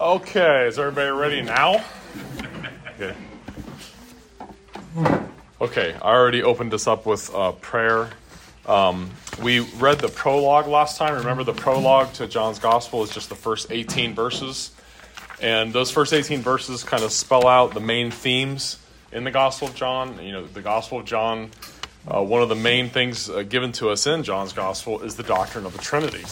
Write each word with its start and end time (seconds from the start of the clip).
Okay, 0.00 0.66
is 0.66 0.78
everybody 0.78 1.10
ready 1.10 1.42
now? 1.42 1.84
Okay. 2.94 3.14
Okay, 5.60 5.92
I 5.92 6.14
already 6.14 6.42
opened 6.42 6.72
this 6.72 6.86
up 6.86 7.04
with 7.04 7.30
uh, 7.34 7.52
prayer. 7.52 8.08
Um, 8.64 9.10
we 9.42 9.60
read 9.60 9.98
the 9.98 10.08
prologue 10.08 10.68
last 10.68 10.96
time. 10.96 11.16
Remember, 11.16 11.44
the 11.44 11.52
prologue 11.52 12.14
to 12.14 12.26
John's 12.26 12.58
Gospel 12.58 13.02
is 13.02 13.10
just 13.10 13.28
the 13.28 13.34
first 13.34 13.70
18 13.70 14.14
verses. 14.14 14.70
And 15.42 15.70
those 15.70 15.90
first 15.90 16.14
18 16.14 16.40
verses 16.40 16.82
kind 16.82 17.02
of 17.02 17.12
spell 17.12 17.46
out 17.46 17.74
the 17.74 17.80
main 17.80 18.10
themes 18.10 18.78
in 19.12 19.24
the 19.24 19.30
Gospel 19.30 19.68
of 19.68 19.74
John. 19.74 20.18
You 20.24 20.32
know, 20.32 20.46
the 20.46 20.62
Gospel 20.62 21.00
of 21.00 21.04
John, 21.04 21.50
uh, 22.08 22.22
one 22.22 22.40
of 22.40 22.48
the 22.48 22.54
main 22.54 22.88
things 22.88 23.28
uh, 23.28 23.42
given 23.42 23.72
to 23.72 23.90
us 23.90 24.06
in 24.06 24.22
John's 24.22 24.54
Gospel 24.54 25.02
is 25.02 25.16
the 25.16 25.24
doctrine 25.24 25.66
of 25.66 25.74
the 25.74 25.82
Trinity. 25.82 26.24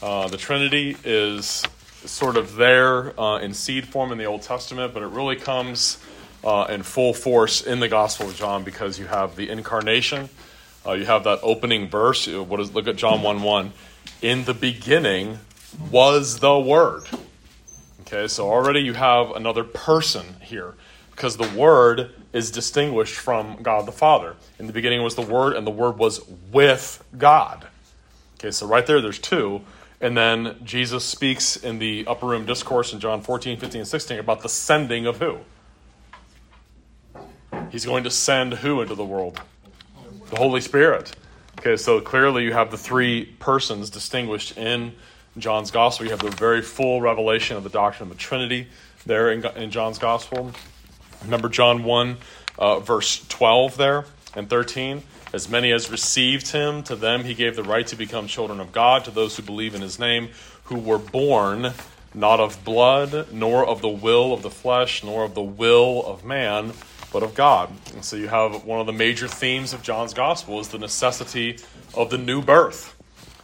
Uh, 0.00 0.28
the 0.28 0.38
Trinity 0.38 0.96
is 1.04 1.62
sort 2.06 2.36
of 2.36 2.56
there 2.56 3.18
uh, 3.20 3.38
in 3.38 3.54
seed 3.54 3.86
form 3.86 4.12
in 4.12 4.18
the 4.18 4.24
Old 4.24 4.42
Testament, 4.42 4.94
but 4.94 5.02
it 5.02 5.08
really 5.08 5.36
comes 5.36 5.98
uh, 6.44 6.66
in 6.68 6.82
full 6.82 7.12
force 7.12 7.62
in 7.62 7.80
the 7.80 7.88
Gospel 7.88 8.28
of 8.28 8.36
John 8.36 8.64
because 8.64 8.98
you 8.98 9.06
have 9.06 9.36
the 9.36 9.50
incarnation. 9.50 10.28
Uh, 10.86 10.92
you 10.92 11.04
have 11.04 11.24
that 11.24 11.40
opening 11.42 11.88
verse. 11.88 12.28
What 12.28 12.60
is 12.60 12.72
look 12.74 12.86
at 12.86 12.96
John 12.96 13.22
one 13.22 13.42
one. 13.42 13.72
In 14.22 14.44
the 14.44 14.54
beginning 14.54 15.38
was 15.90 16.38
the 16.38 16.58
Word. 16.58 17.04
Okay, 18.02 18.28
so 18.28 18.48
already 18.48 18.80
you 18.80 18.94
have 18.94 19.32
another 19.32 19.64
person 19.64 20.36
here 20.40 20.74
because 21.10 21.36
the 21.36 21.48
Word 21.58 22.12
is 22.32 22.50
distinguished 22.50 23.16
from 23.16 23.62
God 23.62 23.86
the 23.86 23.92
Father. 23.92 24.36
In 24.58 24.68
the 24.68 24.72
beginning 24.72 25.02
was 25.02 25.16
the 25.16 25.22
Word, 25.22 25.56
and 25.56 25.66
the 25.66 25.72
Word 25.72 25.98
was 25.98 26.20
with 26.52 27.02
God. 27.18 27.66
Okay, 28.38 28.50
so 28.50 28.66
right 28.66 28.86
there, 28.86 29.00
there's 29.00 29.18
two. 29.18 29.62
And 30.00 30.16
then 30.16 30.56
Jesus 30.62 31.04
speaks 31.04 31.56
in 31.56 31.78
the 31.78 32.06
upper 32.06 32.26
room 32.26 32.44
discourse 32.44 32.92
in 32.92 33.00
John 33.00 33.22
14, 33.22 33.58
15, 33.58 33.80
and 33.80 33.88
16 33.88 34.18
about 34.18 34.42
the 34.42 34.48
sending 34.48 35.06
of 35.06 35.18
who? 35.18 35.38
He's 37.70 37.86
going 37.86 38.04
to 38.04 38.10
send 38.10 38.54
who 38.54 38.82
into 38.82 38.94
the 38.94 39.04
world? 39.04 39.40
The 40.30 40.36
Holy 40.36 40.60
Spirit. 40.60 41.14
Okay, 41.58 41.76
so 41.76 42.00
clearly 42.00 42.44
you 42.44 42.52
have 42.52 42.70
the 42.70 42.76
three 42.76 43.24
persons 43.38 43.88
distinguished 43.90 44.58
in 44.58 44.92
John's 45.38 45.70
Gospel. 45.70 46.06
You 46.06 46.10
have 46.10 46.20
the 46.20 46.30
very 46.30 46.62
full 46.62 47.00
revelation 47.00 47.56
of 47.56 47.64
the 47.64 47.70
doctrine 47.70 48.10
of 48.10 48.16
the 48.16 48.22
Trinity 48.22 48.68
there 49.06 49.32
in, 49.32 49.44
in 49.56 49.70
John's 49.70 49.98
Gospel. 49.98 50.52
Remember 51.24 51.48
John 51.48 51.84
1, 51.84 52.16
uh, 52.58 52.80
verse 52.80 53.26
12 53.28 53.76
there 53.76 54.04
and 54.34 54.48
13. 54.48 55.02
As 55.36 55.50
many 55.50 55.70
as 55.70 55.90
received 55.90 56.52
him, 56.52 56.82
to 56.84 56.96
them 56.96 57.22
he 57.22 57.34
gave 57.34 57.56
the 57.56 57.62
right 57.62 57.86
to 57.88 57.94
become 57.94 58.26
children 58.26 58.58
of 58.58 58.72
God, 58.72 59.04
to 59.04 59.10
those 59.10 59.36
who 59.36 59.42
believe 59.42 59.74
in 59.74 59.82
his 59.82 59.98
name, 59.98 60.30
who 60.64 60.78
were 60.78 60.96
born 60.96 61.74
not 62.14 62.40
of 62.40 62.64
blood, 62.64 63.30
nor 63.34 63.66
of 63.66 63.82
the 63.82 63.88
will 63.88 64.32
of 64.32 64.40
the 64.40 64.48
flesh, 64.48 65.04
nor 65.04 65.24
of 65.24 65.34
the 65.34 65.42
will 65.42 66.02
of 66.06 66.24
man, 66.24 66.72
but 67.12 67.22
of 67.22 67.34
God. 67.34 67.70
And 67.92 68.02
so 68.02 68.16
you 68.16 68.28
have 68.28 68.64
one 68.64 68.80
of 68.80 68.86
the 68.86 68.94
major 68.94 69.28
themes 69.28 69.74
of 69.74 69.82
John's 69.82 70.14
gospel 70.14 70.58
is 70.58 70.68
the 70.68 70.78
necessity 70.78 71.58
of 71.92 72.08
the 72.08 72.16
new 72.16 72.40
birth. 72.40 72.96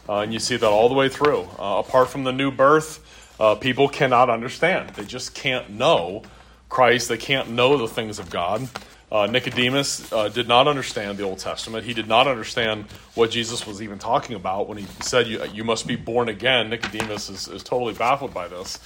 Uh, 0.09 0.21
and 0.21 0.33
you 0.33 0.39
see 0.39 0.57
that 0.57 0.67
all 0.67 0.89
the 0.89 0.95
way 0.95 1.09
through. 1.09 1.41
Uh, 1.59 1.83
apart 1.85 2.09
from 2.09 2.23
the 2.23 2.33
new 2.33 2.49
birth, 2.49 3.05
uh, 3.39 3.53
people 3.53 3.87
cannot 3.87 4.31
understand. 4.31 4.89
They 4.95 5.05
just 5.05 5.35
can't 5.35 5.69
know 5.69 6.23
Christ. 6.69 7.07
They 7.09 7.17
can't 7.17 7.51
know 7.51 7.77
the 7.77 7.87
things 7.87 8.17
of 8.17 8.31
God. 8.31 8.67
Uh, 9.13 9.27
Nicodemus 9.27 10.11
uh, 10.11 10.27
did 10.27 10.47
not 10.47 10.67
understand 10.67 11.19
the 11.19 11.23
Old 11.23 11.37
Testament. 11.37 11.85
He 11.85 11.93
did 11.93 12.07
not 12.07 12.25
understand 12.25 12.85
what 13.13 13.29
Jesus 13.29 13.67
was 13.67 13.79
even 13.79 13.99
talking 13.99 14.35
about 14.35 14.67
when 14.67 14.79
he 14.79 14.87
said, 15.01 15.27
You, 15.27 15.45
you 15.53 15.63
must 15.63 15.85
be 15.85 15.95
born 15.95 16.29
again. 16.29 16.71
Nicodemus 16.71 17.29
is, 17.29 17.47
is 17.47 17.61
totally 17.61 17.93
baffled 17.93 18.33
by 18.33 18.47
this. 18.47 18.79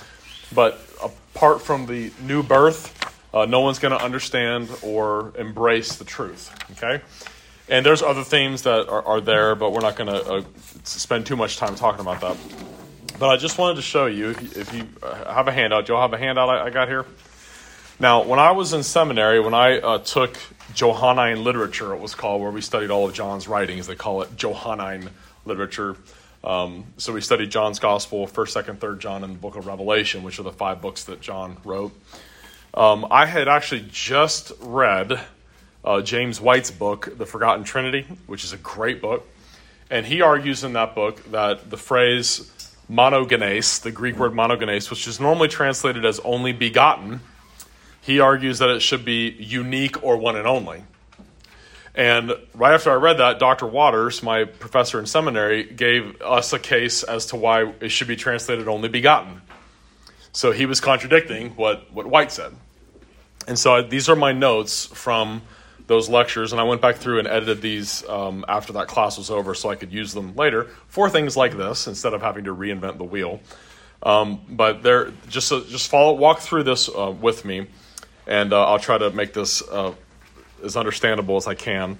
But 0.53 0.81
apart 1.01 1.61
from 1.61 1.85
the 1.85 2.11
new 2.21 2.43
birth, 2.43 2.93
uh, 3.33 3.45
no 3.45 3.61
one's 3.61 3.79
going 3.79 3.97
to 3.97 4.03
understand 4.03 4.69
or 4.81 5.31
embrace 5.37 5.95
the 5.95 6.03
truth. 6.03 6.53
Okay? 6.71 7.01
And 7.69 7.85
there's 7.85 8.01
other 8.01 8.25
themes 8.25 8.63
that 8.63 8.89
are, 8.89 9.03
are 9.05 9.21
there, 9.21 9.55
but 9.55 9.71
we're 9.71 9.79
not 9.79 9.95
going 9.95 10.09
to 10.09 10.23
uh, 10.25 10.43
spend 10.83 11.25
too 11.25 11.37
much 11.37 11.55
time 11.55 11.75
talking 11.75 12.01
about 12.01 12.19
that. 12.19 12.37
But 13.17 13.29
I 13.29 13.37
just 13.37 13.57
wanted 13.57 13.75
to 13.75 13.81
show 13.81 14.07
you, 14.07 14.31
if 14.31 14.73
you, 14.73 14.89
uh, 15.01 15.33
have 15.33 15.47
a 15.47 15.53
handout, 15.53 15.85
do 15.85 15.93
you 15.93 15.95
all 15.95 16.01
have 16.01 16.13
a 16.13 16.17
handout 16.17 16.49
I, 16.49 16.65
I 16.65 16.69
got 16.69 16.89
here? 16.89 17.05
Now, 17.99 18.23
when 18.23 18.37
I 18.37 18.51
was 18.51 18.73
in 18.73 18.83
seminary, 18.83 19.39
when 19.39 19.55
I 19.55 19.79
uh, 19.79 19.97
took 19.97 20.37
Johannine 20.75 21.43
literature, 21.43 21.95
it 21.95 21.99
was 21.99 22.13
called, 22.13 22.43
where 22.43 22.51
we 22.51 22.61
studied 22.61 22.91
all 22.91 23.07
of 23.07 23.13
John's 23.15 23.47
writings, 23.47 23.87
they 23.87 23.95
call 23.95 24.21
it 24.21 24.37
Johannine 24.37 25.09
literature. 25.45 25.95
Um, 26.43 26.85
so 26.97 27.11
we 27.11 27.21
studied 27.21 27.49
John's 27.49 27.79
Gospel, 27.79 28.27
1st, 28.27 28.63
2nd, 28.65 28.77
3rd 28.77 28.99
John, 28.99 29.23
and 29.23 29.33
the 29.33 29.39
book 29.39 29.55
of 29.55 29.65
Revelation, 29.65 30.21
which 30.21 30.37
are 30.37 30.43
the 30.43 30.51
five 30.51 30.79
books 30.79 31.05
that 31.05 31.21
John 31.21 31.57
wrote. 31.63 31.91
Um, 32.75 33.07
I 33.09 33.25
had 33.25 33.47
actually 33.47 33.87
just 33.91 34.51
read 34.59 35.19
uh, 35.83 36.01
James 36.03 36.39
White's 36.39 36.69
book, 36.69 37.17
The 37.17 37.25
Forgotten 37.25 37.63
Trinity, 37.63 38.05
which 38.27 38.43
is 38.43 38.53
a 38.53 38.57
great 38.57 39.01
book. 39.01 39.27
And 39.89 40.05
he 40.05 40.21
argues 40.21 40.63
in 40.63 40.73
that 40.73 40.93
book 40.93 41.23
that 41.31 41.71
the 41.71 41.77
phrase 41.77 42.51
monogenes, 42.91 43.81
the 43.81 43.91
Greek 43.91 44.17
word 44.17 44.33
monogenes, 44.33 44.91
which 44.91 45.07
is 45.07 45.19
normally 45.19 45.47
translated 45.47 46.05
as 46.05 46.19
only 46.19 46.53
begotten, 46.53 47.21
he 48.07 48.21
argues 48.21 48.59
that 48.59 48.69
it 48.69 48.79
should 48.79 49.03
be 49.03 49.35
unique 49.37 50.01
or 50.01 50.15
one 50.15 50.37
and 50.37 50.47
only. 50.47 50.81
And 51.93 52.31
right 52.53 52.73
after 52.73 52.89
I 52.89 52.93
read 52.93 53.17
that, 53.17 53.37
Dr. 53.37 53.67
Waters, 53.67 54.23
my 54.23 54.45
professor 54.45 54.97
in 54.97 55.05
seminary, 55.05 55.65
gave 55.65 56.21
us 56.21 56.53
a 56.53 56.59
case 56.59 57.03
as 57.03 57.25
to 57.27 57.35
why 57.35 57.73
it 57.81 57.89
should 57.89 58.07
be 58.07 58.15
translated 58.15 58.69
only 58.69 58.87
begotten. 58.87 59.41
So 60.31 60.53
he 60.53 60.65
was 60.65 60.79
contradicting 60.79 61.49
what, 61.57 61.91
what 61.91 62.07
White 62.07 62.31
said. 62.31 62.53
And 63.45 63.59
so 63.59 63.75
I, 63.75 63.81
these 63.81 64.07
are 64.07 64.15
my 64.15 64.31
notes 64.31 64.85
from 64.85 65.41
those 65.87 66.07
lectures, 66.07 66.53
and 66.53 66.61
I 66.61 66.63
went 66.63 66.79
back 66.79 66.95
through 66.95 67.19
and 67.19 67.27
edited 67.27 67.61
these 67.61 68.07
um, 68.07 68.45
after 68.47 68.71
that 68.73 68.87
class 68.87 69.17
was 69.17 69.29
over 69.29 69.53
so 69.53 69.69
I 69.69 69.75
could 69.75 69.91
use 69.91 70.13
them 70.13 70.33
later 70.37 70.69
for 70.87 71.09
things 71.09 71.35
like 71.35 71.57
this 71.57 71.87
instead 71.87 72.13
of 72.13 72.21
having 72.21 72.45
to 72.45 72.55
reinvent 72.55 72.99
the 72.99 73.03
wheel. 73.03 73.41
Um, 74.01 74.39
but 74.47 74.81
there, 74.81 75.11
just 75.27 75.49
just 75.49 75.89
follow, 75.89 76.13
walk 76.13 76.39
through 76.39 76.63
this 76.63 76.87
uh, 76.87 77.11
with 77.11 77.43
me 77.43 77.67
and 78.27 78.53
uh, 78.53 78.65
I'll 78.65 78.79
try 78.79 78.97
to 78.97 79.09
make 79.11 79.33
this 79.33 79.61
uh, 79.61 79.93
as 80.63 80.75
understandable 80.75 81.37
as 81.37 81.47
I 81.47 81.55
can. 81.55 81.97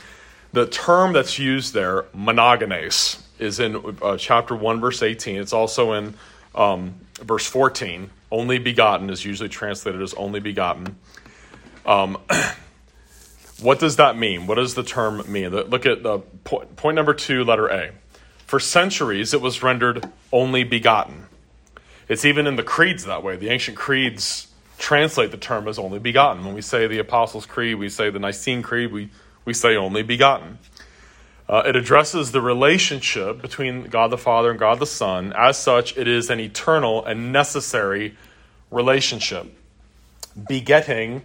The 0.54 0.68
term 0.68 1.14
that's 1.14 1.40
used 1.40 1.74
there, 1.74 2.04
monogenes, 2.16 3.22
is 3.40 3.60
in 3.60 3.98
uh, 4.02 4.18
chapter 4.18 4.56
1, 4.56 4.80
verse 4.80 5.02
18. 5.02 5.38
It's 5.38 5.54
also 5.54 5.94
in 5.94 6.14
um, 6.54 6.96
verse 7.22 7.46
14. 7.46 8.10
Only 8.32 8.58
begotten 8.58 9.10
is 9.10 9.24
usually 9.24 9.50
translated 9.50 10.02
as 10.02 10.14
only 10.16 10.40
begotten. 10.40 10.98
Um, 11.86 12.18
what 13.62 13.80
does 13.80 13.96
that 13.96 14.18
mean? 14.18 14.48
What 14.48 14.56
does 14.56 14.76
the 14.76 14.84
term 14.84 15.24
mean? 15.32 15.50
Look 15.52 15.86
at 15.86 16.04
the 16.04 16.20
point, 16.44 16.76
point 16.76 16.96
number 16.96 17.14
two, 17.14 17.44
letter 17.44 17.68
A. 17.68 17.92
For 18.46 18.60
centuries, 18.60 19.34
it 19.34 19.42
was 19.42 19.62
rendered 19.62 20.06
only 20.32 20.64
begotten. 20.64 21.26
It's 22.08 22.24
even 22.24 22.48
in 22.48 22.56
the 22.56 22.64
creeds 22.64 23.06
that 23.06 23.24
way. 23.24 23.36
The 23.36 23.50
ancient 23.50 23.78
creeds 23.78 24.48
translate 24.78 25.32
the 25.32 25.38
term 25.38 25.68
as 25.68 25.80
only 25.80 26.00
begotten. 26.00 26.46
When 26.46 26.54
we 26.54 26.62
say 26.62 26.88
the 26.88 27.00
Apostles' 27.00 27.46
Creed, 27.46 27.78
we 27.78 27.90
say 27.90 28.10
the 28.10 28.20
Nicene 28.20 28.62
Creed, 28.62 28.92
we, 28.92 29.10
we 29.46 29.54
say 29.54 29.76
only 29.76 30.04
begotten. 30.04 30.60
Uh, 31.50 31.64
it 31.66 31.76
addresses 31.76 32.32
the 32.32 32.42
relationship 32.42 33.42
between 33.42 33.86
God 33.86 34.12
the 34.12 34.18
Father 34.18 34.52
and 34.52 34.60
God 34.60 34.80
the 34.80 34.86
Son. 34.86 35.34
As 35.36 35.58
such, 35.58 35.98
it 35.98 36.08
is 36.08 36.30
an 36.30 36.40
eternal 36.40 37.06
and 37.06 37.32
necessary 37.32 38.18
relationship. 38.70 39.48
Begetting 40.48 41.24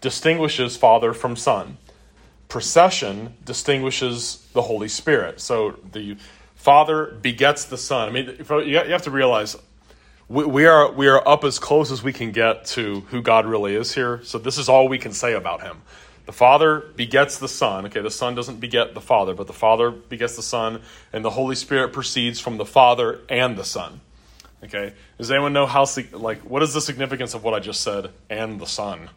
distinguishes 0.00 0.76
Father 0.76 1.14
from 1.14 1.34
Son. 1.34 1.78
Procession 2.48 3.34
distinguishes 3.44 4.46
the 4.52 4.62
Holy 4.62 4.86
Spirit. 4.88 5.40
So 5.40 5.78
the 5.92 6.18
Father 6.54 7.06
begets 7.06 7.64
the 7.64 7.78
Son. 7.78 8.08
I 8.08 8.12
mean, 8.12 8.36
you 8.66 8.76
have 8.76 9.02
to 9.02 9.10
realize 9.10 9.56
we, 10.28 10.44
we, 10.44 10.66
are 10.66 10.90
we 10.92 11.08
are 11.08 11.26
up 11.26 11.44
as 11.44 11.58
close 11.58 11.90
as 11.90 12.02
we 12.02 12.12
can 12.12 12.32
get 12.32 12.64
to 12.66 13.00
who 13.10 13.22
God 13.22 13.46
really 13.46 13.74
is 13.74 13.94
here. 13.94 14.22
So 14.24 14.38
this 14.38 14.58
is 14.58 14.68
all 14.68 14.88
we 14.88 14.98
can 14.98 15.12
say 15.12 15.34
about 15.34 15.62
him. 15.62 15.82
The 16.26 16.32
Father 16.32 16.80
begets 16.96 17.38
the 17.38 17.48
Son. 17.48 17.86
Okay, 17.86 18.00
the 18.00 18.10
Son 18.10 18.34
doesn't 18.34 18.58
beget 18.58 18.94
the 18.94 19.00
Father, 19.00 19.34
but 19.34 19.46
the 19.46 19.52
Father 19.52 19.90
begets 19.90 20.36
the 20.36 20.42
Son, 20.42 20.80
and 21.12 21.24
the 21.24 21.30
Holy 21.30 21.54
Spirit 21.54 21.92
proceeds 21.92 22.40
from 22.40 22.56
the 22.56 22.64
Father 22.64 23.20
and 23.28 23.56
the 23.56 23.64
Son. 23.64 24.00
Okay, 24.62 24.94
does 25.18 25.30
anyone 25.30 25.52
know 25.52 25.66
how 25.66 25.86
like 26.12 26.40
what 26.40 26.62
is 26.62 26.72
the 26.72 26.80
significance 26.80 27.34
of 27.34 27.44
what 27.44 27.52
I 27.52 27.60
just 27.60 27.82
said? 27.82 28.10
And 28.30 28.58
the 28.58 28.66
Son. 28.66 29.10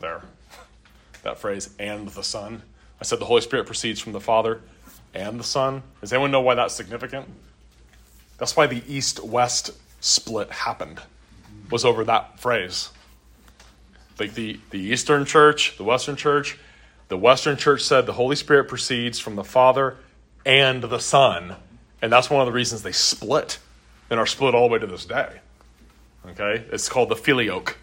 There, 0.00 0.22
that 1.22 1.38
phrase 1.38 1.70
and 1.78 2.08
the 2.08 2.24
Son. 2.24 2.62
I 3.00 3.04
said 3.04 3.20
the 3.20 3.24
Holy 3.24 3.40
Spirit 3.40 3.66
proceeds 3.66 4.00
from 4.00 4.12
the 4.12 4.20
Father 4.20 4.62
and 5.14 5.38
the 5.38 5.44
Son. 5.44 5.84
Does 6.00 6.12
anyone 6.12 6.32
know 6.32 6.40
why 6.40 6.56
that's 6.56 6.74
significant? 6.74 7.28
That's 8.38 8.56
why 8.56 8.66
the 8.66 8.82
east 8.86 9.22
west 9.24 9.70
split 10.00 10.50
happened, 10.50 11.00
was 11.70 11.84
over 11.84 12.04
that 12.04 12.38
phrase. 12.38 12.90
Like 14.18 14.34
the, 14.34 14.60
the 14.70 14.80
Eastern 14.80 15.24
church, 15.24 15.76
the 15.76 15.84
Western 15.84 16.16
church, 16.16 16.58
the 17.08 17.16
Western 17.16 17.56
church 17.56 17.82
said 17.82 18.06
the 18.06 18.14
Holy 18.14 18.36
Spirit 18.36 18.68
proceeds 18.68 19.18
from 19.18 19.36
the 19.36 19.44
Father 19.44 19.96
and 20.44 20.82
the 20.82 20.98
Son. 20.98 21.56
And 22.02 22.12
that's 22.12 22.30
one 22.30 22.40
of 22.40 22.46
the 22.46 22.52
reasons 22.52 22.82
they 22.82 22.92
split 22.92 23.58
and 24.10 24.18
are 24.18 24.26
split 24.26 24.54
all 24.54 24.68
the 24.68 24.72
way 24.74 24.78
to 24.78 24.86
this 24.86 25.04
day. 25.04 25.40
Okay? 26.28 26.64
It's 26.72 26.88
called 26.88 27.08
the 27.08 27.16
filioque 27.16 27.76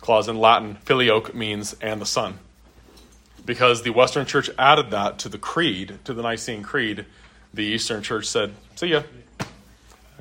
clause 0.00 0.28
in 0.28 0.36
Latin. 0.36 0.76
Filioque 0.84 1.34
means 1.34 1.74
and 1.80 2.00
the 2.00 2.06
Son. 2.06 2.38
Because 3.44 3.82
the 3.82 3.90
Western 3.90 4.24
Church 4.24 4.48
added 4.58 4.90
that 4.90 5.18
to 5.20 5.28
the 5.28 5.38
creed, 5.38 5.98
to 6.04 6.14
the 6.14 6.22
Nicene 6.22 6.62
Creed, 6.62 7.06
the 7.52 7.64
Eastern 7.64 8.02
Church 8.02 8.26
said, 8.26 8.52
see 8.76 8.88
ya. 8.88 9.02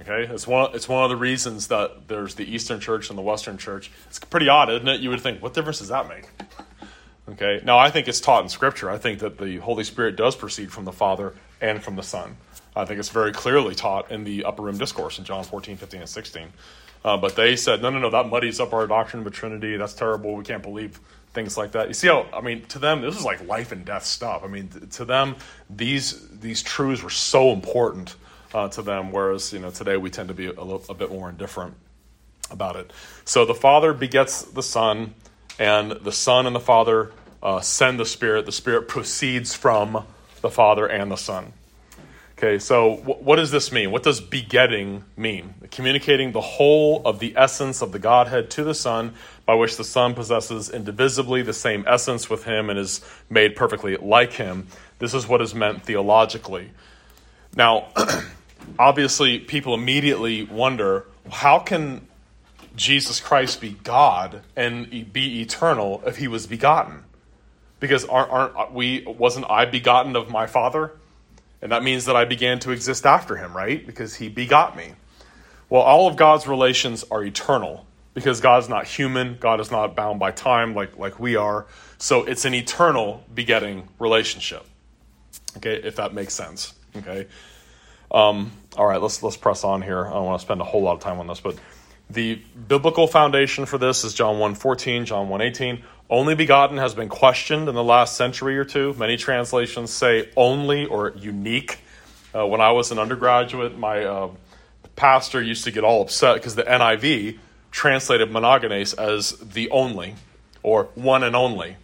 Okay, 0.02 0.24
it's 0.34 0.48
one, 0.48 0.72
it's 0.74 0.90
one 0.90 1.04
of 1.04 1.12
the 1.12 1.16
reasons 1.16 1.68
that 1.68 2.08
there's 2.08 2.34
the 2.34 2.44
Eastern 2.44 2.80
Church 2.80 3.10
and 3.10 3.18
the 3.18 3.22
Western 3.22 3.60
Church. 3.60 3.92
It's 4.08 4.18
pretty 4.18 4.50
odd, 4.50 4.72
isn't 4.72 4.88
it? 4.88 5.00
You 5.00 5.12
would 5.12 5.22
think, 5.22 5.44
what 5.44 5.54
difference 5.54 5.78
does 5.78 5.90
that 5.90 6.10
make? 6.10 6.28
Okay, 7.30 7.62
now 7.64 7.78
I 7.78 7.92
think 7.92 8.08
it's 8.08 8.20
taught 8.20 8.42
in 8.42 8.50
Scripture. 8.50 8.90
I 8.90 8.98
think 8.98 9.20
that 9.20 9.38
the 9.38 9.58
Holy 9.58 9.84
Spirit 9.84 10.16
does 10.16 10.36
proceed 10.36 10.72
from 10.72 10.86
the 10.86 10.92
Father 10.92 11.36
and 11.62 11.84
from 11.84 11.96
the 11.96 12.04
Son. 12.04 12.38
I 12.76 12.86
think 12.86 13.00
it's 13.00 13.10
very 13.10 13.32
clearly 13.32 13.76
taught 13.76 14.12
in 14.12 14.24
the 14.24 14.44
Upper 14.44 14.64
Room 14.64 14.78
Discourse 14.78 15.20
in 15.20 15.24
John 15.24 15.44
14, 15.44 15.78
15, 15.78 16.00
and 16.00 16.10
16. 16.10 16.48
Uh, 17.06 17.18
but 17.18 17.36
they 17.36 17.56
said, 17.56 17.82
no, 17.84 17.92
no, 17.92 18.00
no, 18.00 18.10
that 18.10 18.28
muddies 18.28 18.60
up 18.60 18.74
our 18.74 18.88
doctrine 18.88 19.20
of 19.20 19.26
the 19.26 19.32
Trinity. 19.32 19.78
That's 19.78 19.94
terrible. 19.94 20.36
We 20.36 20.44
can't 20.44 20.64
believe 20.64 21.00
things 21.34 21.58
like 21.58 21.74
that. 21.74 21.88
You 21.88 21.94
see 21.94 22.08
how, 22.08 22.26
I 22.34 22.42
mean, 22.42 22.66
to 22.68 22.80
them, 22.80 23.02
this 23.02 23.18
is 23.18 23.24
like 23.24 23.46
life 23.48 23.72
and 23.72 23.86
death 23.86 24.06
stuff. 24.06 24.42
I 24.44 24.48
mean, 24.48 24.70
to 24.70 25.06
them, 25.06 25.36
these, 25.70 26.28
these 26.40 26.64
truths 26.64 27.04
were 27.04 27.10
so 27.10 27.52
important 27.52 28.16
uh, 28.54 28.68
to 28.70 28.82
them, 28.82 29.12
whereas, 29.12 29.54
you 29.54 29.60
know, 29.60 29.72
today 29.72 29.98
we 29.98 30.10
tend 30.10 30.28
to 30.30 30.34
be 30.34 30.48
a, 30.48 30.64
little, 30.64 30.84
a 30.90 30.94
bit 30.94 31.10
more 31.10 31.30
indifferent 31.30 31.76
about 32.50 32.76
it. 32.76 32.92
So 33.26 33.46
the 33.46 33.54
Father 33.56 33.94
begets 33.94 34.44
the 34.44 34.64
Son, 34.64 35.14
and 35.60 35.92
the 35.92 36.12
Son 36.12 36.46
and 36.48 36.56
the 36.56 36.60
Father 36.60 37.12
uh, 37.42 37.62
send 37.62 38.00
the 38.00 38.06
Spirit. 38.06 38.46
The 38.46 38.52
Spirit 38.52 38.88
proceeds 38.88 39.54
from 39.54 40.06
the 40.42 40.50
Father 40.50 40.88
and 40.88 41.12
the 41.12 41.16
Son. 41.16 41.54
Okay, 42.38 42.58
so 42.58 42.98
w- 42.98 43.24
what 43.24 43.36
does 43.36 43.52
this 43.52 43.72
mean? 43.72 43.92
What 43.92 44.02
does 44.02 44.20
begetting 44.20 45.04
mean? 45.16 45.54
Communicating 45.70 46.32
the 46.32 46.42
whole 46.42 47.04
of 47.06 47.20
the 47.20 47.36
essence 47.38 47.84
of 47.84 47.92
the 47.92 48.00
Godhead 48.00 48.50
to 48.52 48.64
the 48.64 48.74
Son, 48.74 49.14
by 49.46 49.54
which 49.54 49.78
the 49.78 49.84
Son 49.84 50.16
possesses 50.16 50.70
indivisibly 50.70 51.44
the 51.44 51.54
same 51.54 51.84
essence 51.88 52.30
with 52.30 52.46
Him 52.46 52.72
and 52.72 52.80
is 52.80 53.02
made 53.30 53.56
perfectly 53.56 53.96
like 53.98 54.34
Him. 54.34 54.68
This 54.98 55.14
is 55.14 55.28
what 55.28 55.40
is 55.42 55.54
meant 55.54 55.84
theologically. 55.84 56.72
Now, 57.56 57.90
obviously, 58.78 59.40
people 59.40 59.74
immediately 59.74 60.44
wonder 60.44 61.06
how 61.30 61.60
can 61.60 62.08
Jesus 62.76 63.20
Christ 63.20 63.62
be 63.62 63.72
God 63.84 64.42
and 64.56 64.90
be 65.12 65.42
eternal 65.42 66.02
if 66.06 66.18
He 66.18 66.28
was 66.28 66.48
begotten? 66.48 67.04
Because 67.80 68.06
aren't, 68.06 68.32
aren't 68.32 68.56
uh, 68.56 68.68
we? 68.72 69.04
Wasn't 69.06 69.46
I 69.50 69.66
begotten 69.66 70.16
of 70.16 70.30
my 70.30 70.48
Father? 70.48 70.92
And 71.62 71.72
that 71.72 71.84
means 71.84 72.06
that 72.06 72.16
I 72.16 72.26
began 72.26 72.60
to 72.60 72.72
exist 72.72 73.06
after 73.06 73.36
him, 73.36 73.56
right? 73.56 73.86
Because 73.86 74.16
he 74.16 74.30
begot 74.30 74.76
me. 74.76 74.94
Well, 75.70 75.82
all 75.82 76.08
of 76.08 76.16
God's 76.16 76.48
relations 76.48 77.06
are 77.12 77.24
eternal 77.24 77.86
because 78.14 78.42
God 78.42 78.64
is 78.64 78.70
not 78.70 78.88
human. 78.88 79.38
God 79.40 79.60
is 79.60 79.72
not 79.72 79.96
bound 79.96 80.20
by 80.20 80.32
time 80.32 80.74
like, 80.74 80.98
like 80.98 81.20
we 81.20 81.36
are. 81.36 81.68
So 81.98 82.24
it's 82.24 82.46
an 82.46 82.54
eternal 82.56 83.24
begetting 83.34 83.88
relationship. 84.00 84.66
Okay, 85.58 85.76
if 85.76 85.98
that 85.98 86.14
makes 86.14 86.34
sense. 86.34 86.74
Okay. 86.96 87.28
Um, 88.12 88.52
all 88.78 88.86
right, 88.86 89.02
let's 89.02 89.24
let's 89.24 89.38
press 89.38 89.64
on 89.64 89.82
here. 89.82 90.06
I 90.06 90.12
don't 90.12 90.26
want 90.26 90.40
to 90.40 90.46
spend 90.46 90.62
a 90.62 90.66
whole 90.66 90.82
lot 90.82 90.94
of 90.94 91.00
time 91.00 91.20
on 91.20 91.28
this, 91.28 91.40
but 91.40 91.56
the 92.10 92.36
biblical 92.68 93.08
foundation 93.08 93.66
for 93.66 93.78
this 93.78 94.04
is 94.04 94.14
John 94.14 94.36
1:14, 94.36 95.06
John 95.06 95.30
1:18. 95.30 95.82
Only 96.10 96.36
begotten 96.36 96.78
has 96.78 96.94
been 96.94 97.08
questioned 97.08 97.70
in 97.70 97.76
the 97.76 97.84
last 97.84 98.18
century 98.18 98.58
or 98.58 98.66
two. 98.66 98.94
Many 98.96 99.16
translations 99.16 99.92
say 99.92 100.30
only 100.36 100.86
or 100.86 101.14
unique. 101.16 101.80
Uh, 102.36 102.46
when 102.46 102.60
I 102.60 102.72
was 102.72 102.92
an 102.92 103.00
undergraduate, 103.00 103.78
my 103.78 104.04
uh, 104.04 104.30
pastor 104.98 105.42
used 105.42 105.64
to 105.64 105.72
get 105.72 105.86
all 105.86 106.02
upset 106.02 106.36
because 106.36 106.56
the 106.56 106.64
NIV 106.64 107.40
translated 107.72 108.30
monogenes 108.30 108.98
as 108.98 109.32
the 109.38 109.70
only 109.70 110.16
or 110.64 110.90
one 110.96 111.24
and 111.24 111.36
only. 111.36 111.78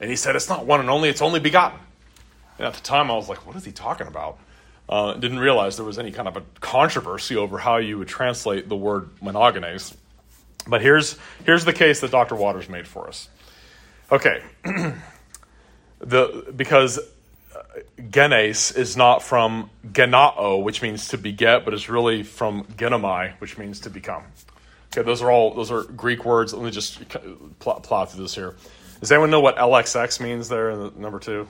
And 0.00 0.10
he 0.10 0.16
said, 0.16 0.36
it's 0.36 0.48
not 0.48 0.66
one 0.66 0.80
and 0.80 0.90
only, 0.90 1.08
it's 1.08 1.22
only 1.22 1.40
begotten. 1.40 1.78
And 2.58 2.66
at 2.66 2.74
the 2.74 2.82
time, 2.82 3.10
I 3.10 3.14
was 3.14 3.28
like, 3.28 3.46
what 3.46 3.56
is 3.56 3.64
he 3.64 3.72
talking 3.72 4.06
about? 4.06 4.38
Uh, 4.88 5.14
didn't 5.14 5.38
realize 5.38 5.76
there 5.76 5.86
was 5.86 5.98
any 5.98 6.10
kind 6.10 6.28
of 6.28 6.36
a 6.36 6.42
controversy 6.60 7.36
over 7.36 7.58
how 7.58 7.76
you 7.76 7.98
would 7.98 8.08
translate 8.08 8.68
the 8.68 8.76
word 8.76 9.08
monogenes. 9.20 9.94
But 10.66 10.82
here's, 10.82 11.16
here's 11.44 11.64
the 11.64 11.72
case 11.72 12.00
that 12.00 12.10
Dr. 12.10 12.34
Waters 12.34 12.68
made 12.68 12.86
for 12.86 13.08
us. 13.08 13.28
Okay. 14.10 14.42
the, 16.00 16.52
because 16.54 16.98
uh, 16.98 17.62
genes 18.10 18.72
is 18.72 18.96
not 18.96 19.22
from 19.22 19.70
genao, 19.92 20.62
which 20.62 20.82
means 20.82 21.08
to 21.08 21.18
beget, 21.18 21.64
but 21.64 21.74
it's 21.74 21.88
really 21.88 22.22
from 22.22 22.64
genomai, 22.76 23.32
which 23.40 23.56
means 23.56 23.80
to 23.80 23.90
become. 23.90 24.24
Okay, 24.92 25.02
those 25.02 25.22
are 25.22 25.30
all 25.30 25.54
those 25.54 25.70
are 25.70 25.84
Greek 25.84 26.26
words. 26.26 26.52
Let 26.52 26.62
me 26.62 26.70
just 26.70 27.00
plot, 27.60 27.82
plot 27.82 28.12
through 28.12 28.24
this 28.24 28.34
here. 28.34 28.54
Does 29.00 29.10
anyone 29.10 29.30
know 29.30 29.40
what 29.40 29.56
LXX 29.56 30.20
means 30.20 30.50
there 30.50 30.76
number 30.76 31.18
two? 31.18 31.48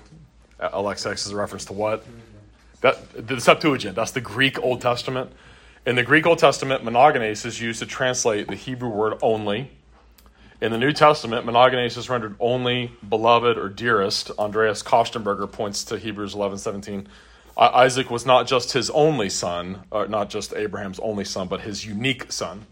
LXX 0.60 1.26
is 1.26 1.32
a 1.32 1.36
reference 1.36 1.64
to 1.64 1.72
what? 1.72 2.06
That, 2.82 3.26
the 3.26 3.40
Septuagint, 3.40 3.96
that's 3.96 4.12
the 4.12 4.20
Greek 4.20 4.62
Old 4.62 4.80
Testament. 4.80 5.32
In 5.86 5.96
the 5.96 6.02
Greek 6.02 6.26
Old 6.26 6.38
Testament, 6.38 6.84
monogenes 6.84 7.44
is 7.46 7.60
used 7.60 7.80
to 7.80 7.86
translate 7.86 8.46
the 8.46 8.54
Hebrew 8.54 8.90
word 8.90 9.18
only 9.22 9.70
in 10.62 10.70
the 10.70 10.78
New 10.78 10.92
Testament, 10.92 11.44
monogenes 11.44 11.98
is 11.98 12.08
rendered 12.08 12.36
only, 12.38 12.92
beloved, 13.08 13.58
or 13.58 13.68
dearest. 13.68 14.30
Andreas 14.38 14.80
Kostenberger 14.80 15.50
points 15.50 15.82
to 15.86 15.98
Hebrews 15.98 16.34
11 16.34 16.58
17. 16.58 17.08
Isaac 17.56 18.12
was 18.12 18.24
not 18.24 18.46
just 18.46 18.72
his 18.72 18.88
only 18.90 19.28
son, 19.28 19.82
or 19.90 20.06
not 20.06 20.30
just 20.30 20.54
Abraham's 20.54 21.00
only 21.00 21.24
son, 21.24 21.48
but 21.48 21.62
his 21.62 21.84
unique 21.84 22.30
son. 22.30 22.66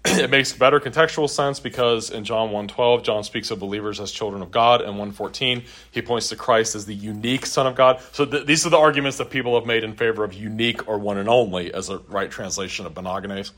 it 0.04 0.30
makes 0.30 0.52
better 0.52 0.78
contextual 0.78 1.28
sense 1.28 1.60
because 1.60 2.10
in 2.10 2.24
John 2.24 2.50
1:12 2.50 3.02
John 3.02 3.24
speaks 3.24 3.50
of 3.50 3.58
believers 3.58 3.98
as 4.00 4.12
children 4.12 4.42
of 4.42 4.50
God 4.50 4.80
and 4.80 4.96
1:14 4.96 5.64
he 5.90 6.02
points 6.02 6.28
to 6.28 6.36
Christ 6.36 6.74
as 6.74 6.86
the 6.86 6.94
unique 6.94 7.46
son 7.46 7.66
of 7.66 7.74
God. 7.74 8.00
So 8.12 8.24
th- 8.24 8.46
these 8.46 8.64
are 8.64 8.70
the 8.70 8.78
arguments 8.78 9.18
that 9.18 9.30
people 9.30 9.54
have 9.56 9.66
made 9.66 9.84
in 9.84 9.94
favor 9.94 10.24
of 10.24 10.34
unique 10.34 10.88
or 10.88 10.98
one 10.98 11.18
and 11.18 11.28
only 11.28 11.72
as 11.74 11.88
a 11.88 11.98
right 12.08 12.30
translation 12.30 12.86
of 12.86 12.94
monogenes. 12.94 13.50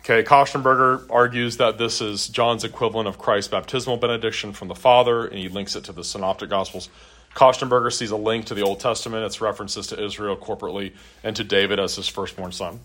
Okay, 0.00 0.22
Kostenberger 0.22 1.06
argues 1.10 1.58
that 1.58 1.76
this 1.76 2.00
is 2.00 2.26
John's 2.28 2.64
equivalent 2.64 3.06
of 3.06 3.18
Christ's 3.18 3.50
baptismal 3.50 3.98
benediction 3.98 4.54
from 4.54 4.68
the 4.68 4.74
Father, 4.74 5.26
and 5.26 5.38
he 5.38 5.50
links 5.50 5.76
it 5.76 5.84
to 5.84 5.92
the 5.92 6.02
Synoptic 6.02 6.48
Gospels. 6.48 6.88
Kostenberger 7.34 7.92
sees 7.92 8.10
a 8.10 8.16
link 8.16 8.46
to 8.46 8.54
the 8.54 8.62
Old 8.62 8.80
Testament, 8.80 9.24
its 9.24 9.42
references 9.42 9.86
to 9.88 10.02
Israel 10.02 10.38
corporately, 10.38 10.94
and 11.22 11.36
to 11.36 11.44
David 11.44 11.78
as 11.78 11.96
his 11.96 12.08
firstborn 12.08 12.50
son. 12.50 12.80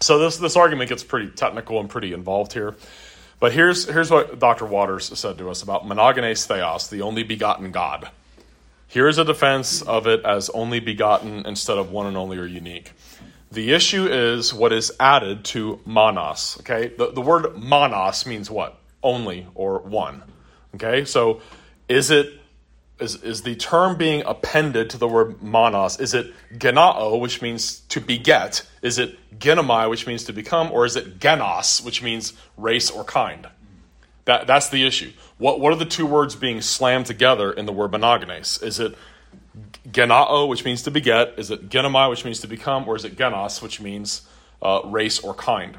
So 0.00 0.18
this, 0.18 0.36
this 0.36 0.56
argument 0.56 0.90
gets 0.90 1.04
pretty 1.04 1.30
technical 1.30 1.80
and 1.80 1.88
pretty 1.88 2.12
involved 2.12 2.52
here. 2.52 2.74
But 3.40 3.52
here's, 3.52 3.86
here's 3.86 4.10
what 4.10 4.38
Dr. 4.38 4.64
Waters 4.64 5.18
said 5.18 5.38
to 5.38 5.50
us 5.50 5.62
about 5.62 5.84
monogenes 5.84 6.46
theos, 6.46 6.88
the 6.88 7.02
only 7.02 7.22
begotten 7.22 7.70
God. 7.72 8.10
Here's 8.88 9.18
a 9.18 9.24
defense 9.24 9.82
of 9.82 10.06
it 10.06 10.24
as 10.24 10.50
only 10.50 10.80
begotten 10.80 11.44
instead 11.46 11.78
of 11.78 11.90
one 11.90 12.06
and 12.06 12.16
only 12.16 12.38
or 12.38 12.46
unique. 12.46 12.92
The 13.50 13.72
issue 13.72 14.06
is 14.06 14.54
what 14.54 14.72
is 14.72 14.92
added 14.98 15.44
to 15.46 15.80
monos. 15.84 16.58
Okay, 16.60 16.88
the, 16.96 17.12
the 17.12 17.20
word 17.20 17.56
monos 17.56 18.26
means 18.26 18.50
what? 18.50 18.78
Only 19.02 19.46
or 19.54 19.80
one. 19.80 20.22
Okay, 20.74 21.04
so 21.04 21.40
is 21.88 22.10
it 22.10 22.32
is, 23.00 23.22
is 23.22 23.42
the 23.42 23.56
term 23.56 23.96
being 23.96 24.22
appended 24.24 24.90
to 24.90 24.98
the 24.98 25.08
word 25.08 25.42
monos? 25.42 25.98
Is 25.98 26.14
it 26.14 26.32
genao, 26.54 27.20
which 27.20 27.42
means 27.42 27.80
to 27.88 28.00
beget? 28.00 28.66
Is 28.82 28.98
it 28.98 29.18
genomai, 29.38 29.90
which 29.90 30.06
means 30.06 30.24
to 30.24 30.32
become? 30.32 30.70
Or 30.70 30.84
is 30.84 30.94
it 30.96 31.18
genos, 31.18 31.84
which 31.84 32.02
means 32.02 32.34
race 32.56 32.90
or 32.90 33.04
kind? 33.04 33.48
That, 34.26 34.46
that's 34.46 34.68
the 34.68 34.86
issue. 34.86 35.12
What, 35.38 35.60
what 35.60 35.72
are 35.72 35.76
the 35.76 35.84
two 35.84 36.06
words 36.06 36.36
being 36.36 36.60
slammed 36.60 37.06
together 37.06 37.52
in 37.52 37.66
the 37.66 37.72
word 37.72 37.90
monogenes? 37.90 38.62
Is 38.62 38.78
it 38.78 38.94
genao, 39.90 40.48
which 40.48 40.64
means 40.64 40.82
to 40.82 40.90
beget? 40.90 41.34
Is 41.36 41.50
it 41.50 41.68
genomai, 41.68 42.08
which 42.08 42.24
means 42.24 42.40
to 42.40 42.46
become? 42.46 42.88
Or 42.88 42.96
is 42.96 43.04
it 43.04 43.16
genos, 43.16 43.60
which 43.60 43.80
means 43.80 44.22
uh, 44.62 44.82
race 44.84 45.18
or 45.18 45.34
kind? 45.34 45.78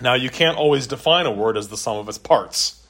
Now, 0.00 0.14
you 0.14 0.30
can't 0.30 0.56
always 0.56 0.86
define 0.86 1.26
a 1.26 1.32
word 1.32 1.56
as 1.56 1.68
the 1.68 1.76
sum 1.76 1.98
of 1.98 2.08
its 2.08 2.18
parts. 2.18 2.86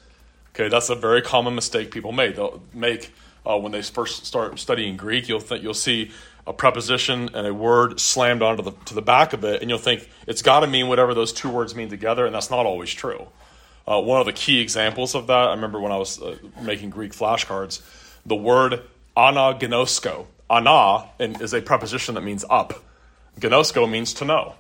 Okay, 0.54 0.68
that's 0.68 0.90
a 0.90 0.94
very 0.94 1.22
common 1.22 1.54
mistake 1.54 1.90
people 1.90 2.12
make. 2.12 2.36
They'll 2.36 2.62
make 2.72 3.12
uh, 3.50 3.58
when 3.58 3.72
they 3.72 3.82
first 3.82 4.26
start 4.26 4.58
studying 4.58 4.96
Greek. 4.96 5.28
You'll 5.28 5.40
think 5.40 5.62
you'll 5.62 5.74
see 5.74 6.10
a 6.46 6.52
preposition 6.52 7.30
and 7.34 7.46
a 7.46 7.54
word 7.54 8.00
slammed 8.00 8.42
onto 8.42 8.62
the 8.62 8.72
to 8.86 8.94
the 8.94 9.02
back 9.02 9.32
of 9.32 9.44
it, 9.44 9.60
and 9.60 9.70
you'll 9.70 9.78
think 9.78 10.08
it's 10.26 10.42
got 10.42 10.60
to 10.60 10.66
mean 10.66 10.88
whatever 10.88 11.14
those 11.14 11.32
two 11.32 11.48
words 11.50 11.74
mean 11.74 11.88
together, 11.88 12.26
and 12.26 12.34
that's 12.34 12.50
not 12.50 12.66
always 12.66 12.90
true. 12.90 13.26
Uh, 13.86 14.00
one 14.00 14.20
of 14.20 14.26
the 14.26 14.32
key 14.32 14.60
examples 14.60 15.14
of 15.14 15.26
that, 15.26 15.48
I 15.48 15.54
remember 15.54 15.80
when 15.80 15.90
I 15.90 15.96
was 15.96 16.20
uh, 16.20 16.36
making 16.62 16.90
Greek 16.90 17.12
flashcards, 17.12 17.82
the 18.24 18.36
word 18.36 18.82
anagnosko. 19.16 20.26
Ana 20.48 21.08
is 21.18 21.54
a 21.54 21.60
preposition 21.60 22.14
that 22.16 22.22
means 22.22 22.44
up. 22.50 22.84
Gnosko 23.38 23.90
means 23.90 24.12
to 24.14 24.24
know. 24.24 24.54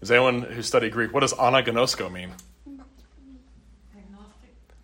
Is 0.00 0.10
anyone 0.10 0.42
who 0.42 0.62
studied 0.62 0.92
Greek, 0.92 1.12
what 1.12 1.20
does 1.20 1.34
anagnosko 1.34 2.10
mean? 2.10 2.30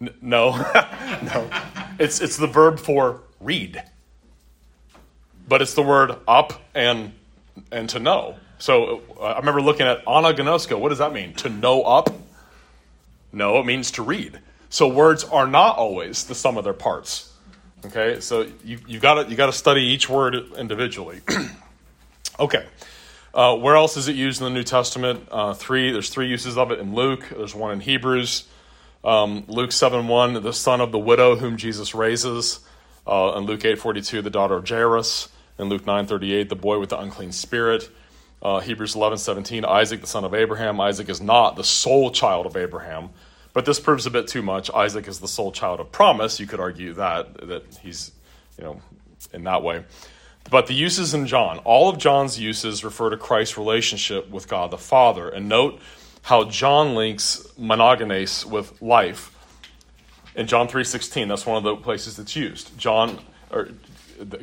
N- 0.01 0.15
no, 0.21 0.57
no. 1.23 1.51
It's, 1.99 2.21
it's 2.21 2.37
the 2.37 2.47
verb 2.47 2.79
for 2.79 3.23
read. 3.41 3.83
But 5.47 5.63
it's 5.63 5.75
the 5.75 5.83
word 5.83 6.17
up 6.27 6.63
and, 6.75 7.13
and 7.71 7.89
to 7.91 7.99
know. 7.99 8.37
So 8.59 9.03
uh, 9.19 9.25
I 9.25 9.39
remember 9.39 9.61
looking 9.61 9.87
at 9.87 10.05
anagnosko. 10.07 10.79
What 10.79 10.89
does 10.89 10.99
that 10.99 11.13
mean? 11.13 11.35
To 11.35 11.49
know 11.49 11.83
up? 11.83 12.11
No, 13.33 13.59
it 13.59 13.67
means 13.67 13.91
to 13.93 14.03
read. 14.03 14.39
So 14.71 14.89
words 14.89 15.25
are 15.25 15.47
not 15.47 15.77
always 15.77 16.25
the 16.25 16.35
sum 16.35 16.57
of 16.57 16.65
their 16.65 16.73
parts. 16.73 17.33
Okay, 17.87 18.21
so 18.21 18.47
you 18.65 18.79
you 18.87 18.99
got 18.99 19.23
to 19.23 19.31
you 19.31 19.37
got 19.37 19.47
to 19.47 19.53
study 19.53 19.83
each 19.83 20.09
word 20.09 20.35
individually. 20.57 21.21
okay, 22.41 22.65
uh, 23.35 23.55
where 23.57 23.77
else 23.77 23.99
is 23.99 24.09
it 24.09 24.17
used 24.17 24.41
in 24.41 24.47
the 24.47 24.51
New 24.51 24.63
Testament? 24.63 25.29
Uh, 25.31 25.53
three. 25.53 25.93
There's 25.93 26.09
three 26.09 26.29
uses 26.29 26.57
of 26.57 26.71
it 26.71 26.79
in 26.79 26.95
Luke. 26.95 27.27
There's 27.29 27.55
one 27.55 27.73
in 27.73 27.81
Hebrews. 27.81 28.49
Um, 29.05 29.45
Luke 29.49 29.73
seven 29.73 30.09
one, 30.09 30.35
the 30.43 30.53
son 30.53 30.81
of 30.81 30.91
the 30.91 30.99
widow 30.99 31.37
whom 31.37 31.57
Jesus 31.57 31.95
raises. 31.95 32.61
Uh, 33.07 33.35
in 33.37 33.45
Luke 33.45 33.65
eight 33.65 33.79
forty 33.79 34.01
two, 34.01 34.23
the 34.23 34.31
daughter 34.31 34.55
of 34.55 34.69
Jairus. 34.69 35.29
In 35.59 35.69
Luke 35.69 35.87
nine 35.87 36.07
thirty 36.07 36.33
eight, 36.33 36.49
the 36.49 36.57
boy 36.57 36.79
with 36.79 36.89
the 36.89 36.99
unclean 36.99 37.33
spirit. 37.33 37.89
Uh, 38.43 38.61
Hebrews 38.61 38.95
eleven 38.95 39.19
seventeen, 39.19 39.65
Isaac 39.65 40.01
the 40.01 40.07
son 40.07 40.25
of 40.25 40.35
Abraham. 40.35 40.81
Isaac 40.81 41.09
is 41.09 41.21
not 41.21 41.57
the 41.57 41.65
sole 41.65 42.11
child 42.11 42.47
of 42.47 42.57
Abraham 42.57 43.11
but 43.55 43.65
this 43.65 43.81
proves 43.81 44.05
a 44.05 44.11
bit 44.11 44.27
too 44.27 44.43
much. 44.43 44.71
Isaac 44.75 45.09
is 45.09 45.21
the 45.21 45.29
sole 45.29 45.53
child 45.53 45.81
of 45.81 45.91
promise. 45.91 46.39
You 46.39 46.47
could 46.47 46.61
argue 46.61 46.93
that 46.95 47.49
that 47.49 47.79
he's, 47.81 48.11
you 48.59 48.65
know, 48.65 48.83
in 49.33 49.45
that 49.45 49.63
way. 49.63 49.85
But 50.51 50.67
the 50.67 50.75
uses 50.75 51.15
in 51.15 51.27
John, 51.27 51.59
all 51.59 51.89
of 51.89 51.97
John's 51.97 52.39
uses 52.39 52.85
refer 52.85 53.09
to 53.09 53.17
Christ's 53.17 53.57
relationship 53.57 54.29
with 54.29 54.47
God 54.49 54.71
the 54.71 54.77
Father. 54.77 55.29
And 55.29 55.49
note 55.49 55.81
how 56.25 56.45
John 56.45 56.95
links 56.95 57.47
monogenes 57.59 58.45
with 58.45 58.81
life. 58.83 59.31
In 60.35 60.47
John 60.47 60.69
3:16, 60.69 61.29
that's 61.29 61.47
one 61.47 61.57
of 61.57 61.63
the 61.63 61.77
places 61.77 62.17
that's 62.17 62.35
used. 62.35 62.77
John 62.79 63.19
or 63.51 63.69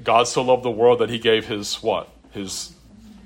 God 0.04 0.28
so 0.28 0.42
loved 0.42 0.64
the 0.64 0.72
world 0.72 1.00
that 1.00 1.10
he 1.10 1.20
gave 1.20 1.48
his 1.48 1.76
what? 1.84 2.10
His 2.32 2.74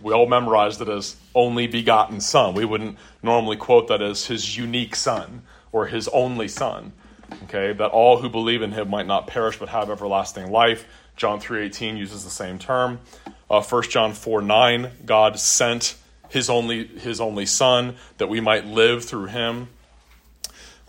we 0.02 0.14
all 0.14 0.28
memorized 0.28 0.82
it 0.82 0.90
as 0.90 1.16
only 1.34 1.68
begotten 1.68 2.22
son. 2.22 2.54
We 2.54 2.66
wouldn't 2.66 2.98
normally 3.24 3.58
quote 3.58 3.88
that 3.88 4.02
as 4.02 4.28
his 4.28 4.58
unique 4.58 4.96
son 4.96 5.42
or 5.72 5.88
his 5.88 6.08
only 6.10 6.48
son 6.48 6.94
okay 7.44 7.74
that 7.74 7.92
all 7.92 8.18
who 8.18 8.30
believe 8.30 8.62
in 8.62 8.72
him 8.72 8.90
might 8.90 9.08
not 9.08 9.28
perish 9.28 9.58
but 9.58 9.70
have 9.70 9.90
everlasting 9.90 10.52
life 10.52 10.86
john 11.16 11.40
3.18 11.40 11.98
uses 11.98 12.24
the 12.24 12.30
same 12.30 12.60
term 12.60 13.00
uh, 13.50 13.62
1 13.62 13.84
john 13.90 14.14
4 14.14 14.42
9 14.42 14.92
god 15.06 15.40
sent 15.40 15.96
his 16.30 16.50
only 16.50 16.88
his 16.88 17.22
only 17.22 17.46
son 17.46 17.96
that 18.18 18.28
we 18.28 18.40
might 18.42 18.66
live 18.66 19.06
through 19.06 19.26
him. 19.26 19.70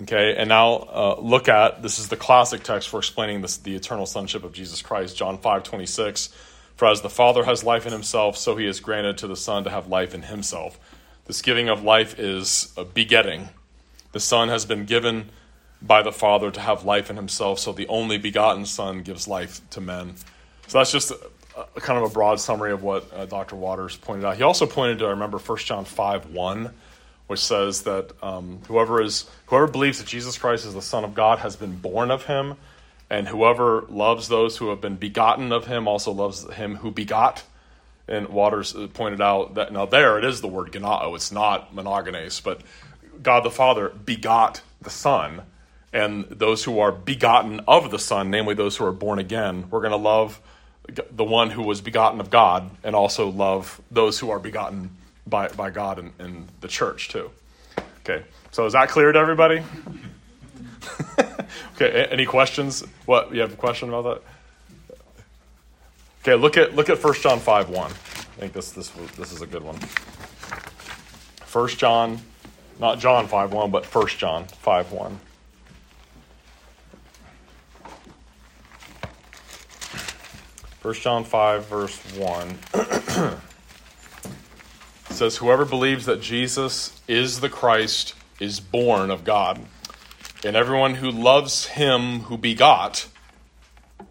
Okay 0.02 0.36
and 0.36 0.48
now 0.48 0.72
uh, 0.74 1.16
look 1.20 1.48
at 1.48 1.82
this 1.82 1.98
is 1.98 2.08
the 2.08 2.16
classic 2.16 2.62
text 2.62 2.88
for 2.88 2.98
explaining 2.98 3.40
this, 3.40 3.56
the 3.56 3.74
eternal 3.74 4.04
sonship 4.04 4.44
of 4.44 4.52
jesus 4.52 4.82
christ 4.82 5.16
john 5.16 5.38
5 5.38 5.62
26 5.62 6.28
for 6.76 6.86
as 6.86 7.00
the 7.00 7.08
father 7.08 7.44
has 7.44 7.64
life 7.64 7.86
in 7.86 7.92
himself 7.92 8.36
so 8.36 8.56
he 8.56 8.66
has 8.66 8.78
granted 8.78 9.16
to 9.16 9.26
the 9.26 9.36
son 9.36 9.64
to 9.64 9.70
have 9.70 9.86
life 9.88 10.14
in 10.14 10.22
himself. 10.22 10.78
This 11.26 11.42
giving 11.42 11.68
of 11.68 11.82
life 11.82 12.18
is 12.18 12.72
a 12.76 12.84
begetting. 12.84 13.48
The 14.12 14.20
Son 14.20 14.48
has 14.48 14.64
been 14.64 14.84
given 14.84 15.30
by 15.82 16.02
the 16.02 16.12
Father 16.12 16.50
to 16.52 16.60
have 16.60 16.84
life 16.84 17.10
in 17.10 17.16
himself, 17.16 17.58
so 17.58 17.72
the 17.72 17.88
only 17.88 18.16
begotten 18.16 18.64
Son 18.64 19.02
gives 19.02 19.26
life 19.26 19.60
to 19.70 19.80
men. 19.80 20.14
So 20.68 20.78
that's 20.78 20.92
just 20.92 21.12
a 21.56 21.80
kind 21.80 21.98
of 22.02 22.10
a 22.10 22.12
broad 22.12 22.38
summary 22.38 22.72
of 22.72 22.82
what 22.82 23.10
uh, 23.14 23.24
Dr. 23.26 23.56
Waters 23.56 23.96
pointed 23.96 24.24
out. 24.24 24.36
He 24.36 24.42
also 24.42 24.66
pointed 24.66 24.98
to, 24.98 25.06
I 25.06 25.10
remember, 25.10 25.38
1 25.38 25.58
John 25.58 25.84
5 25.84 26.30
1, 26.30 26.70
which 27.26 27.40
says 27.40 27.82
that 27.82 28.12
um, 28.22 28.60
whoever, 28.68 29.00
is, 29.00 29.28
whoever 29.46 29.66
believes 29.66 29.98
that 29.98 30.06
Jesus 30.06 30.36
Christ 30.36 30.66
is 30.66 30.74
the 30.74 30.82
Son 30.82 31.04
of 31.04 31.14
God 31.14 31.38
has 31.38 31.56
been 31.56 31.76
born 31.76 32.10
of 32.10 32.26
him, 32.26 32.56
and 33.08 33.28
whoever 33.28 33.82
loves 33.88 34.28
those 34.28 34.58
who 34.58 34.68
have 34.70 34.80
been 34.80 34.96
begotten 34.96 35.52
of 35.52 35.66
him 35.66 35.88
also 35.88 36.12
loves 36.12 36.48
him 36.54 36.76
who 36.76 36.90
begot. 36.90 37.42
And 38.08 38.28
Waters 38.28 38.74
uh, 38.74 38.88
pointed 38.92 39.20
out 39.20 39.54
that 39.54 39.72
now 39.72 39.86
there 39.86 40.18
it 40.18 40.24
is 40.24 40.40
the 40.40 40.48
word 40.48 40.72
genao. 40.72 41.14
It's 41.14 41.32
not 41.32 41.74
monogenes, 41.74 42.42
but 42.42 42.60
God 43.22 43.44
the 43.44 43.50
Father 43.50 43.88
begot 43.88 44.60
the 44.82 44.90
Son, 44.90 45.42
and 45.92 46.24
those 46.24 46.64
who 46.64 46.78
are 46.80 46.92
begotten 46.92 47.60
of 47.66 47.90
the 47.90 47.98
Son, 47.98 48.30
namely 48.30 48.54
those 48.54 48.76
who 48.76 48.84
are 48.84 48.92
born 48.92 49.18
again, 49.18 49.70
we're 49.70 49.80
going 49.80 49.90
to 49.90 49.96
love 49.96 50.40
the 51.10 51.24
one 51.24 51.50
who 51.50 51.62
was 51.62 51.80
begotten 51.80 52.20
of 52.20 52.30
God 52.30 52.70
and 52.84 52.94
also 52.94 53.28
love 53.28 53.80
those 53.90 54.18
who 54.18 54.30
are 54.30 54.38
begotten 54.38 54.90
by, 55.26 55.48
by 55.48 55.70
God 55.70 55.98
in, 55.98 56.12
in 56.18 56.48
the 56.60 56.68
church, 56.68 57.08
too. 57.08 57.30
Okay, 58.00 58.24
so 58.52 58.66
is 58.66 58.74
that 58.74 58.88
clear 58.88 59.10
to 59.12 59.18
everybody? 59.18 59.62
okay, 61.74 62.06
any 62.10 62.24
questions? 62.24 62.84
What, 63.04 63.34
you 63.34 63.40
have 63.40 63.52
a 63.52 63.56
question 63.56 63.88
about 63.88 64.04
that? 64.04 64.22
Okay, 66.22 66.34
look 66.34 66.56
at 66.56 66.74
look 66.74 66.88
at 66.88 67.02
1 67.02 67.14
John 67.14 67.38
5 67.38 67.68
1. 67.68 67.90
I 67.90 67.94
think 67.94 68.52
this 68.52 68.72
this 68.72 68.90
this 69.16 69.32
is 69.32 69.42
a 69.42 69.46
good 69.46 69.62
one. 69.62 69.76
1 71.52 71.68
John 71.70 72.20
not 72.78 72.98
John 72.98 73.26
5 73.26 73.52
1, 73.52 73.70
but 73.70 73.86
1 73.86 74.08
John 74.08 74.44
5 74.46 74.92
1. 74.92 75.20
First 80.86 81.02
John 81.02 81.24
5, 81.24 81.66
verse 81.66 81.98
1 82.14 82.58
says, 85.10 85.38
Whoever 85.38 85.64
believes 85.64 86.06
that 86.06 86.20
Jesus 86.20 87.00
is 87.08 87.40
the 87.40 87.48
Christ 87.48 88.14
is 88.38 88.60
born 88.60 89.10
of 89.10 89.24
God. 89.24 89.60
And 90.44 90.54
everyone 90.54 90.94
who 90.94 91.10
loves 91.10 91.66
him 91.66 92.20
who 92.20 92.38
begot 92.38 93.08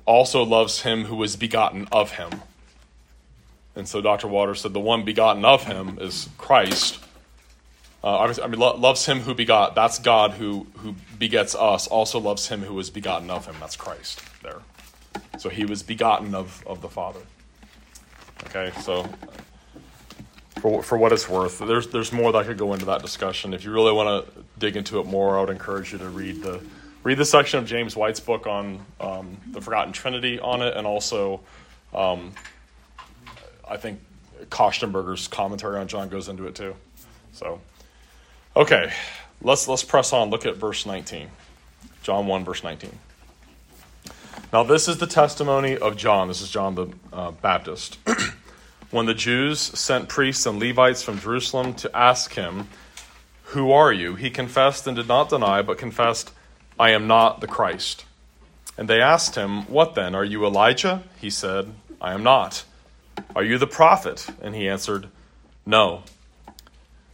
also 0.05 0.43
loves 0.43 0.81
him 0.81 1.05
who 1.05 1.15
was 1.15 1.37
begotten 1.37 1.87
of 1.93 2.11
him. 2.11 2.41
And 3.73 3.87
so 3.87 4.01
Dr. 4.01 4.27
Waters 4.27 4.59
said 4.59 4.73
the 4.73 4.81
one 4.81 5.05
begotten 5.05 5.45
of 5.45 5.63
him 5.63 5.97
is 6.01 6.27
Christ, 6.37 6.99
uh, 8.03 8.33
I 8.43 8.47
mean, 8.47 8.59
lo- 8.59 8.75
loves 8.75 9.05
him 9.05 9.21
who 9.21 9.33
begot. 9.33 9.75
That's 9.75 9.97
God 9.97 10.31
who 10.31 10.67
who 10.79 10.95
begets 11.17 11.55
us. 11.55 11.87
Also 11.87 12.19
loves 12.19 12.49
him 12.49 12.63
who 12.63 12.73
was 12.73 12.89
begotten 12.89 13.29
of 13.29 13.45
him. 13.45 13.55
That's 13.61 13.77
Christ. 13.77 14.21
There. 14.43 14.59
So 15.37 15.49
he 15.49 15.65
was 15.65 15.83
begotten 15.83 16.33
of 16.35 16.63
of 16.65 16.81
the 16.81 16.89
Father. 16.89 17.21
Okay, 18.45 18.71
so 18.81 19.07
for 20.61 20.81
for 20.83 20.97
what 20.97 21.11
it's 21.11 21.29
worth, 21.29 21.59
there's 21.59 21.87
there's 21.87 22.11
more 22.11 22.31
that 22.31 22.45
could 22.45 22.57
go 22.57 22.73
into 22.73 22.85
that 22.85 23.01
discussion. 23.01 23.53
If 23.53 23.63
you 23.63 23.71
really 23.71 23.91
want 23.91 24.25
to 24.25 24.43
dig 24.57 24.75
into 24.75 24.99
it 24.99 25.05
more, 25.05 25.37
I 25.37 25.41
would 25.41 25.49
encourage 25.49 25.91
you 25.91 25.97
to 25.99 26.09
read 26.09 26.41
the 26.41 26.61
read 27.03 27.17
the 27.17 27.25
section 27.25 27.59
of 27.59 27.65
James 27.65 27.95
White's 27.95 28.19
book 28.19 28.47
on 28.47 28.85
um, 28.99 29.37
the 29.51 29.61
Forgotten 29.61 29.93
Trinity 29.93 30.39
on 30.39 30.61
it, 30.61 30.75
and 30.75 30.87
also 30.87 31.41
um, 31.93 32.31
I 33.67 33.77
think 33.77 33.99
Kostenberger's 34.49 35.27
commentary 35.27 35.77
on 35.77 35.87
John 35.87 36.09
goes 36.09 36.27
into 36.29 36.47
it 36.47 36.55
too. 36.55 36.75
So. 37.31 37.61
Okay, 38.57 38.89
let's 39.41 39.67
let's 39.67 39.83
press 39.83 40.13
on. 40.13 40.29
Look 40.29 40.45
at 40.45 40.55
verse 40.55 40.85
19. 40.85 41.29
John 42.03 42.25
1 42.25 42.45
verse 42.45 42.63
19. 42.63 42.89
Now 44.53 44.63
this 44.63 44.87
is 44.87 44.97
the 44.97 45.07
testimony 45.07 45.77
of 45.77 45.97
John. 45.97 46.27
This 46.27 46.41
is 46.41 46.49
John 46.49 46.75
the 46.75 46.87
uh, 47.11 47.31
Baptist. 47.31 47.97
when 48.91 49.05
the 49.05 49.13
Jews 49.13 49.59
sent 49.59 50.07
priests 50.07 50.45
and 50.45 50.59
Levites 50.59 51.03
from 51.03 51.19
Jerusalem 51.19 51.73
to 51.75 51.95
ask 51.95 52.33
him, 52.33 52.67
"Who 53.53 53.71
are 53.71 53.91
you?" 53.91 54.15
he 54.15 54.29
confessed 54.29 54.87
and 54.87 54.95
did 54.95 55.07
not 55.07 55.29
deny, 55.29 55.61
but 55.61 55.77
confessed, 55.77 56.31
"I 56.79 56.91
am 56.91 57.07
not 57.07 57.41
the 57.41 57.47
Christ." 57.47 58.05
And 58.77 58.87
they 58.87 59.01
asked 59.01 59.35
him, 59.35 59.65
"What 59.65 59.95
then? 59.95 60.15
Are 60.15 60.25
you 60.25 60.45
Elijah?" 60.45 61.03
He 61.19 61.29
said, 61.29 61.73
"I 61.99 62.13
am 62.13 62.23
not." 62.23 62.63
"Are 63.35 63.43
you 63.43 63.57
the 63.57 63.67
prophet?" 63.67 64.27
And 64.41 64.55
he 64.55 64.69
answered, 64.69 65.09
"No." 65.65 66.03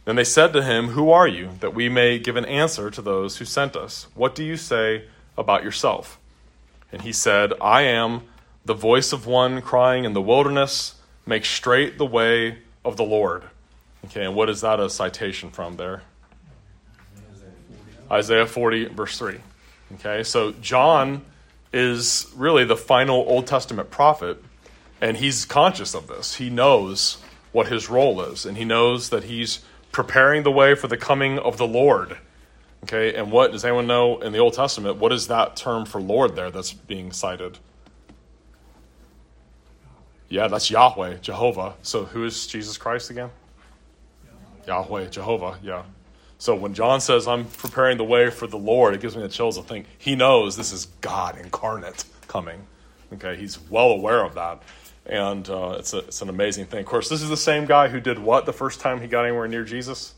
Then 0.04 0.16
they 0.16 0.24
said 0.24 0.52
to 0.52 0.62
him, 0.62 0.88
Who 0.88 1.10
are 1.12 1.28
you, 1.28 1.50
that 1.60 1.74
we 1.74 1.88
may 1.88 2.18
give 2.18 2.34
an 2.34 2.44
answer 2.46 2.90
to 2.90 3.00
those 3.00 3.36
who 3.36 3.44
sent 3.44 3.76
us? 3.76 4.08
What 4.14 4.34
do 4.34 4.42
you 4.42 4.56
say 4.56 5.04
about 5.38 5.62
yourself? 5.62 6.18
And 6.92 7.02
he 7.02 7.12
said, 7.12 7.52
I 7.60 7.82
am 7.82 8.22
the 8.64 8.74
voice 8.74 9.12
of 9.12 9.26
one 9.26 9.60
crying 9.62 10.04
in 10.04 10.12
the 10.12 10.22
wilderness, 10.22 10.94
Make 11.24 11.44
straight 11.44 11.98
the 11.98 12.06
way 12.06 12.58
of 12.84 12.96
the 12.96 13.04
Lord. 13.04 13.44
Okay, 14.06 14.24
and 14.24 14.34
what 14.34 14.50
is 14.50 14.60
that 14.62 14.80
a 14.80 14.90
citation 14.90 15.50
from 15.50 15.76
there? 15.76 16.02
Isaiah 18.10 18.46
40, 18.46 18.86
verse 18.86 19.16
3. 19.18 19.38
Okay, 19.94 20.24
so 20.24 20.52
John 20.52 21.24
is 21.72 22.30
really 22.34 22.64
the 22.64 22.76
final 22.76 23.24
Old 23.28 23.46
Testament 23.46 23.90
prophet, 23.90 24.42
and 25.00 25.16
he's 25.16 25.44
conscious 25.44 25.94
of 25.94 26.08
this. 26.08 26.34
He 26.34 26.50
knows 26.50 27.18
what 27.52 27.68
his 27.68 27.88
role 27.88 28.20
is, 28.22 28.44
and 28.44 28.56
he 28.56 28.64
knows 28.64 29.10
that 29.10 29.24
he's 29.24 29.60
preparing 29.92 30.42
the 30.42 30.50
way 30.50 30.74
for 30.74 30.88
the 30.88 30.96
coming 30.96 31.38
of 31.38 31.56
the 31.56 31.66
Lord. 31.66 32.18
Okay, 32.84 33.14
and 33.14 33.30
what 33.30 33.52
does 33.52 33.64
anyone 33.64 33.86
know 33.86 34.20
in 34.20 34.32
the 34.32 34.38
Old 34.38 34.54
Testament? 34.54 34.96
What 34.96 35.12
is 35.12 35.28
that 35.28 35.56
term 35.56 35.84
for 35.84 36.00
Lord 36.00 36.34
there 36.34 36.50
that's 36.50 36.72
being 36.72 37.12
cited? 37.12 37.58
Yeah, 40.28 40.48
that's 40.48 40.70
Yahweh, 40.70 41.18
Jehovah. 41.18 41.74
So 41.82 42.04
who 42.04 42.24
is 42.24 42.46
Jesus 42.46 42.76
Christ 42.76 43.10
again? 43.10 43.30
Yahweh, 44.66 45.08
Jehovah, 45.08 45.58
yeah. 45.62 45.82
So 46.38 46.56
when 46.56 46.74
John 46.74 47.00
says, 47.00 47.28
I'm 47.28 47.44
preparing 47.44 47.98
the 47.98 48.04
way 48.04 48.30
for 48.30 48.46
the 48.46 48.58
Lord, 48.58 48.94
it 48.94 49.00
gives 49.00 49.14
me 49.14 49.22
the 49.22 49.28
chills 49.28 49.56
to 49.58 49.62
think 49.62 49.86
he 49.98 50.16
knows 50.16 50.56
this 50.56 50.72
is 50.72 50.86
God 51.00 51.38
incarnate 51.38 52.04
coming. 52.26 52.66
Okay, 53.12 53.36
he's 53.36 53.60
well 53.70 53.90
aware 53.90 54.24
of 54.24 54.34
that 54.34 54.62
and 55.06 55.48
uh, 55.50 55.76
it's, 55.78 55.94
a, 55.94 55.98
it's 55.98 56.22
an 56.22 56.28
amazing 56.28 56.66
thing. 56.66 56.80
Of 56.80 56.86
course, 56.86 57.08
this 57.08 57.22
is 57.22 57.28
the 57.28 57.36
same 57.36 57.66
guy 57.66 57.88
who 57.88 58.00
did 58.00 58.18
what 58.18 58.46
the 58.46 58.52
first 58.52 58.80
time 58.80 59.00
he 59.00 59.08
got 59.08 59.24
anywhere 59.24 59.48
near 59.48 59.64
Jesus? 59.64 60.14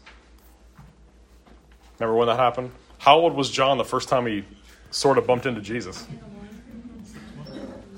Remember 1.99 2.17
when 2.17 2.29
that 2.29 2.39
happened? 2.39 2.71
How 2.99 3.19
old 3.19 3.35
was 3.35 3.51
John 3.51 3.79
the 3.79 3.85
first 3.85 4.09
time 4.09 4.27
he 4.27 4.45
sort 4.91 5.19
of 5.19 5.27
bumped 5.27 5.47
into 5.47 5.61
Jesus? 5.61 6.07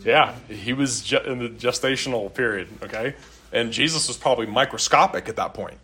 Yeah, 0.04 0.34
he 0.48 0.72
was 0.72 1.12
in 1.12 1.38
the 1.38 1.48
gestational 1.48 2.32
period, 2.32 2.68
okay? 2.82 3.14
And 3.52 3.72
Jesus 3.72 4.08
was 4.08 4.16
probably 4.16 4.46
microscopic 4.46 5.28
at 5.28 5.36
that 5.36 5.54
point. 5.54 5.78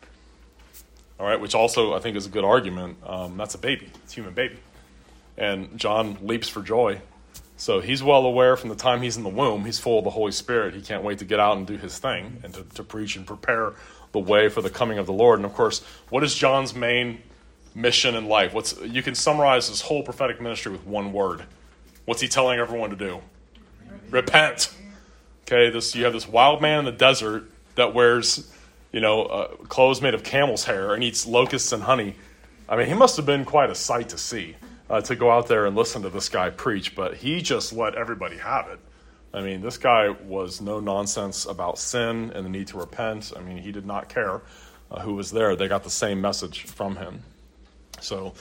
All 1.19 1.27
right, 1.27 1.41
which 1.41 1.55
also 1.55 1.95
I 1.95 2.01
think 2.01 2.17
is 2.17 2.27
a 2.27 2.29
good 2.31 2.45
argument. 2.45 2.99
Um, 3.07 3.37
that's 3.37 3.55
a 3.55 3.59
baby, 3.59 3.91
it's 4.05 4.13
a 4.13 4.17
human 4.17 4.35
baby. 4.35 4.59
And 5.37 5.79
John 5.79 6.19
leaps 6.23 6.49
for 6.49 6.63
joy. 6.63 7.01
So 7.57 7.81
he's 7.81 8.03
well 8.03 8.27
aware 8.27 8.57
from 8.57 8.71
the 8.71 8.75
time 8.75 9.03
he's 9.03 9.17
in 9.17 9.23
the 9.23 9.29
womb, 9.29 9.65
he's 9.65 9.79
full 9.79 9.99
of 9.99 10.05
the 10.05 10.11
Holy 10.11 10.33
Spirit. 10.33 10.75
He 10.75 10.83
can't 10.83 11.05
wait 11.05 11.19
to 11.19 11.25
get 11.25 11.39
out 11.39 11.57
and 11.57 11.67
do 11.67 11.77
his 11.77 11.99
thing 11.99 12.41
and 12.43 12.53
to, 12.55 12.65
to 12.75 12.83
preach 12.83 13.17
and 13.17 13.27
prepare 13.27 13.75
the 14.11 14.19
way 14.19 14.49
for 14.49 14.63
the 14.63 14.71
coming 14.71 14.99
of 14.99 15.07
the 15.07 15.13
Lord. 15.13 15.39
And 15.39 15.47
of 15.47 15.55
course, 15.55 15.81
what 16.11 16.25
is 16.25 16.35
John's 16.35 16.75
main 16.75 17.23
mission 17.75 18.15
in 18.15 18.27
life? 18.27 18.53
What's 18.53 18.81
you 18.81 19.03
can 19.03 19.15
summarize 19.15 19.69
his 19.69 19.81
whole 19.81 20.03
prophetic 20.03 20.41
ministry 20.41 20.73
with 20.73 20.87
one 20.87 21.13
word. 21.13 21.45
What's 22.05 22.21
he 22.21 22.29
telling 22.29 22.59
everyone 22.59 22.91
to 22.91 22.97
do? 22.97 23.21
Repent. 24.11 24.75
Okay, 25.43 25.71
this 25.71 25.95
you 25.95 26.05
have 26.05 26.13
this 26.13 26.29
wild 26.29 26.61
man 26.61 26.81
in 26.81 26.85
the 26.85 26.93
desert 26.93 27.51
that 27.75 27.95
wears, 27.95 28.53
you 28.93 29.01
know, 29.01 29.23
uh, 29.23 29.49
clothes 29.69 30.03
made 30.03 30.15
of 30.15 30.23
camel's 30.23 30.65
hair 30.65 30.95
and 30.95 31.03
eats 31.03 31.27
locusts 31.27 31.73
and 31.73 31.83
honey. 31.83 32.15
I 32.69 32.77
mean, 32.77 32.87
he 32.87 32.95
must 32.95 33.17
have 33.17 33.27
been 33.27 33.45
quite 33.45 33.71
a 33.71 33.75
sight 33.75 34.11
to 34.11 34.19
see 34.19 34.57
uh, 34.89 35.01
to 35.01 35.17
go 35.17 35.31
out 35.31 35.49
there 35.49 35.67
and 35.67 35.75
listen 35.75 36.03
to 36.03 36.11
this 36.11 36.29
guy 36.29 36.51
preach, 36.51 36.95
but 36.95 37.17
he 37.17 37.41
just 37.41 37.73
let 37.73 37.95
everybody 37.95 38.37
have 38.37 38.69
it. 38.69 38.79
I 39.35 39.41
mean, 39.41 39.63
this 39.63 39.79
guy 39.79 40.11
was 40.11 40.61
no 40.61 40.79
nonsense 40.79 41.47
about 41.47 41.79
sin 41.79 42.33
and 42.35 42.45
the 42.45 42.51
need 42.51 42.67
to 42.69 42.79
repent. 42.79 43.33
I 43.35 43.41
mean, 43.41 43.57
he 43.57 43.73
did 43.73 43.87
not 43.87 44.11
care 44.11 44.43
uh, 44.91 45.01
who 45.01 45.15
was 45.15 45.31
there. 45.31 45.57
They 45.57 45.69
got 45.69 45.85
the 45.85 45.91
same 45.91 46.21
message 46.21 46.65
from 46.65 46.97
him. 46.97 47.23
So 48.03 48.35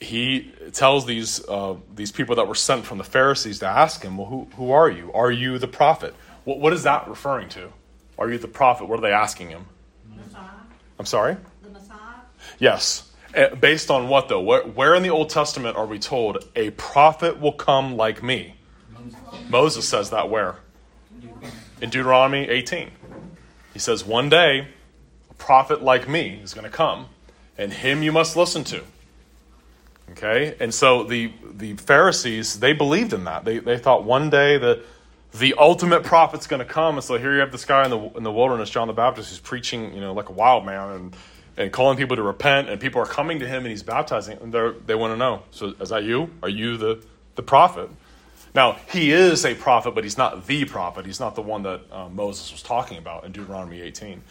he 0.00 0.52
tells 0.72 1.06
these, 1.06 1.46
uh, 1.48 1.76
these 1.94 2.10
people 2.10 2.36
that 2.36 2.48
were 2.48 2.54
sent 2.54 2.84
from 2.84 2.98
the 2.98 3.04
Pharisees 3.04 3.58
to 3.60 3.66
ask 3.66 4.02
him, 4.02 4.16
Well, 4.16 4.26
who, 4.26 4.48
who 4.56 4.72
are 4.72 4.90
you? 4.90 5.12
Are 5.12 5.30
you 5.30 5.58
the 5.58 5.68
prophet? 5.68 6.14
What, 6.44 6.58
what 6.58 6.72
is 6.72 6.84
that 6.84 7.06
referring 7.08 7.48
to? 7.50 7.70
Are 8.18 8.30
you 8.30 8.38
the 8.38 8.48
prophet? 8.48 8.88
What 8.88 8.98
are 8.98 9.02
they 9.02 9.12
asking 9.12 9.50
him? 9.50 9.66
Messiah. 10.14 10.42
I'm 10.98 11.06
sorry? 11.06 11.36
The 11.62 11.70
Messiah? 11.70 11.96
Yes. 12.58 13.10
Uh, 13.34 13.54
based 13.54 13.90
on 13.90 14.08
what, 14.08 14.28
though? 14.28 14.40
Where, 14.40 14.62
where 14.62 14.94
in 14.94 15.02
the 15.02 15.10
Old 15.10 15.30
Testament 15.30 15.76
are 15.76 15.86
we 15.86 15.98
told 15.98 16.44
a 16.56 16.70
prophet 16.70 17.40
will 17.40 17.52
come 17.52 17.96
like 17.96 18.22
me? 18.22 18.54
Moses 19.48 19.88
says 19.88 20.10
that 20.10 20.30
where? 20.30 20.56
In 21.80 21.90
Deuteronomy 21.90 22.48
18. 22.48 22.90
He 23.72 23.78
says, 23.78 24.04
One 24.04 24.28
day, 24.28 24.68
a 25.30 25.34
prophet 25.34 25.82
like 25.82 26.08
me 26.08 26.40
is 26.42 26.54
going 26.54 26.64
to 26.64 26.70
come, 26.70 27.06
and 27.56 27.72
him 27.72 28.02
you 28.02 28.12
must 28.12 28.36
listen 28.36 28.64
to. 28.64 28.82
Okay? 30.12 30.56
And 30.60 30.72
so 30.72 31.04
the, 31.04 31.32
the 31.52 31.74
Pharisees, 31.74 32.60
they 32.60 32.72
believed 32.72 33.12
in 33.12 33.24
that. 33.24 33.44
They, 33.44 33.58
they 33.58 33.78
thought 33.78 34.04
one 34.04 34.30
day 34.30 34.58
that 34.58 34.82
the 35.32 35.54
ultimate 35.54 36.02
prophet's 36.02 36.46
going 36.46 36.58
to 36.60 36.70
come. 36.70 36.96
And 36.96 37.04
so 37.04 37.16
here 37.16 37.32
you 37.34 37.40
have 37.40 37.52
this 37.52 37.64
guy 37.64 37.84
in 37.84 37.90
the, 37.90 37.98
in 38.16 38.22
the 38.22 38.32
wilderness, 38.32 38.70
John 38.70 38.88
the 38.88 38.92
Baptist, 38.92 39.30
who's 39.30 39.38
preaching, 39.38 39.94
you 39.94 40.00
know, 40.00 40.12
like 40.12 40.28
a 40.28 40.32
wild 40.32 40.66
man 40.66 40.90
and, 40.90 41.16
and 41.56 41.72
calling 41.72 41.96
people 41.96 42.16
to 42.16 42.22
repent. 42.22 42.68
And 42.68 42.80
people 42.80 43.00
are 43.00 43.06
coming 43.06 43.38
to 43.38 43.46
him 43.46 43.58
and 43.58 43.68
he's 43.68 43.82
baptizing. 43.82 44.38
And 44.40 44.52
they 44.86 44.94
want 44.94 45.12
to 45.12 45.16
know, 45.16 45.42
so 45.50 45.74
is 45.80 45.90
that 45.90 46.04
you? 46.04 46.30
Are 46.42 46.48
you 46.48 46.76
the, 46.76 47.02
the 47.36 47.42
prophet? 47.42 47.88
Now, 48.52 48.72
he 48.90 49.12
is 49.12 49.44
a 49.44 49.54
prophet, 49.54 49.94
but 49.94 50.02
he's 50.02 50.18
not 50.18 50.46
the 50.46 50.64
prophet. 50.64 51.06
He's 51.06 51.20
not 51.20 51.36
the 51.36 51.42
one 51.42 51.62
that 51.62 51.82
uh, 51.92 52.08
Moses 52.08 52.50
was 52.50 52.62
talking 52.62 52.98
about 52.98 53.24
in 53.24 53.30
Deuteronomy 53.30 53.80
18. 53.80 54.22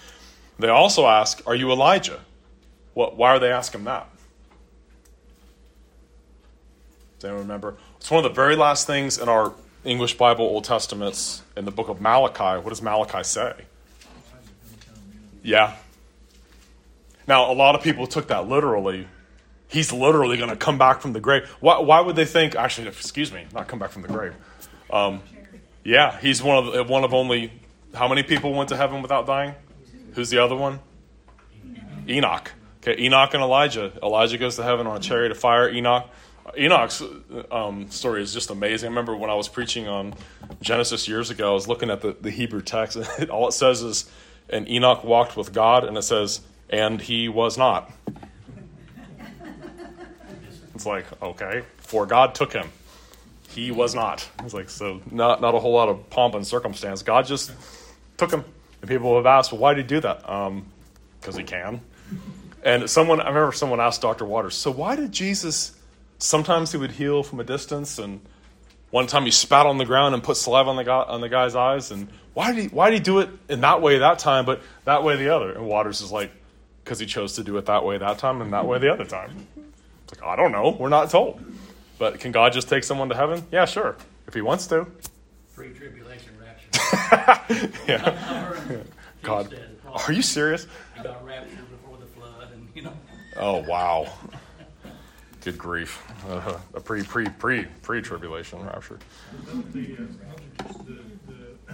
They 0.59 0.67
also 0.67 1.07
ask, 1.07 1.41
Are 1.47 1.55
you 1.55 1.71
Elijah? 1.71 2.19
What, 2.93 3.15
why 3.15 3.29
are 3.29 3.39
they 3.39 3.51
asking 3.51 3.85
that? 3.85 4.09
Does 7.19 7.25
anyone 7.25 7.41
remember? 7.41 7.75
It's 7.97 8.09
one 8.09 8.23
of 8.23 8.31
the 8.31 8.33
very 8.33 8.55
last 8.55 8.87
things 8.87 9.17
in 9.17 9.27
our 9.27 9.53
English 9.83 10.17
Bible 10.17 10.45
Old 10.45 10.63
Testaments 10.63 11.41
in 11.57 11.65
the 11.65 11.71
book 11.71 11.89
of 11.89 11.99
Malachi. 11.99 12.63
What 12.63 12.69
does 12.69 12.81
Malachi 12.81 13.23
say? 13.23 13.53
Yeah. 15.43 15.75
Now, 17.27 17.51
a 17.51 17.53
lot 17.53 17.75
of 17.75 17.83
people 17.83 18.07
took 18.07 18.27
that 18.29 18.47
literally 18.47 19.07
he's 19.67 19.91
literally 19.91 20.37
going 20.37 20.49
to 20.49 20.55
come 20.55 20.77
back 20.77 21.01
from 21.01 21.11
the 21.11 21.19
grave. 21.19 21.49
Why, 21.59 21.79
why, 21.79 21.99
would 21.99 22.15
they 22.15 22.25
think? 22.25 22.55
Actually, 22.55 22.87
excuse 22.87 23.33
me, 23.33 23.45
not 23.53 23.67
come 23.67 23.79
back 23.79 23.91
from 23.91 24.01
the 24.01 24.07
grave. 24.07 24.33
Um, 24.89 25.21
yeah, 25.83 26.17
he's 26.19 26.41
one 26.41 26.67
of 26.67 26.89
one 26.89 27.03
of 27.03 27.13
only 27.13 27.51
how 27.93 28.07
many 28.07 28.23
people 28.23 28.53
went 28.53 28.69
to 28.69 28.77
heaven 28.77 29.01
without 29.01 29.27
dying? 29.27 29.55
Who's 30.13 30.29
the 30.29 30.39
other 30.39 30.55
one? 30.55 30.79
Enoch. 32.07 32.51
Okay, 32.81 33.01
Enoch 33.03 33.33
and 33.33 33.43
Elijah. 33.43 33.91
Elijah 34.01 34.37
goes 34.37 34.55
to 34.55 34.63
heaven 34.63 34.87
on 34.87 34.97
a 34.97 34.99
chariot 34.99 35.31
of 35.31 35.37
fire. 35.37 35.69
Enoch. 35.69 36.09
Enoch's 36.57 37.01
um, 37.51 37.89
story 37.91 38.21
is 38.21 38.33
just 38.33 38.49
amazing. 38.49 38.87
I 38.87 38.89
remember 38.89 39.15
when 39.15 39.29
I 39.29 39.35
was 39.35 39.47
preaching 39.47 39.87
on 39.87 40.13
Genesis 40.61 41.07
years 41.07 41.29
ago, 41.29 41.51
I 41.51 41.53
was 41.53 41.67
looking 41.67 41.89
at 41.89 42.01
the, 42.01 42.15
the 42.19 42.31
Hebrew 42.31 42.61
text, 42.61 42.97
and 43.19 43.29
all 43.29 43.47
it 43.47 43.53
says 43.53 43.81
is, 43.81 44.09
and 44.49 44.67
Enoch 44.69 45.03
walked 45.03 45.37
with 45.37 45.53
God, 45.53 45.83
and 45.83 45.97
it 45.97 46.03
says, 46.03 46.41
and 46.69 47.01
he 47.01 47.29
was 47.29 47.57
not. 47.57 47.91
It's 50.75 50.85
like, 50.85 51.05
okay, 51.21 51.63
for 51.77 52.05
God 52.05 52.35
took 52.35 52.53
him. 52.53 52.69
He 53.49 53.71
was 53.71 53.95
not. 53.95 54.27
It's 54.43 54.53
like, 54.53 54.69
so 54.69 55.01
not, 55.11 55.41
not 55.41 55.55
a 55.55 55.59
whole 55.59 55.73
lot 55.73 55.89
of 55.89 56.09
pomp 56.09 56.35
and 56.35 56.45
circumstance. 56.45 57.01
God 57.01 57.25
just 57.25 57.51
took 58.17 58.31
him. 58.31 58.45
And 58.81 58.89
people 58.89 59.15
have 59.17 59.25
asked, 59.25 59.51
well, 59.51 59.59
why 59.59 59.73
did 59.73 59.85
he 59.85 59.87
do 59.87 59.99
that? 60.01 60.21
Because 60.21 61.35
um, 61.35 61.39
he 61.39 61.43
can. 61.43 61.81
And 62.63 62.89
someone, 62.89 63.19
I 63.19 63.27
remember 63.27 63.51
someone 63.51 63.79
asked 63.79 64.01
Dr. 64.01 64.25
Waters, 64.25 64.55
so 64.55 64.71
why 64.71 64.95
did 64.95 65.11
Jesus, 65.11 65.75
sometimes 66.19 66.71
he 66.71 66.77
would 66.77 66.91
heal 66.91 67.23
from 67.23 67.39
a 67.39 67.43
distance, 67.43 67.97
and 67.97 68.21
one 68.91 69.07
time 69.07 69.25
he 69.25 69.31
spat 69.31 69.65
on 69.65 69.77
the 69.77 69.85
ground 69.85 70.13
and 70.13 70.23
put 70.23 70.37
saliva 70.37 70.69
on 70.69 70.75
the, 70.75 70.83
guy, 70.83 71.01
on 71.01 71.21
the 71.21 71.29
guy's 71.29 71.55
eyes, 71.55 71.91
and 71.91 72.09
why 72.33 72.53
did, 72.53 72.63
he, 72.63 72.67
why 72.69 72.89
did 72.89 72.97
he 72.97 73.03
do 73.03 73.19
it 73.19 73.29
in 73.49 73.61
that 73.61 73.81
way 73.81 73.97
that 73.99 74.19
time, 74.19 74.45
but 74.45 74.61
that 74.85 75.03
way 75.03 75.15
the 75.15 75.35
other? 75.35 75.51
And 75.51 75.65
Waters 75.65 76.01
is 76.01 76.11
like, 76.11 76.31
because 76.83 76.99
he 76.99 77.05
chose 77.05 77.33
to 77.33 77.43
do 77.43 77.57
it 77.57 77.65
that 77.65 77.83
way 77.83 77.97
that 77.97 78.17
time 78.17 78.41
and 78.41 78.53
that 78.53 78.65
way 78.65 78.79
the 78.79 78.91
other 78.91 79.05
time. 79.05 79.47
It's 80.03 80.19
like, 80.19 80.27
I 80.27 80.35
don't 80.35 80.51
know. 80.51 80.75
We're 80.79 80.89
not 80.89 81.09
told. 81.09 81.43
But 81.99 82.19
can 82.19 82.31
God 82.31 82.53
just 82.53 82.69
take 82.69 82.83
someone 82.83 83.09
to 83.09 83.15
heaven? 83.15 83.45
Yeah, 83.51 83.65
sure. 83.65 83.95
If 84.27 84.33
he 84.33 84.41
wants 84.41 84.67
to. 84.67 84.87
Pre 85.53 85.69
tribulation 85.73 86.31
rapture. 86.41 87.71
yeah. 87.87 88.83
God. 89.21 89.55
Are 89.85 90.13
you 90.13 90.21
serious? 90.21 90.65
He 90.95 91.03
got 91.03 91.23
raptured 91.25 91.69
before 91.69 91.97
the 91.97 92.05
flood, 92.05 92.51
and 92.53 92.67
you 92.73 92.83
know. 92.83 92.93
Oh 93.37 93.57
wow. 93.67 94.11
Good 95.43 95.57
grief. 95.57 96.03
Uh, 96.27 96.57
a 96.73 96.79
pre 96.79 97.03
pre 97.03 97.25
pre 97.29 97.65
pre 97.81 98.01
tribulation 98.01 98.63
rapture. 98.65 98.99
The, 99.45 99.53
uh, 99.53 100.03
the, 100.85 100.93
the 101.27 101.73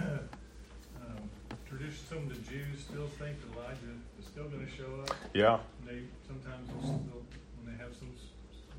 um, 1.00 1.30
tradition, 1.68 1.96
some 2.08 2.18
of 2.18 2.28
the 2.28 2.50
Jews 2.50 2.84
still 2.88 3.08
think 3.18 3.36
Elijah 3.54 3.96
is 4.20 4.26
still 4.26 4.44
going 4.44 4.64
to 4.64 4.72
show 4.72 5.02
up. 5.02 5.16
Yeah. 5.34 5.58
They 5.84 6.02
sometimes 6.26 6.68
they'll, 6.68 7.24
when 7.62 7.66
they 7.66 7.82
have 7.82 7.94
some 7.96 8.08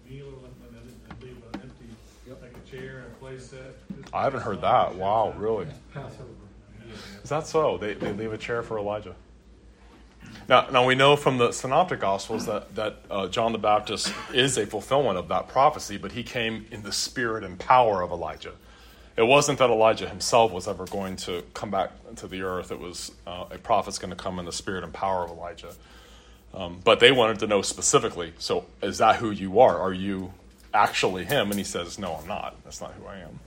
meal 0.09 0.27
or 0.27 0.39
something, 0.41 0.97
they 1.19 1.27
leave 1.27 1.37
an 1.53 1.61
empty, 1.61 2.41
like 2.41 2.55
a 2.55 2.69
chair 2.69 2.99
and 2.99 3.07
a 3.07 3.15
place 3.19 3.49
set. 3.49 3.75
I 4.13 4.23
haven't 4.23 4.41
heard 4.41 4.61
that. 4.61 4.95
Wow, 4.95 5.33
really? 5.37 5.67
Is 7.23 7.29
that 7.29 7.45
so? 7.45 7.77
They, 7.77 7.93
they 7.93 8.13
leave 8.13 8.31
a 8.31 8.37
chair 8.37 8.63
for 8.63 8.79
Elijah. 8.79 9.15
Now, 10.47 10.67
now 10.71 10.85
we 10.85 10.95
know 10.95 11.15
from 11.15 11.37
the 11.37 11.51
Synoptic 11.51 11.99
Gospels 11.99 12.45
that, 12.45 12.73
that 12.75 12.97
uh, 13.11 13.27
John 13.27 13.51
the 13.51 13.57
Baptist 13.57 14.13
is 14.33 14.57
a 14.57 14.65
fulfillment 14.65 15.17
of 15.17 15.27
that 15.27 15.49
prophecy, 15.49 15.97
but 15.97 16.13
he 16.13 16.23
came 16.23 16.65
in 16.71 16.83
the 16.83 16.91
spirit 16.91 17.43
and 17.43 17.59
power 17.59 18.01
of 18.01 18.11
Elijah. 18.11 18.53
It 19.17 19.23
wasn't 19.23 19.59
that 19.59 19.69
Elijah 19.69 20.07
himself 20.07 20.51
was 20.51 20.67
ever 20.67 20.85
going 20.85 21.15
to 21.17 21.43
come 21.53 21.71
back 21.71 21.91
to 22.17 22.27
the 22.27 22.43
earth. 22.43 22.71
It 22.71 22.79
was 22.79 23.11
uh, 23.25 23.45
a 23.49 23.57
prophet's 23.57 23.97
going 23.97 24.11
to 24.11 24.15
come 24.15 24.37
in 24.37 24.45
the 24.45 24.51
spirit 24.51 24.83
and 24.83 24.93
power 24.93 25.23
of 25.23 25.31
Elijah. 25.31 25.73
Um, 26.53 26.79
but 26.83 26.99
they 26.99 27.11
wanted 27.11 27.39
to 27.39 27.47
know 27.47 27.61
specifically. 27.61 28.33
So, 28.37 28.65
is 28.81 28.99
that 28.99 29.17
who 29.17 29.31
you 29.31 29.59
are? 29.59 29.77
Are 29.77 29.93
you 29.93 30.33
actually 30.73 31.25
him? 31.25 31.49
And 31.49 31.57
he 31.57 31.63
says, 31.63 31.99
No, 31.99 32.13
I'm 32.15 32.27
not. 32.27 32.55
That's 32.63 32.79
not 32.79 32.93
who 32.93 33.05
I 33.05 33.17
am. 33.17 33.39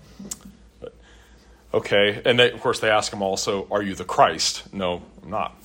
But 0.80 0.94
okay, 1.72 2.20
and 2.24 2.38
they, 2.38 2.50
of 2.50 2.60
course 2.60 2.80
they 2.80 2.90
ask 2.90 3.12
him 3.12 3.22
also, 3.22 3.66
Are 3.70 3.82
you 3.82 3.94
the 3.94 4.04
Christ? 4.04 4.72
No, 4.74 5.02
I'm 5.22 5.30
not. 5.30 5.59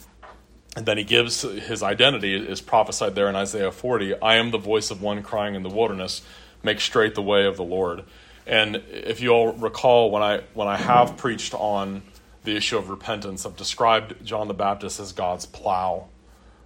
And 0.75 0.85
then 0.85 0.97
he 0.97 1.03
gives 1.03 1.41
his 1.41 1.81
identity 1.81 2.35
is 2.35 2.59
prophesied 2.59 3.15
there 3.15 3.29
in 3.29 3.35
Isaiah 3.35 3.71
40. 3.71 4.21
I 4.21 4.35
am 4.35 4.51
the 4.51 4.57
voice 4.57 4.91
of 4.91 5.01
one 5.01 5.23
crying 5.23 5.55
in 5.55 5.63
the 5.63 5.69
wilderness, 5.69 6.21
make 6.63 6.81
straight 6.81 7.15
the 7.15 7.21
way 7.21 7.45
of 7.45 7.55
the 7.55 7.63
Lord. 7.63 8.03
And 8.45 8.83
if 8.89 9.21
you 9.21 9.29
all 9.29 9.53
recall, 9.53 10.11
when 10.11 10.21
I 10.21 10.41
when 10.53 10.67
I 10.67 10.77
have 10.77 11.17
preached 11.17 11.53
on 11.53 12.03
the 12.43 12.55
issue 12.55 12.77
of 12.77 12.89
repentance, 12.89 13.45
I've 13.45 13.55
described 13.55 14.23
John 14.25 14.47
the 14.47 14.53
Baptist 14.53 14.99
as 14.99 15.13
God's 15.13 15.45
plow 15.45 16.07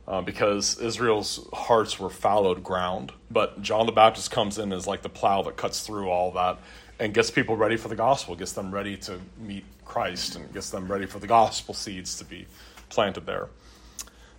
uh, 0.07 0.21
because 0.21 0.79
Israel's 0.79 1.47
hearts 1.53 1.99
were 1.99 2.09
fallowed 2.09 2.63
ground. 2.63 3.11
But 3.29 3.61
John 3.61 3.85
the 3.85 3.91
Baptist 3.91 4.31
comes 4.31 4.57
in 4.57 4.73
as 4.73 4.87
like 4.87 5.03
the 5.03 5.09
plow 5.09 5.43
that 5.43 5.55
cuts 5.55 5.85
through 5.85 6.09
all 6.09 6.31
that 6.31 6.57
and 6.99 7.13
gets 7.13 7.31
people 7.31 7.55
ready 7.55 7.77
for 7.77 7.87
the 7.87 7.95
gospel, 7.95 8.35
gets 8.35 8.51
them 8.51 8.73
ready 8.73 8.97
to 8.97 9.19
meet 9.39 9.63
Christ, 9.85 10.35
and 10.35 10.51
gets 10.53 10.69
them 10.69 10.91
ready 10.91 11.05
for 11.05 11.19
the 11.19 11.27
gospel 11.27 11.73
seeds 11.73 12.17
to 12.17 12.25
be 12.25 12.45
planted 12.89 13.25
there. 13.25 13.47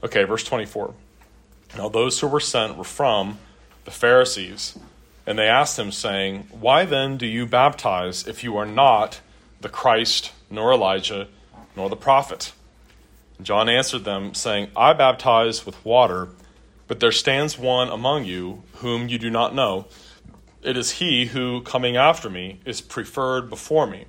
Okay, 0.03 0.25
verse 0.25 0.45
24. 0.45 0.95
Now, 1.77 1.89
those 1.89 2.21
who 2.21 2.27
were 2.27 2.41
sent 2.41 2.77
were 2.77 2.85
from 2.85 3.39
the 3.85 3.91
Pharisees. 3.91 4.79
And 5.27 5.39
they 5.39 5.47
asked 5.47 5.79
him, 5.79 5.93
saying, 5.93 6.49
Why 6.51 6.85
then 6.85 7.17
do 7.17 7.27
you 7.27 7.47
baptize 7.47 8.27
if 8.27 8.43
you 8.43 8.57
are 8.57 8.67
not 8.67 9.21
the 9.61 9.69
Christ, 9.69 10.33
nor 10.51 10.73
Elijah, 10.73 11.29
nor 11.77 11.89
the 11.89 11.97
prophet? 11.97 12.53
John 13.43 13.69
answered 13.69 14.05
them, 14.05 14.35
saying, 14.35 14.69
I 14.77 14.93
baptize 14.93 15.65
with 15.65 15.83
water, 15.85 16.29
but 16.89 17.01
there 17.01 17.13
stands 17.13 17.59
one 17.59 17.89
among 17.89 18.25
you 18.25 18.63
whom 18.77 19.09
you 19.09 19.19
do 19.19 19.31
not 19.31 19.55
know. 19.55 19.87
It 20.63 20.77
is 20.77 20.93
he 20.93 21.27
who, 21.27 21.63
coming 21.63 21.97
after 21.97 22.29
me, 22.29 22.61
is 22.65 22.81
preferred 22.81 23.49
before 23.49 23.87
me, 23.87 24.07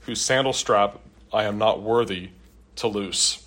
whose 0.00 0.20
sandal 0.20 0.52
strap 0.52 1.00
I 1.32 1.44
am 1.44 1.58
not 1.58 1.82
worthy 1.82 2.30
to 2.76 2.88
loose. 2.88 3.39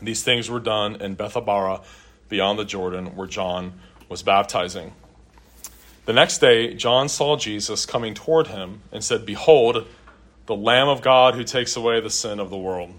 These 0.00 0.22
things 0.22 0.48
were 0.48 0.60
done 0.60 1.00
in 1.00 1.16
Bethabara, 1.16 1.82
beyond 2.28 2.58
the 2.58 2.64
Jordan, 2.64 3.16
where 3.16 3.26
John 3.26 3.80
was 4.08 4.22
baptizing. 4.22 4.92
The 6.06 6.12
next 6.12 6.38
day, 6.38 6.74
John 6.74 7.08
saw 7.08 7.36
Jesus 7.36 7.84
coming 7.84 8.14
toward 8.14 8.46
him 8.46 8.80
and 8.92 9.04
said, 9.04 9.26
Behold, 9.26 9.86
the 10.46 10.56
Lamb 10.56 10.88
of 10.88 11.02
God 11.02 11.34
who 11.34 11.44
takes 11.44 11.76
away 11.76 12.00
the 12.00 12.10
sin 12.10 12.40
of 12.40 12.48
the 12.48 12.56
world. 12.56 12.94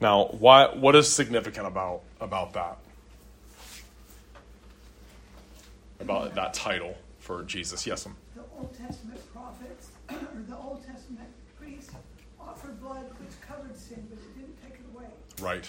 Now, 0.00 0.26
why, 0.26 0.66
what 0.66 0.94
is 0.94 1.10
significant 1.10 1.66
about, 1.66 2.02
about 2.20 2.52
that? 2.52 2.76
About 6.00 6.34
that 6.34 6.54
title 6.54 6.96
for 7.18 7.42
Jesus? 7.42 7.86
Yes. 7.86 8.04
The 8.04 8.42
Old 8.56 8.76
Testament 8.76 9.20
prophets, 9.32 9.88
or 10.10 10.16
the 10.46 10.56
Old 10.56 10.84
Testament 10.86 11.28
priests 11.58 11.92
offered 12.38 12.80
blood 12.80 13.04
which 13.18 13.40
covered 13.40 13.76
sin, 13.76 14.06
but 14.10 14.18
it 14.18 14.38
didn't 14.38 14.62
take 14.62 14.74
it 14.74 14.86
away. 14.94 15.08
Right. 15.40 15.68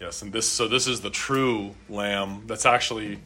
Yes, 0.00 0.22
and 0.22 0.32
this 0.32 0.48
so 0.48 0.68
this 0.68 0.86
is 0.86 1.00
the 1.00 1.10
true 1.10 1.74
lamb 1.88 2.42
that's 2.46 2.66
actually 2.66 3.20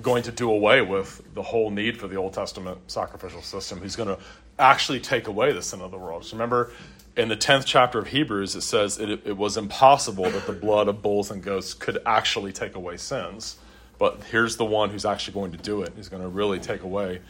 going 0.00 0.22
to 0.22 0.32
do 0.32 0.50
away 0.50 0.80
with 0.80 1.22
the 1.34 1.42
whole 1.42 1.70
need 1.70 1.98
for 1.98 2.08
the 2.08 2.16
Old 2.16 2.32
Testament 2.32 2.78
sacrificial 2.86 3.42
system. 3.42 3.82
He's 3.82 3.96
going 3.96 4.08
to 4.08 4.18
actually 4.58 5.00
take 5.00 5.26
away 5.26 5.52
the 5.52 5.62
sin 5.62 5.80
of 5.80 5.90
the 5.90 5.98
world. 5.98 6.24
So 6.24 6.36
remember, 6.36 6.72
in 7.16 7.28
the 7.28 7.36
10th 7.36 7.64
chapter 7.66 7.98
of 7.98 8.08
Hebrews, 8.08 8.56
it 8.56 8.62
says 8.62 8.98
it, 8.98 9.10
it 9.10 9.36
was 9.36 9.56
impossible 9.56 10.30
that 10.30 10.46
the 10.46 10.52
blood 10.52 10.88
of 10.88 11.02
bulls 11.02 11.30
and 11.30 11.42
goats 11.42 11.74
could 11.74 11.98
actually 12.06 12.52
take 12.52 12.74
away 12.74 12.96
sins. 12.96 13.56
But 13.98 14.22
here's 14.30 14.56
the 14.56 14.64
one 14.64 14.90
who's 14.90 15.04
actually 15.04 15.34
going 15.34 15.52
to 15.52 15.58
do 15.58 15.82
it. 15.82 15.92
He's 15.94 16.08
going 16.08 16.22
to 16.22 16.28
really 16.28 16.58
take 16.58 16.82
away 16.82 17.20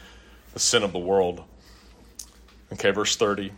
the 0.53 0.59
sin 0.59 0.83
of 0.83 0.93
the 0.93 0.99
world. 0.99 1.43
Okay, 2.71 2.91
verse 2.91 3.15
30. 3.15 3.51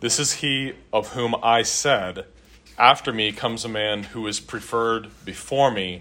This 0.00 0.18
is 0.18 0.34
he 0.34 0.74
of 0.92 1.12
whom 1.12 1.34
I 1.42 1.62
said, 1.62 2.26
After 2.80 3.12
me 3.12 3.30
comes 3.30 3.66
a 3.66 3.68
man 3.68 4.04
who 4.04 4.26
is 4.26 4.40
preferred 4.40 5.10
before 5.26 5.70
me, 5.70 6.00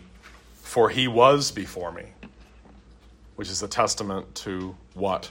for 0.54 0.90
he 0.90 1.10
was 1.10 1.52
before 1.52 1.92
me. 1.92 2.06
Which 3.36 3.50
is 3.50 3.62
a 3.62 3.68
testament 3.68 4.34
to 4.36 4.78
what? 4.94 5.30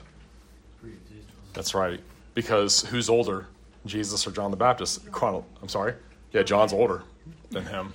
That's 1.55 1.75
right. 1.75 2.01
Because 2.35 2.83
who's 2.83 3.09
older, 3.09 3.47
Jesus 3.87 4.27
or 4.27 4.31
John 4.31 4.51
the 4.51 4.59
Baptist? 4.59 5.01
I'm 5.23 5.69
sorry? 5.69 5.95
Yeah, 6.33 6.43
John's 6.43 6.75
older 6.75 7.03
than 7.51 7.65
him. 7.65 7.95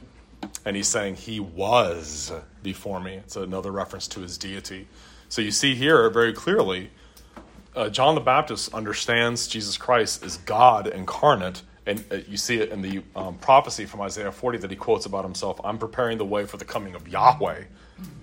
And 0.65 0.75
he's 0.75 0.87
saying 0.87 1.17
he 1.17 1.39
was 1.39 2.31
before 2.63 2.99
me. 2.99 3.13
It's 3.17 3.35
another 3.35 3.71
reference 3.71 4.07
to 4.09 4.21
his 4.21 4.35
deity. 4.39 4.87
So 5.29 5.43
you 5.43 5.51
see 5.51 5.75
here 5.75 6.09
very 6.09 6.33
clearly, 6.33 6.89
uh, 7.75 7.89
John 7.89 8.15
the 8.15 8.21
Baptist 8.21 8.73
understands 8.73 9.47
Jesus 9.47 9.77
Christ 9.77 10.23
as 10.23 10.37
God 10.37 10.87
incarnate. 10.87 11.61
And 11.85 12.03
uh, 12.11 12.17
you 12.27 12.37
see 12.37 12.59
it 12.59 12.69
in 12.69 12.81
the 12.81 13.03
um, 13.15 13.37
prophecy 13.39 13.85
from 13.85 14.01
Isaiah 14.01 14.31
40 14.31 14.59
that 14.59 14.71
he 14.71 14.77
quotes 14.77 15.05
about 15.05 15.25
himself 15.25 15.59
I'm 15.63 15.77
preparing 15.77 16.17
the 16.17 16.25
way 16.25 16.45
for 16.45 16.57
the 16.57 16.65
coming 16.65 16.95
of 16.95 17.07
Yahweh. 17.07 17.63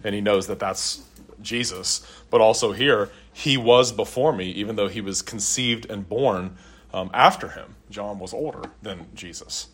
And 0.05 0.15
he 0.15 0.21
knows 0.21 0.47
that 0.47 0.59
that's 0.59 1.03
Jesus. 1.43 2.07
But 2.31 2.41
also 2.41 2.73
here, 2.73 3.11
he 3.33 3.57
was 3.57 3.93
before 3.93 4.33
me, 4.33 4.51
even 4.51 4.77
though 4.77 4.89
he 4.89 5.01
was 5.01 5.23
conceived 5.23 5.89
and 5.91 6.09
born 6.09 6.57
um, 6.93 7.11
after 7.13 7.49
him. 7.49 7.77
John 7.91 8.19
was 8.19 8.33
older 8.33 8.63
than 8.83 9.07
Jesus. 9.15 9.69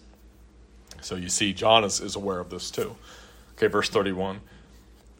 So 1.00 1.14
you 1.14 1.28
see, 1.28 1.52
John 1.52 1.84
is, 1.84 2.00
is 2.00 2.16
aware 2.16 2.40
of 2.40 2.50
this 2.50 2.70
too. 2.70 2.96
Okay, 3.56 3.68
verse 3.68 3.88
31. 3.88 4.40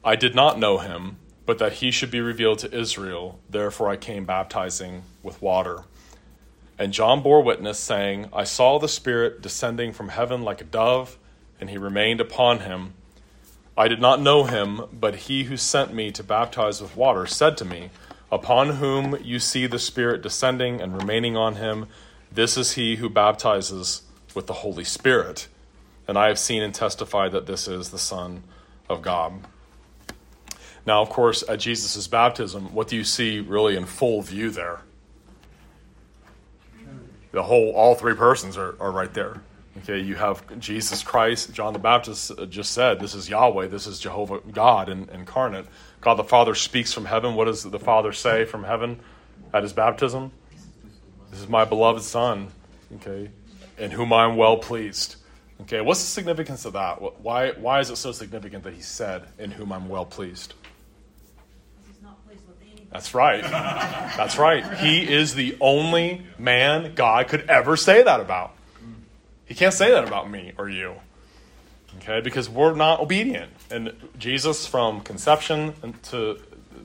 I 0.04 0.16
did 0.16 0.34
not 0.34 0.58
know 0.58 0.78
him, 0.78 1.16
but 1.46 1.58
that 1.58 1.74
he 1.74 1.90
should 1.90 2.10
be 2.10 2.20
revealed 2.20 2.58
to 2.60 2.76
Israel. 2.76 3.38
Therefore 3.48 3.88
I 3.88 3.96
came 3.96 4.24
baptizing 4.24 5.02
with 5.22 5.40
water. 5.40 5.84
And 6.78 6.92
John 6.92 7.22
bore 7.22 7.42
witness, 7.42 7.78
saying, 7.78 8.28
I 8.32 8.44
saw 8.44 8.78
the 8.78 8.88
Spirit 8.88 9.40
descending 9.40 9.92
from 9.92 10.10
heaven 10.10 10.42
like 10.42 10.60
a 10.60 10.64
dove, 10.64 11.18
and 11.58 11.70
he 11.70 11.78
remained 11.78 12.20
upon 12.20 12.60
him. 12.60 12.94
I 13.78 13.88
did 13.88 14.00
not 14.00 14.20
know 14.20 14.44
him, 14.44 14.82
but 14.92 15.16
he 15.16 15.44
who 15.44 15.56
sent 15.56 15.94
me 15.94 16.10
to 16.12 16.22
baptize 16.22 16.80
with 16.80 16.96
water 16.96 17.26
said 17.26 17.56
to 17.58 17.64
me, 17.64 17.90
Upon 18.30 18.76
whom 18.76 19.16
you 19.22 19.38
see 19.38 19.66
the 19.66 19.78
Spirit 19.78 20.22
descending 20.22 20.80
and 20.80 21.00
remaining 21.00 21.36
on 21.36 21.56
him, 21.56 21.86
this 22.30 22.56
is 22.56 22.72
he 22.72 22.96
who 22.96 23.08
baptizes 23.08 24.02
with 24.34 24.46
the 24.46 24.52
Holy 24.54 24.84
Spirit. 24.84 25.48
And 26.08 26.18
I 26.18 26.28
have 26.28 26.38
seen 26.38 26.62
and 26.62 26.74
testified 26.74 27.32
that 27.32 27.46
this 27.46 27.68
is 27.68 27.90
the 27.90 27.98
Son 27.98 28.42
of 28.88 29.00
God. 29.02 29.32
Now, 30.84 31.02
of 31.02 31.08
course, 31.08 31.42
at 31.48 31.60
Jesus' 31.60 32.06
baptism, 32.06 32.74
what 32.74 32.88
do 32.88 32.96
you 32.96 33.04
see 33.04 33.40
really 33.40 33.76
in 33.76 33.86
full 33.86 34.22
view 34.22 34.50
there? 34.50 34.80
The 37.32 37.42
whole, 37.42 37.72
all 37.72 37.94
three 37.94 38.14
persons 38.14 38.56
are, 38.56 38.76
are 38.80 38.90
right 38.90 39.12
there. 39.12 39.40
Okay, 39.78 39.98
you 39.98 40.14
have 40.14 40.58
Jesus 40.58 41.02
Christ, 41.02 41.52
John 41.52 41.74
the 41.74 41.78
Baptist 41.78 42.30
uh, 42.30 42.46
just 42.46 42.72
said, 42.72 42.98
This 42.98 43.14
is 43.14 43.28
Yahweh, 43.28 43.66
this 43.66 43.86
is 43.86 43.98
Jehovah 43.98 44.40
God 44.50 44.88
in, 44.88 45.08
incarnate. 45.10 45.66
God 46.00 46.14
the 46.14 46.24
Father 46.24 46.54
speaks 46.54 46.94
from 46.94 47.04
heaven. 47.04 47.34
What 47.34 47.44
does 47.44 47.62
the 47.62 47.78
Father 47.78 48.12
say 48.12 48.46
from 48.46 48.64
heaven 48.64 49.00
at 49.52 49.62
his 49.62 49.74
baptism? 49.74 50.32
This 51.30 51.40
is 51.40 51.48
my 51.48 51.66
beloved 51.66 52.02
Son, 52.02 52.48
okay, 52.96 53.30
in 53.76 53.90
whom 53.90 54.14
I 54.14 54.24
am 54.24 54.36
well 54.36 54.56
pleased. 54.56 55.16
Okay, 55.62 55.80
what's 55.80 56.00
the 56.00 56.06
significance 56.06 56.64
of 56.64 56.74
that? 56.74 57.00
Why, 57.22 57.52
why 57.52 57.80
is 57.80 57.90
it 57.90 57.96
so 57.96 58.12
significant 58.12 58.64
that 58.64 58.74
he 58.74 58.82
said, 58.82 59.24
In 59.38 59.50
whom 59.50 59.72
I'm 59.72 59.88
well 59.88 60.06
pleased? 60.06 60.54
That's 62.96 63.12
right. 63.12 63.42
That's 63.42 64.38
right. 64.38 64.64
He 64.78 65.02
is 65.02 65.34
the 65.34 65.54
only 65.60 66.22
man 66.38 66.94
God 66.94 67.28
could 67.28 67.42
ever 67.50 67.76
say 67.76 68.02
that 68.02 68.20
about. 68.20 68.54
He 69.44 69.54
can't 69.54 69.74
say 69.74 69.90
that 69.90 70.08
about 70.08 70.30
me 70.30 70.54
or 70.56 70.70
you. 70.70 70.94
Okay, 71.98 72.22
because 72.22 72.48
we're 72.48 72.74
not 72.74 73.00
obedient. 73.00 73.52
And 73.70 73.92
Jesus, 74.18 74.66
from 74.66 75.02
conception 75.02 75.74
to 76.04 76.40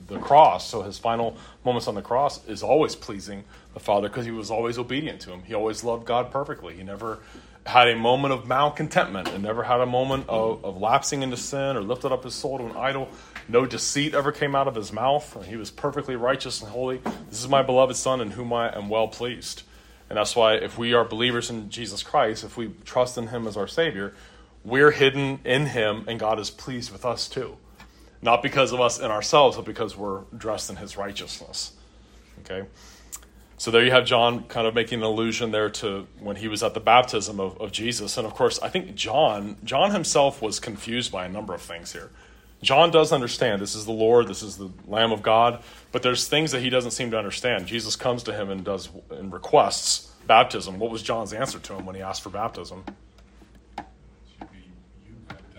the 0.06 0.18
cross, 0.18 0.68
so 0.68 0.82
his 0.82 0.98
final 0.98 1.38
moments 1.64 1.88
on 1.88 1.94
the 1.94 2.02
cross, 2.02 2.46
is 2.46 2.62
always 2.62 2.94
pleasing 2.94 3.44
the 3.72 3.80
Father 3.80 4.10
because 4.10 4.26
he 4.26 4.32
was 4.32 4.50
always 4.50 4.76
obedient 4.76 5.22
to 5.22 5.30
him. 5.30 5.42
He 5.44 5.54
always 5.54 5.82
loved 5.82 6.04
God 6.04 6.30
perfectly. 6.30 6.76
He 6.76 6.82
never 6.82 7.20
had 7.64 7.88
a 7.88 7.96
moment 7.96 8.34
of 8.34 8.44
malcontentment 8.44 9.32
and 9.32 9.42
never 9.42 9.62
had 9.62 9.80
a 9.80 9.86
moment 9.86 10.28
of, 10.28 10.62
of 10.62 10.76
lapsing 10.78 11.22
into 11.22 11.38
sin 11.38 11.74
or 11.74 11.80
lifted 11.80 12.12
up 12.12 12.24
his 12.24 12.34
soul 12.34 12.58
to 12.58 12.66
an 12.66 12.76
idol. 12.76 13.08
No 13.48 13.66
deceit 13.66 14.14
ever 14.14 14.32
came 14.32 14.54
out 14.54 14.68
of 14.68 14.74
his 14.74 14.92
mouth. 14.92 15.36
and 15.36 15.46
He 15.46 15.56
was 15.56 15.70
perfectly 15.70 16.16
righteous 16.16 16.60
and 16.60 16.70
holy. 16.70 17.00
This 17.28 17.40
is 17.40 17.48
my 17.48 17.62
beloved 17.62 17.96
Son 17.96 18.20
in 18.20 18.32
whom 18.32 18.52
I 18.52 18.74
am 18.74 18.88
well 18.88 19.08
pleased. 19.08 19.62
And 20.08 20.16
that's 20.18 20.36
why, 20.36 20.54
if 20.54 20.76
we 20.76 20.92
are 20.92 21.04
believers 21.04 21.50
in 21.50 21.70
Jesus 21.70 22.02
Christ, 22.02 22.44
if 22.44 22.56
we 22.56 22.72
trust 22.84 23.16
in 23.16 23.28
Him 23.28 23.46
as 23.46 23.56
our 23.56 23.68
Savior, 23.68 24.14
we're 24.64 24.90
hidden 24.90 25.40
in 25.44 25.66
Him, 25.66 26.04
and 26.06 26.20
God 26.20 26.38
is 26.38 26.50
pleased 26.50 26.92
with 26.92 27.04
us 27.04 27.28
too. 27.28 27.56
Not 28.20 28.42
because 28.42 28.72
of 28.72 28.80
us 28.80 29.00
in 29.00 29.10
ourselves, 29.10 29.56
but 29.56 29.64
because 29.64 29.96
we're 29.96 30.20
dressed 30.36 30.70
in 30.70 30.76
His 30.76 30.96
righteousness. 30.96 31.72
Okay? 32.40 32.66
So 33.62 33.70
there 33.70 33.84
you 33.84 33.92
have 33.92 34.06
John 34.06 34.42
kind 34.48 34.66
of 34.66 34.74
making 34.74 34.98
an 34.98 35.04
allusion 35.04 35.52
there 35.52 35.70
to 35.70 36.08
when 36.18 36.34
he 36.34 36.48
was 36.48 36.64
at 36.64 36.74
the 36.74 36.80
baptism 36.80 37.38
of, 37.38 37.60
of 37.60 37.70
Jesus. 37.70 38.18
And 38.18 38.26
of 38.26 38.34
course, 38.34 38.58
I 38.60 38.68
think 38.68 38.96
John, 38.96 39.56
John 39.62 39.92
himself 39.92 40.42
was 40.42 40.58
confused 40.58 41.12
by 41.12 41.26
a 41.26 41.28
number 41.28 41.54
of 41.54 41.62
things 41.62 41.92
here. 41.92 42.10
John 42.62 42.92
does 42.92 43.12
understand 43.12 43.60
this 43.60 43.74
is 43.74 43.84
the 43.84 43.92
Lord, 43.92 44.28
this 44.28 44.42
is 44.42 44.56
the 44.56 44.70
Lamb 44.86 45.10
of 45.10 45.22
God, 45.22 45.62
but 45.90 46.02
there's 46.02 46.28
things 46.28 46.52
that 46.52 46.60
he 46.60 46.70
doesn't 46.70 46.92
seem 46.92 47.10
to 47.10 47.18
understand. 47.18 47.66
Jesus 47.66 47.96
comes 47.96 48.22
to 48.24 48.32
him 48.32 48.50
and 48.50 48.64
does 48.64 48.88
and 49.10 49.32
requests 49.32 50.12
baptism. 50.26 50.78
What 50.78 50.90
was 50.90 51.02
John's 51.02 51.32
answer 51.32 51.58
to 51.58 51.74
him 51.74 51.84
when 51.84 51.96
he 51.96 52.02
asked 52.02 52.22
for 52.22 52.30
baptism? 52.30 52.84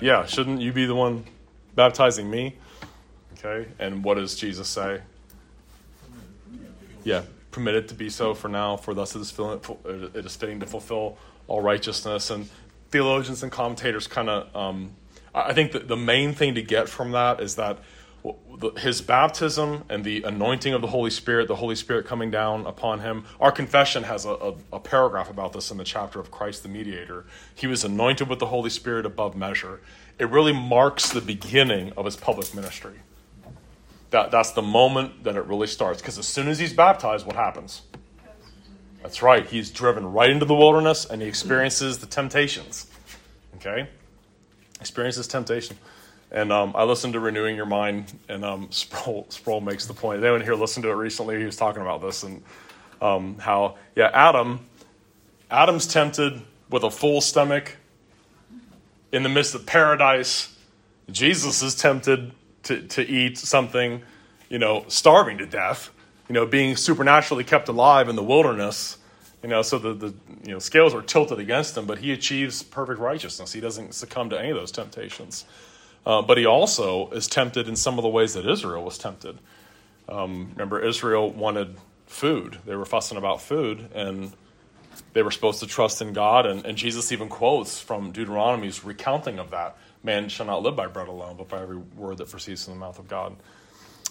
Yeah, 0.02 0.26
shouldn't 0.26 0.62
you 0.62 0.72
be 0.72 0.86
the 0.86 0.96
one 0.96 1.26
baptizing 1.76 2.30
me? 2.30 2.56
Okay, 3.38 3.70
and 3.80 4.04
what 4.04 4.16
does 4.16 4.36
Jesus 4.36 4.70
say? 4.70 5.02
Yeah, 7.04 7.24
permit 7.52 7.76
it 7.76 7.88
to 7.90 7.96
be 7.96 8.10
so 8.10 8.34
for 8.34 8.48
now, 8.48 8.78
for 8.78 8.94
thus 8.94 9.16
it 9.16 9.20
is, 9.20 9.34
it 10.16 10.26
is 10.26 10.36
fitting 10.36 10.62
to 10.62 10.66
fulfill 10.66 11.18
all 11.48 11.62
righteousness. 11.62 12.30
And 12.30 12.50
theologians 12.92 13.44
and 13.44 13.52
commentators 13.52 14.08
kind 14.08 14.30
of, 14.30 14.56
um, 14.56 14.92
I 15.34 15.54
think 15.54 15.72
that 15.72 15.88
the 15.88 15.98
main 15.98 16.34
thing 16.34 16.56
to 16.56 16.62
get 16.62 16.88
from 16.90 17.12
that 17.12 17.40
is 17.40 17.56
that 17.56 17.80
his 18.78 19.02
baptism 19.02 19.84
and 19.90 20.04
the 20.04 20.24
anointing 20.24 20.74
of 20.74 20.82
the 20.82 20.88
Holy 20.88 21.10
Spirit, 21.10 21.48
the 21.48 21.58
Holy 21.58 21.76
Spirit 21.76 22.06
coming 22.06 22.32
down 22.32 22.66
upon 22.66 23.02
him. 23.02 23.26
Our 23.40 23.52
confession 23.52 24.04
has 24.04 24.26
a, 24.26 24.30
a, 24.30 24.54
a, 24.74 24.80
paragraph 24.80 25.30
about 25.30 25.52
this 25.52 25.72
in 25.72 25.78
the 25.78 25.84
chapter 25.84 26.20
of 26.20 26.32
Christ 26.32 26.64
the 26.64 26.70
Mediator. 26.70 27.26
He 27.54 27.68
was 27.68 27.84
anointed 27.84 28.30
with 28.30 28.40
the 28.40 28.46
Holy 28.46 28.70
Spirit 28.70 29.06
above 29.06 29.36
measure. 29.36 29.82
It 30.20 30.30
really 30.30 30.54
marks 30.54 31.10
the 31.10 31.20
beginning 31.20 31.92
of 31.98 32.06
his 32.06 32.16
public 32.16 32.54
ministry. 32.56 33.02
That, 34.12 34.32
that's 34.32 34.52
the 34.52 34.62
moment 34.62 35.26
that 35.26 35.36
it 35.36 35.46
really 35.46 35.68
starts. 35.68 36.02
Because 36.02 36.18
as 36.18 36.28
soon 36.28 36.48
as 36.48 36.60
he's 36.60 36.74
baptized, 36.74 37.26
what 37.26 37.36
happens? 37.36 37.82
That's 39.02 39.22
right. 39.22 39.46
He's 39.46 39.70
driven 39.70 40.14
right 40.14 40.30
into 40.30 40.46
the 40.46 40.56
wilderness 40.56 41.04
and 41.04 41.22
he 41.22 41.28
experiences 41.28 41.98
the 41.98 42.06
temptations. 42.06 42.88
Okay? 43.56 43.90
Experiences 44.84 45.28
temptation. 45.28 45.78
And 46.30 46.52
um, 46.52 46.74
I 46.76 46.84
listened 46.84 47.14
to 47.14 47.22
Renewing 47.22 47.56
Your 47.56 47.66
Mind, 47.66 48.12
and 48.28 48.44
um, 48.44 48.68
Sproul, 48.72 49.26
Sproul 49.30 49.62
makes 49.62 49.86
the 49.86 49.94
point. 49.94 50.22
Anyone 50.22 50.42
here 50.42 50.56
listened 50.56 50.84
to 50.84 50.90
it 50.90 50.96
recently? 50.96 51.40
He 51.40 51.46
was 51.46 51.56
talking 51.56 51.82
about 51.82 52.02
this 52.02 52.24
and 52.24 52.44
um, 53.02 53.38
how, 53.40 53.78
yeah, 53.96 54.12
Adam, 54.14 54.68
Adam's 55.50 55.88
tempted 55.88 56.42
with 56.70 56.84
a 56.84 56.92
full 56.92 57.22
stomach 57.22 57.78
in 59.14 59.24
the 59.24 59.30
midst 59.30 59.56
of 59.56 59.66
paradise. 59.66 60.54
Jesus 61.10 61.62
is 61.62 61.76
tempted 61.76 62.34
to, 62.64 62.82
to 62.90 63.08
eat 63.08 63.38
something, 63.38 64.02
you 64.50 64.60
know, 64.60 64.84
starving 64.90 65.38
to 65.38 65.46
death, 65.46 65.92
you 66.28 66.34
know, 66.34 66.46
being 66.46 66.76
supernaturally 66.76 67.46
kept 67.46 67.70
alive 67.70 68.10
in 68.10 68.18
the 68.18 68.24
wilderness. 68.24 68.98
You 69.44 69.50
know, 69.50 69.62
so 69.62 69.78
the, 69.78 69.94
the 69.94 70.14
you 70.46 70.54
know 70.54 70.60
scales 70.60 70.94
are 70.94 71.02
tilted 71.02 71.40
against 71.40 71.78
him, 71.78 71.86
but 71.86 72.00
he 72.00 72.14
achieves 72.14 72.64
perfect 72.64 73.00
righteousness. 73.00 73.52
He 73.52 73.60
doesn't 73.60 73.94
succumb 73.94 74.30
to 74.30 74.40
any 74.40 74.50
of 74.50 74.56
those 74.56 74.72
temptations. 74.72 75.46
Uh, 76.06 76.22
but 76.22 76.38
he 76.38 76.46
also 76.46 77.10
is 77.12 77.28
tempted 77.28 77.68
in 77.68 77.76
some 77.76 77.98
of 78.00 78.04
the 78.04 78.10
ways 78.10 78.34
that 78.34 78.46
Israel 78.46 78.84
was 78.84 78.98
tempted. 78.98 79.38
Um, 80.10 80.50
remember, 80.54 80.80
Israel 80.80 81.30
wanted 81.30 81.76
food. 82.08 82.58
They 82.66 82.76
were 82.76 82.86
fussing 82.86 83.18
about 83.18 83.42
food, 83.42 83.90
and 83.94 84.34
they 85.14 85.24
were 85.24 85.32
supposed 85.32 85.60
to 85.62 85.68
trust 85.68 86.02
in 86.02 86.14
God. 86.14 86.46
And, 86.46 86.66
and 86.66 86.78
Jesus 86.78 87.12
even 87.12 87.30
quotes 87.30 87.80
from 87.80 88.12
Deuteronomy's 88.12 88.84
recounting 88.84 89.40
of 89.40 89.52
that 89.52 89.78
man 90.04 90.28
shall 90.30 90.46
not 90.46 90.62
live 90.62 90.76
by 90.76 90.88
bread 90.88 91.08
alone, 91.08 91.36
but 91.38 91.48
by 91.48 91.62
every 91.62 91.78
word 91.78 92.18
that 92.18 92.30
proceeds 92.30 92.66
from 92.66 92.74
the 92.74 92.80
mouth 92.80 93.00
of 93.00 93.08
God, 93.08 93.36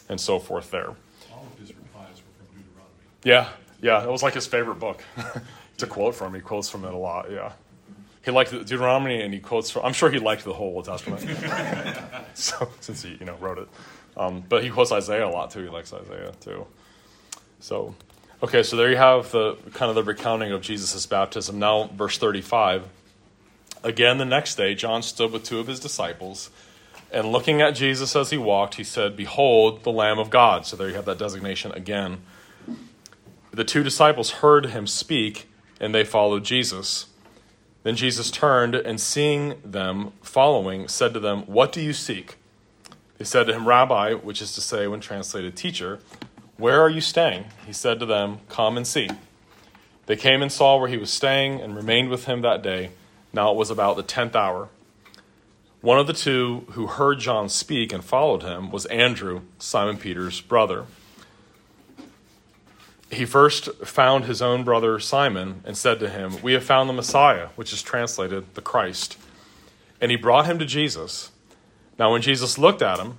and 0.09 0.21
so 0.21 0.38
forth 0.38 0.71
there. 0.71 0.88
All 1.31 1.47
of 1.53 1.59
his 1.59 1.68
replies 1.68 2.16
were 2.16 2.33
from 2.38 2.57
Deuteronomy. 2.57 2.88
Yeah, 3.25 3.49
yeah, 3.83 4.03
it 4.03 4.09
was 4.09 4.23
like 4.23 4.35
his 4.35 4.47
favorite 4.47 4.79
book 4.79 5.03
to 5.79 5.87
quote 5.87 6.14
from. 6.14 6.35
He 6.35 6.40
quotes 6.40 6.71
from 6.71 6.85
it 6.85 6.95
a 6.95 6.97
lot, 6.97 7.31
yeah. 7.31 7.53
He 8.25 8.31
liked 8.31 8.53
Deuteronomy, 8.53 9.21
and 9.21 9.35
he 9.35 9.40
quotes 9.40 9.71
from. 9.71 9.85
I'm 9.85 9.92
sure 9.92 10.09
he 10.09 10.21
liked 10.21 10.45
the 10.45 10.53
whole 10.53 10.77
Old 10.77 10.85
Testament, 10.85 11.27
so 12.35 12.68
since 12.81 13.03
he 13.03 13.16
you 13.18 13.27
know 13.27 13.37
wrote 13.40 13.59
it. 13.59 13.68
Um, 14.16 14.45
but 14.49 14.62
he 14.62 14.71
quotes 14.71 14.92
Isaiah 14.92 15.27
a 15.27 15.29
lot 15.29 15.51
too. 15.51 15.64
He 15.64 15.68
likes 15.68 15.92
Isaiah 15.92 16.33
too. 16.40 16.66
So, 17.59 17.97
okay, 18.40 18.62
so 18.62 18.77
there 18.77 18.88
you 18.88 18.97
have 18.97 19.33
the 19.33 19.57
kind 19.75 19.88
of 19.88 19.97
the 19.97 20.05
recounting 20.05 20.53
of 20.53 20.62
Jesus' 20.62 21.05
baptism. 21.07 21.59
Now, 21.59 21.88
verse 21.88 22.18
35. 22.18 22.88
Again, 23.83 24.18
the 24.18 24.25
next 24.25 24.55
day, 24.55 24.77
John 24.77 25.03
stood 25.03 25.33
with 25.33 25.42
two 25.42 25.59
of 25.59 25.66
his 25.66 25.81
disciples, 25.81 26.51
and 27.11 27.33
looking 27.33 27.61
at 27.61 27.73
Jesus 27.73 28.14
as 28.14 28.31
he 28.31 28.38
walked, 28.38 28.77
he 28.77 28.85
said, 28.85 29.16
"Behold, 29.16 29.83
the 29.83 29.90
Lamb 29.90 30.21
of 30.21 30.31
God." 30.31 30.66
So 30.66 30.77
there 30.77 30.88
you 30.88 30.95
have 30.95 31.07
that 31.07 31.18
designation 31.18 31.73
again. 31.73 32.18
The 33.52 33.64
two 33.64 33.82
disciples 33.82 34.30
heard 34.30 34.66
him 34.66 34.86
speak, 34.86 35.46
and 35.78 35.94
they 35.94 36.04
followed 36.04 36.42
Jesus. 36.42 37.08
Then 37.82 37.96
Jesus 37.96 38.30
turned 38.30 38.74
and 38.74 38.98
seeing 38.98 39.60
them 39.62 40.12
following, 40.22 40.88
said 40.88 41.12
to 41.12 41.20
them, 41.20 41.42
What 41.42 41.70
do 41.70 41.82
you 41.82 41.92
seek? 41.92 42.36
They 43.18 43.26
said 43.26 43.46
to 43.48 43.52
him, 43.52 43.68
Rabbi, 43.68 44.14
which 44.14 44.40
is 44.40 44.54
to 44.54 44.62
say, 44.62 44.86
when 44.86 45.00
translated, 45.00 45.54
teacher, 45.54 45.98
where 46.56 46.80
are 46.80 46.88
you 46.88 47.02
staying? 47.02 47.44
He 47.66 47.74
said 47.74 48.00
to 48.00 48.06
them, 48.06 48.40
Come 48.48 48.78
and 48.78 48.86
see. 48.86 49.10
They 50.06 50.16
came 50.16 50.40
and 50.40 50.50
saw 50.50 50.78
where 50.78 50.88
he 50.88 50.96
was 50.96 51.12
staying 51.12 51.60
and 51.60 51.76
remained 51.76 52.08
with 52.08 52.24
him 52.24 52.40
that 52.40 52.62
day. 52.62 52.92
Now 53.34 53.50
it 53.50 53.56
was 53.56 53.68
about 53.68 53.96
the 53.96 54.02
tenth 54.02 54.34
hour. 54.34 54.70
One 55.82 55.98
of 55.98 56.06
the 56.06 56.14
two 56.14 56.66
who 56.70 56.86
heard 56.86 57.18
John 57.18 57.50
speak 57.50 57.92
and 57.92 58.02
followed 58.02 58.42
him 58.42 58.70
was 58.70 58.86
Andrew, 58.86 59.42
Simon 59.58 59.98
Peter's 59.98 60.40
brother 60.40 60.86
he 63.12 63.27
first 63.27 63.66
found 63.85 64.25
his 64.25 64.40
own 64.40 64.64
brother 64.64 64.98
Simon 64.98 65.62
and 65.66 65.77
said 65.77 66.01
to 66.01 66.09
him, 66.09 66.40
We 66.42 66.55
have 66.55 66.64
found 66.64 66.88
the 66.88 66.94
Messiah, 66.94 67.48
which 67.57 67.72
is 67.72 67.83
translated 67.83 68.55
the 68.55 68.62
Christ. 68.62 69.18
And 70.01 70.11
he 70.11 70.16
brought 70.16 70.46
him 70.46 70.59
to 70.59 70.64
Jesus. 70.64 71.31
Now, 71.98 72.12
when 72.12 72.22
Jesus 72.22 72.57
looked 72.57 72.81
at 72.81 72.98
him, 72.98 73.18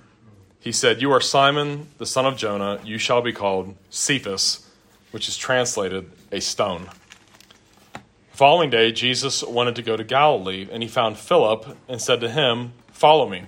he 0.58 0.72
said, 0.72 1.00
You 1.00 1.12
are 1.12 1.20
Simon, 1.20 1.88
the 1.98 2.06
son 2.06 2.26
of 2.26 2.36
Jonah. 2.36 2.80
You 2.84 2.98
shall 2.98 3.22
be 3.22 3.32
called 3.32 3.76
Cephas, 3.88 4.68
which 5.12 5.28
is 5.28 5.36
translated 5.36 6.10
a 6.32 6.40
stone. 6.40 6.88
The 7.92 8.36
following 8.36 8.70
day, 8.70 8.90
Jesus 8.90 9.44
wanted 9.44 9.76
to 9.76 9.82
go 9.82 9.96
to 9.96 10.02
Galilee, 10.02 10.66
and 10.72 10.82
he 10.82 10.88
found 10.88 11.18
Philip 11.18 11.76
and 11.88 12.02
said 12.02 12.20
to 12.20 12.30
him, 12.30 12.72
Follow 12.90 13.28
me. 13.28 13.44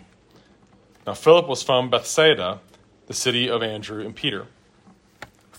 Now, 1.07 1.15
Philip 1.15 1.49
was 1.49 1.63
from 1.63 1.91
Bethsaida, 1.91 2.61
the 3.09 3.15
city 3.15 3.51
of 3.51 3.63
Andrew 3.65 4.05
and 4.05 4.15
Peter. 4.15 4.47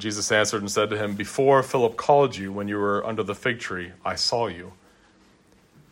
Jesus 0.00 0.30
answered 0.30 0.60
and 0.60 0.70
said 0.70 0.90
to 0.90 0.98
him, 0.98 1.14
Before 1.14 1.62
Philip 1.62 1.96
called 1.96 2.36
you, 2.36 2.52
when 2.52 2.68
you 2.68 2.76
were 2.76 3.04
under 3.06 3.22
the 3.22 3.34
fig 3.34 3.58
tree, 3.58 3.92
I 4.04 4.14
saw 4.14 4.46
you. 4.46 4.72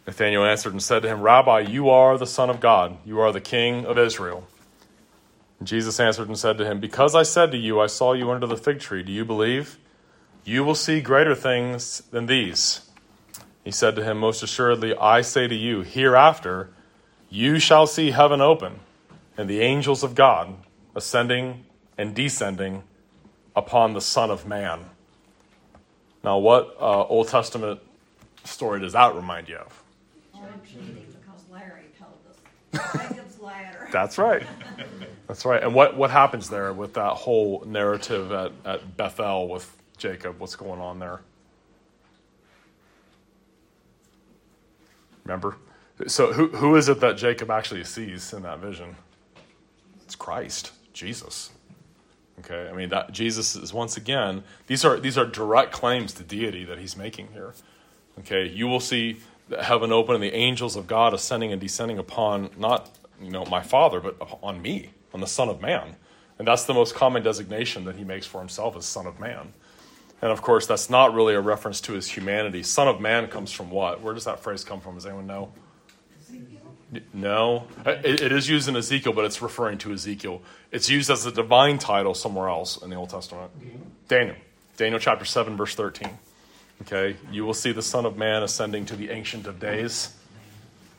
Nathanael 0.06 0.44
answered 0.44 0.72
and 0.72 0.82
said 0.82 1.02
to 1.02 1.08
him, 1.08 1.20
Rabbi, 1.20 1.60
you 1.60 1.90
are 1.90 2.16
the 2.16 2.26
Son 2.26 2.48
of 2.48 2.60
God. 2.60 2.96
You 3.04 3.20
are 3.20 3.32
the 3.32 3.40
King 3.40 3.84
of 3.84 3.98
Israel. 3.98 4.46
And 5.58 5.66
Jesus 5.66 5.98
answered 5.98 6.28
and 6.28 6.38
said 6.38 6.58
to 6.58 6.64
him, 6.64 6.80
Because 6.80 7.14
I 7.14 7.22
said 7.22 7.50
to 7.52 7.56
you, 7.56 7.80
I 7.80 7.86
saw 7.86 8.12
you 8.12 8.30
under 8.30 8.46
the 8.46 8.56
fig 8.56 8.78
tree, 8.78 9.02
do 9.02 9.10
you 9.10 9.24
believe? 9.24 9.78
You 10.44 10.62
will 10.62 10.74
see 10.76 11.00
greater 11.00 11.34
things 11.34 12.02
than 12.10 12.26
these. 12.26 12.88
He 13.64 13.72
said 13.72 13.96
to 13.96 14.04
him, 14.04 14.18
Most 14.18 14.42
assuredly, 14.42 14.94
I 14.94 15.22
say 15.22 15.48
to 15.48 15.54
you, 15.54 15.80
hereafter 15.80 16.70
you 17.28 17.58
shall 17.58 17.88
see 17.88 18.12
heaven 18.12 18.40
open, 18.40 18.78
and 19.36 19.50
the 19.50 19.60
angels 19.60 20.04
of 20.04 20.14
God 20.14 20.54
ascending 20.94 21.64
and 21.98 22.14
descending 22.14 22.84
upon 23.56 23.94
the 23.94 24.00
Son 24.00 24.30
of 24.30 24.46
Man. 24.46 24.84
Now, 26.22 26.38
what 26.38 26.76
uh, 26.78 27.04
Old 27.04 27.28
Testament 27.28 27.80
story 28.44 28.80
does 28.80 28.92
that 28.92 29.14
remind 29.14 29.48
you 29.48 29.56
of? 29.56 29.82
Because 30.32 31.44
Larry 31.50 31.84
told 31.98 32.18
us. 32.28 33.08
Jacob's 33.08 33.40
ladder. 33.40 33.88
That's 33.90 34.18
right. 34.18 34.46
That's 35.26 35.44
right. 35.44 35.62
And 35.62 35.74
what, 35.74 35.96
what 35.96 36.10
happens 36.10 36.48
there 36.50 36.72
with 36.72 36.94
that 36.94 37.12
whole 37.12 37.64
narrative 37.66 38.30
at, 38.30 38.52
at 38.64 38.96
Bethel 38.96 39.48
with 39.48 39.74
Jacob? 39.96 40.38
What's 40.38 40.56
going 40.56 40.80
on 40.80 40.98
there? 40.98 41.20
Remember? 45.24 45.56
So, 46.06 46.32
who, 46.32 46.48
who 46.48 46.76
is 46.76 46.88
it 46.88 47.00
that 47.00 47.16
Jacob 47.16 47.50
actually 47.50 47.82
sees 47.84 48.32
in 48.32 48.42
that 48.42 48.58
vision? 48.58 48.94
It's 50.04 50.14
Christ, 50.14 50.72
Jesus. 50.92 51.50
Okay, 52.40 52.68
I 52.70 52.72
mean 52.75 52.90
that 52.90 53.12
Jesus 53.12 53.57
is 53.57 53.72
once 53.72 53.96
again 53.96 54.42
these 54.66 54.85
are 54.85 55.01
these 55.01 55.16
are 55.16 55.25
direct 55.25 55.72
claims 55.72 56.12
to 56.14 56.22
deity 56.22 56.64
that 56.64 56.79
he's 56.79 56.96
making 56.96 57.29
here. 57.33 57.55
Okay, 58.18 58.46
you 58.46 58.66
will 58.66 58.81
see 58.81 59.18
heaven 59.61 59.92
open 59.92 60.14
and 60.14 60.22
the 60.22 60.35
angels 60.35 60.77
of 60.77 60.87
God 60.87 61.14
ascending 61.14 61.53
and 61.53 61.61
descending 61.61 61.99
upon 61.99 62.51
not 62.59 62.90
you 63.20 63.31
know 63.31 63.44
my 63.46 63.62
Father, 63.62 64.01
but 64.01 64.16
on 64.42 64.61
me, 64.61 64.90
on 65.14 65.20
the 65.20 65.27
Son 65.27 65.49
of 65.49 65.61
Man, 65.61 65.96
and 66.38 66.46
that's 66.46 66.64
the 66.64 66.75
most 66.75 66.94
common 66.94 67.22
designation 67.22 67.85
that 67.85 67.96
he 67.96 68.05
makes 68.05 68.27
for 68.27 68.38
himself 68.38 68.77
as 68.77 68.85
Son 68.85 69.07
of 69.07 69.18
Man. 69.18 69.53
And 70.22 70.33
of 70.33 70.42
course, 70.42 70.66
that's 70.66 70.88
not 70.88 71.14
really 71.14 71.35
a 71.35 71.40
reference 71.40 71.81
to 71.83 71.92
his 71.92 72.09
humanity. 72.09 72.62
Son 72.62 72.88
of 72.88 73.01
Man 73.01 73.29
comes 73.29 73.53
from 73.53 73.70
what? 73.70 74.01
Where 74.01 74.14
does 74.14 74.25
that 74.25 74.40
phrase 74.40 74.64
come 74.64 74.81
from? 74.81 74.94
Does 74.94 75.07
anyone 75.07 75.27
know? 75.27 75.53
No, 77.12 77.66
it, 77.85 78.20
it 78.20 78.33
is 78.33 78.49
used 78.49 78.68
in 78.68 78.77
Ezekiel, 78.77 79.12
but 79.12 79.25
it's 79.25 79.42
referring 79.42 79.79
to 79.79 79.92
Ezekiel. 79.92 80.40
It's 80.70 80.88
used 80.88 81.11
as 81.11 81.27
a 81.27 81.33
divine 81.33 81.79
title 81.79 82.14
somewhere 82.14 82.49
else 82.49 82.77
in 82.81 82.90
the 82.90 82.96
Old 82.96 83.11
Testament. 83.11 83.51
Daniel. 84.09 84.37
Daniel 84.77 85.01
chapter 85.01 85.25
7, 85.25 85.57
verse 85.57 85.75
13. 85.75 86.09
Okay, 86.83 87.16
you 87.33 87.44
will 87.44 87.55
see 87.55 87.72
the 87.72 87.83
Son 87.83 88.05
of 88.05 88.16
Man 88.16 88.42
ascending 88.42 88.85
to 88.87 88.96
the 88.96 89.11
Ancient 89.11 89.46
of 89.46 89.59
Days. 89.59 90.14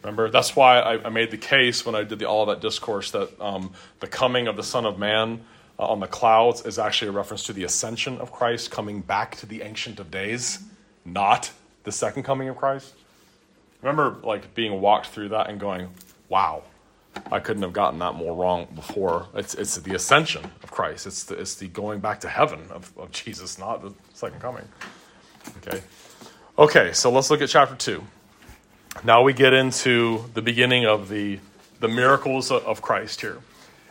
Remember, 0.01 0.29
that's 0.29 0.55
why 0.55 0.79
I, 0.79 1.05
I 1.05 1.09
made 1.09 1.31
the 1.31 1.37
case 1.37 1.85
when 1.85 1.95
I 1.95 2.03
did 2.03 2.19
the 2.19 2.27
Olivet 2.27 2.61
Discourse 2.61 3.11
that 3.11 3.39
um, 3.39 3.71
the 3.99 4.07
coming 4.07 4.47
of 4.47 4.55
the 4.55 4.63
Son 4.63 4.85
of 4.85 4.97
Man 4.97 5.41
uh, 5.77 5.85
on 5.85 5.99
the 5.99 6.07
clouds 6.07 6.65
is 6.65 6.79
actually 6.79 7.09
a 7.09 7.11
reference 7.11 7.43
to 7.43 7.53
the 7.53 7.63
ascension 7.63 8.17
of 8.17 8.31
Christ 8.31 8.71
coming 8.71 9.01
back 9.01 9.35
to 9.37 9.45
the 9.45 9.61
Ancient 9.61 9.99
of 9.99 10.09
Days, 10.09 10.59
not 11.05 11.51
the 11.83 11.91
second 11.91 12.23
coming 12.23 12.49
of 12.49 12.57
Christ. 12.57 12.93
Remember, 13.81 14.17
like 14.23 14.53
being 14.55 14.81
walked 14.81 15.07
through 15.07 15.29
that 15.29 15.49
and 15.49 15.59
going, 15.59 15.89
"Wow, 16.29 16.63
I 17.31 17.39
couldn't 17.39 17.63
have 17.63 17.73
gotten 17.73 17.99
that 17.99 18.15
more 18.15 18.35
wrong 18.35 18.67
before. 18.73 19.27
It's, 19.33 19.53
it's 19.55 19.77
the 19.77 19.95
ascension 19.95 20.43
of 20.63 20.71
Christ. 20.71 21.07
It's 21.07 21.23
the, 21.23 21.35
it's 21.39 21.55
the 21.55 21.67
going 21.67 21.99
back 21.99 22.21
to 22.21 22.29
heaven 22.29 22.67
of, 22.69 22.91
of 22.97 23.11
Jesus, 23.11 23.57
not 23.57 23.81
the 23.81 23.93
second 24.13 24.39
coming. 24.39 24.67
Okay. 25.57 25.81
Okay, 26.57 26.93
so 26.93 27.11
let's 27.11 27.29
look 27.29 27.41
at 27.41 27.49
chapter 27.49 27.75
2. 27.75 28.03
Now 29.03 29.21
we 29.21 29.33
get 29.33 29.53
into 29.53 30.25
the 30.33 30.41
beginning 30.41 30.85
of 30.85 31.09
the, 31.09 31.39
the 31.79 31.87
miracles 31.87 32.51
of, 32.51 32.81
Christ 32.81 33.21
here. 33.21 33.37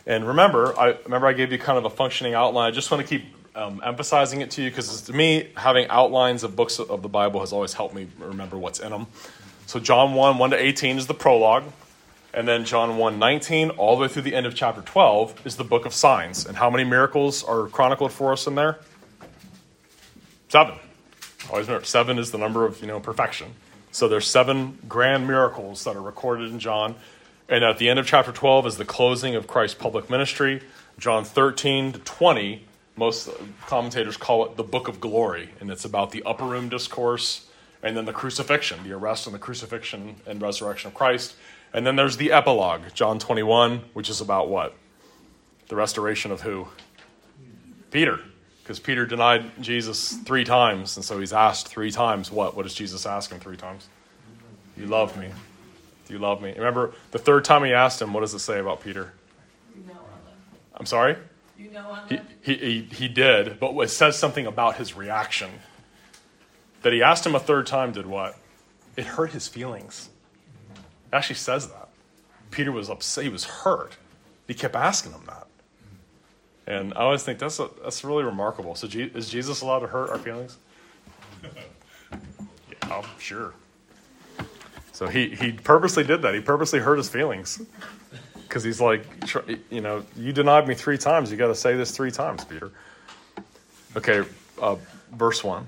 And 0.05 0.27
remember, 0.27 0.77
I 0.77 0.97
remember 1.05 1.27
I 1.27 1.33
gave 1.33 1.51
you 1.51 1.59
kind 1.59 1.77
of 1.77 1.85
a 1.85 1.89
functioning 1.89 2.33
outline. 2.33 2.67
I 2.67 2.71
just 2.71 2.91
want 2.91 3.07
to 3.07 3.07
keep 3.07 3.25
um, 3.55 3.81
emphasizing 3.83 4.41
it 4.41 4.51
to 4.51 4.63
you 4.63 4.69
because 4.69 5.01
to 5.03 5.13
me, 5.13 5.49
having 5.55 5.87
outlines 5.89 6.43
of 6.43 6.55
books 6.55 6.79
of 6.79 7.01
the 7.01 7.09
Bible 7.09 7.39
has 7.39 7.53
always 7.53 7.73
helped 7.73 7.95
me 7.95 8.07
remember 8.19 8.57
what's 8.57 8.79
in 8.79 8.91
them. 8.91 9.07
So 9.67 9.81
John 9.81 10.13
1, 10.13 10.37
1 10.37 10.49
to 10.51 10.57
18 10.57 10.97
is 10.97 11.07
the 11.07 11.13
prologue. 11.13 11.65
And 12.33 12.47
then 12.47 12.63
John 12.63 12.97
1, 12.97 13.19
19, 13.19 13.71
all 13.71 13.97
the 13.97 14.03
way 14.03 14.07
through 14.07 14.21
the 14.21 14.33
end 14.33 14.45
of 14.45 14.55
chapter 14.55 14.81
12 14.81 15.45
is 15.45 15.57
the 15.57 15.65
book 15.65 15.85
of 15.85 15.93
signs. 15.93 16.45
And 16.45 16.55
how 16.55 16.69
many 16.69 16.85
miracles 16.85 17.43
are 17.43 17.67
chronicled 17.67 18.13
for 18.13 18.31
us 18.31 18.47
in 18.47 18.55
there? 18.55 18.79
Seven. 20.47 20.75
Always 21.49 21.67
remember, 21.67 21.85
seven 21.85 22.17
is 22.17 22.31
the 22.31 22.37
number 22.37 22.65
of, 22.65 22.79
you 22.79 22.87
know, 22.87 23.01
perfection. 23.01 23.55
So 23.91 24.07
there's 24.07 24.25
seven 24.25 24.77
grand 24.87 25.27
miracles 25.27 25.83
that 25.83 25.97
are 25.97 26.01
recorded 26.01 26.49
in 26.49 26.59
John. 26.59 26.95
And 27.49 27.65
at 27.65 27.77
the 27.77 27.89
end 27.89 27.99
of 27.99 28.07
chapter 28.07 28.31
12 28.31 28.67
is 28.67 28.77
the 28.77 28.85
closing 28.85 29.35
of 29.35 29.47
Christ's 29.47 29.77
public 29.77 30.09
ministry. 30.09 30.61
John 30.97 31.25
13 31.25 31.91
to 31.91 31.99
20, 31.99 32.63
most 32.95 33.29
commentators 33.65 34.15
call 34.15 34.45
it 34.45 34.55
the 34.55 34.63
book 34.63 34.87
of 34.87 35.01
glory. 35.01 35.49
And 35.59 35.69
it's 35.69 35.83
about 35.83 36.11
the 36.11 36.23
upper 36.23 36.45
room 36.45 36.69
discourse 36.69 37.46
and 37.83 37.95
then 37.95 38.05
the 38.05 38.13
crucifixion, 38.13 38.83
the 38.83 38.93
arrest 38.93 39.27
and 39.27 39.33
the 39.33 39.39
crucifixion 39.39 40.15
and 40.25 40.41
resurrection 40.41 40.87
of 40.89 40.93
Christ. 40.93 41.35
And 41.73 41.85
then 41.85 41.95
there's 41.95 42.17
the 42.17 42.31
epilogue, 42.31 42.81
John 42.93 43.19
21, 43.19 43.81
which 43.93 44.09
is 44.09 44.21
about 44.21 44.49
what? 44.49 44.75
The 45.67 45.75
restoration 45.75 46.31
of 46.31 46.41
who? 46.41 46.67
Peter. 47.91 48.19
Because 48.63 48.79
Peter 48.79 49.05
denied 49.05 49.51
Jesus 49.61 50.13
three 50.25 50.43
times, 50.43 50.97
and 50.97 51.05
so 51.05 51.19
he's 51.19 51.33
asked 51.33 51.67
three 51.67 51.91
times 51.91 52.31
what? 52.31 52.55
What 52.55 52.63
does 52.63 52.73
Jesus 52.73 53.05
ask 53.05 53.31
him 53.31 53.39
three 53.39 53.57
times? 53.57 53.87
You 54.75 54.87
love 54.87 55.17
me. 55.17 55.29
Do 56.07 56.13
you 56.13 56.19
love 56.19 56.41
me? 56.41 56.53
Remember, 56.55 56.93
the 57.11 57.19
third 57.19 57.45
time 57.45 57.63
he 57.63 57.73
asked 57.73 58.01
him, 58.01 58.13
what 58.13 58.21
does 58.21 58.33
it 58.33 58.39
say 58.39 58.59
about 58.59 58.81
Peter? 58.81 59.13
You 59.75 59.83
know 59.83 59.93
I 59.93 59.95
love 59.95 60.35
I'm 60.75 60.85
sorry? 60.85 61.15
you. 61.57 61.71
Know 61.71 61.79
I 61.79 61.99
love 61.99 62.09
He, 62.09 62.19
he, 62.41 62.55
he, 62.55 62.81
he 62.93 63.07
did, 63.07 63.59
but 63.59 63.77
it 63.77 63.89
says 63.89 64.17
something 64.17 64.45
about 64.45 64.75
his 64.75 64.95
reaction. 64.95 65.49
That 66.87 66.93
he 66.93 67.03
asked 67.03 67.25
him 67.25 67.35
a 67.35 67.39
third 67.41 67.67
time 67.67 67.91
did 67.91 68.05
what? 68.05 68.37
It 68.95 69.05
hurt 69.05 69.33
his 69.33 69.45
feelings. 69.45 70.07
It 71.11 71.15
actually 71.17 71.35
says 71.35 71.67
that. 71.67 71.89
Peter 72.49 72.71
was 72.71 72.89
upset. 72.89 73.25
He 73.25 73.29
was 73.29 73.43
hurt. 73.43 73.97
He 74.47 74.53
kept 74.53 74.73
asking 74.73 75.11
him 75.11 75.19
that. 75.25 75.47
And 76.65 76.93
I 76.93 76.99
always 76.99 77.23
think 77.23 77.39
that's, 77.39 77.59
a, 77.59 77.69
that's 77.83 78.05
really 78.05 78.23
remarkable. 78.23 78.73
So, 78.75 78.87
is 78.87 79.27
Jesus 79.27 79.59
allowed 79.59 79.79
to 79.79 79.87
hurt 79.87 80.11
our 80.11 80.17
feelings? 80.17 80.57
Yeah, 82.83 83.05
sure. 83.19 83.53
So 84.93 85.07
he, 85.07 85.35
he 85.35 85.51
purposely 85.51 86.05
did 86.05 86.21
that. 86.21 86.33
He 86.35 86.39
purposely 86.39 86.79
hurt 86.79 86.95
his 86.95 87.09
feelings. 87.09 87.61
Because 88.43 88.63
he's 88.63 88.79
like, 88.79 89.03
you 89.69 89.81
know, 89.81 90.05
you 90.15 90.31
denied 90.31 90.69
me 90.69 90.73
three 90.73 90.97
times. 90.97 91.31
You 91.31 91.35
got 91.35 91.47
to 91.47 91.55
say 91.55 91.75
this 91.75 91.91
three 91.91 92.11
times, 92.11 92.45
Peter. 92.45 92.71
Okay, 93.97 94.23
uh, 94.61 94.77
verse 95.11 95.43
1. 95.43 95.67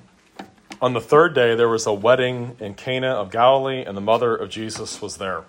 On 0.82 0.94
the 0.94 1.02
third 1.02 1.36
day, 1.36 1.56
there 1.56 1.68
was 1.68 1.86
a 1.86 1.94
wedding 1.94 2.56
in 2.62 2.74
Cana 2.74 3.10
of 3.10 3.32
Galilee, 3.32 3.84
and 3.86 3.98
the 3.98 4.02
mother 4.02 4.34
of 4.34 4.50
Jesus 4.50 5.02
was 5.02 5.18
there. 5.18 5.44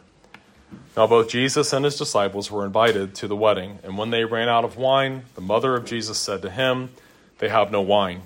Now, 0.96 1.06
both 1.06 1.28
Jesus 1.28 1.72
and 1.72 1.84
his 1.84 1.96
disciples 1.96 2.50
were 2.50 2.66
invited 2.66 3.14
to 3.16 3.28
the 3.28 3.36
wedding, 3.36 3.78
and 3.84 3.96
when 3.96 4.10
they 4.10 4.24
ran 4.24 4.48
out 4.48 4.64
of 4.64 4.76
wine, 4.76 5.22
the 5.36 5.40
mother 5.40 5.76
of 5.76 5.84
Jesus 5.84 6.18
said 6.18 6.42
to 6.42 6.50
him, 6.50 6.90
They 7.38 7.48
have 7.48 7.70
no 7.70 7.80
wine. 7.80 8.22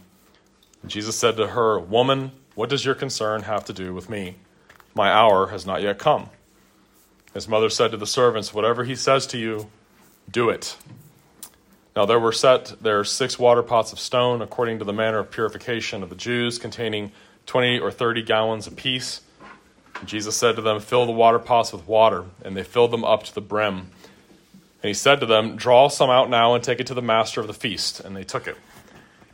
And 0.80 0.90
Jesus 0.90 1.16
said 1.16 1.36
to 1.36 1.48
her, 1.48 1.78
Woman, 1.78 2.32
what 2.54 2.70
does 2.70 2.86
your 2.86 2.94
concern 2.94 3.42
have 3.42 3.66
to 3.66 3.74
do 3.74 3.92
with 3.92 4.08
me? 4.08 4.36
My 4.94 5.10
hour 5.10 5.48
has 5.48 5.66
not 5.66 5.82
yet 5.82 5.98
come. 5.98 6.30
His 7.34 7.46
mother 7.46 7.68
said 7.68 7.90
to 7.90 7.98
the 7.98 8.06
servants, 8.06 8.54
Whatever 8.54 8.84
he 8.84 8.96
says 8.96 9.26
to 9.28 9.38
you, 9.38 9.68
do 10.30 10.48
it. 10.48 10.76
Now 11.96 12.06
there 12.06 12.18
were 12.18 12.32
set 12.32 12.74
there 12.80 13.04
six 13.04 13.38
water 13.38 13.62
pots 13.62 13.92
of 13.92 14.00
stone, 14.00 14.42
according 14.42 14.80
to 14.80 14.84
the 14.84 14.92
manner 14.92 15.18
of 15.18 15.30
purification 15.30 16.02
of 16.02 16.10
the 16.10 16.16
Jews, 16.16 16.58
containing 16.58 17.12
twenty 17.46 17.78
or 17.78 17.90
thirty 17.90 18.22
gallons 18.22 18.66
apiece. 18.66 19.20
And 20.00 20.08
Jesus 20.08 20.36
said 20.36 20.56
to 20.56 20.62
them, 20.62 20.80
Fill 20.80 21.06
the 21.06 21.12
water 21.12 21.38
pots 21.38 21.72
with 21.72 21.86
water. 21.86 22.24
And 22.44 22.56
they 22.56 22.64
filled 22.64 22.90
them 22.90 23.04
up 23.04 23.22
to 23.24 23.34
the 23.34 23.40
brim. 23.40 23.90
And 24.82 24.88
he 24.88 24.94
said 24.94 25.20
to 25.20 25.26
them, 25.26 25.56
Draw 25.56 25.88
some 25.88 26.10
out 26.10 26.28
now 26.28 26.54
and 26.54 26.64
take 26.64 26.80
it 26.80 26.86
to 26.88 26.94
the 26.94 27.02
master 27.02 27.40
of 27.40 27.46
the 27.46 27.54
feast. 27.54 28.00
And 28.00 28.16
they 28.16 28.24
took 28.24 28.48
it. 28.48 28.56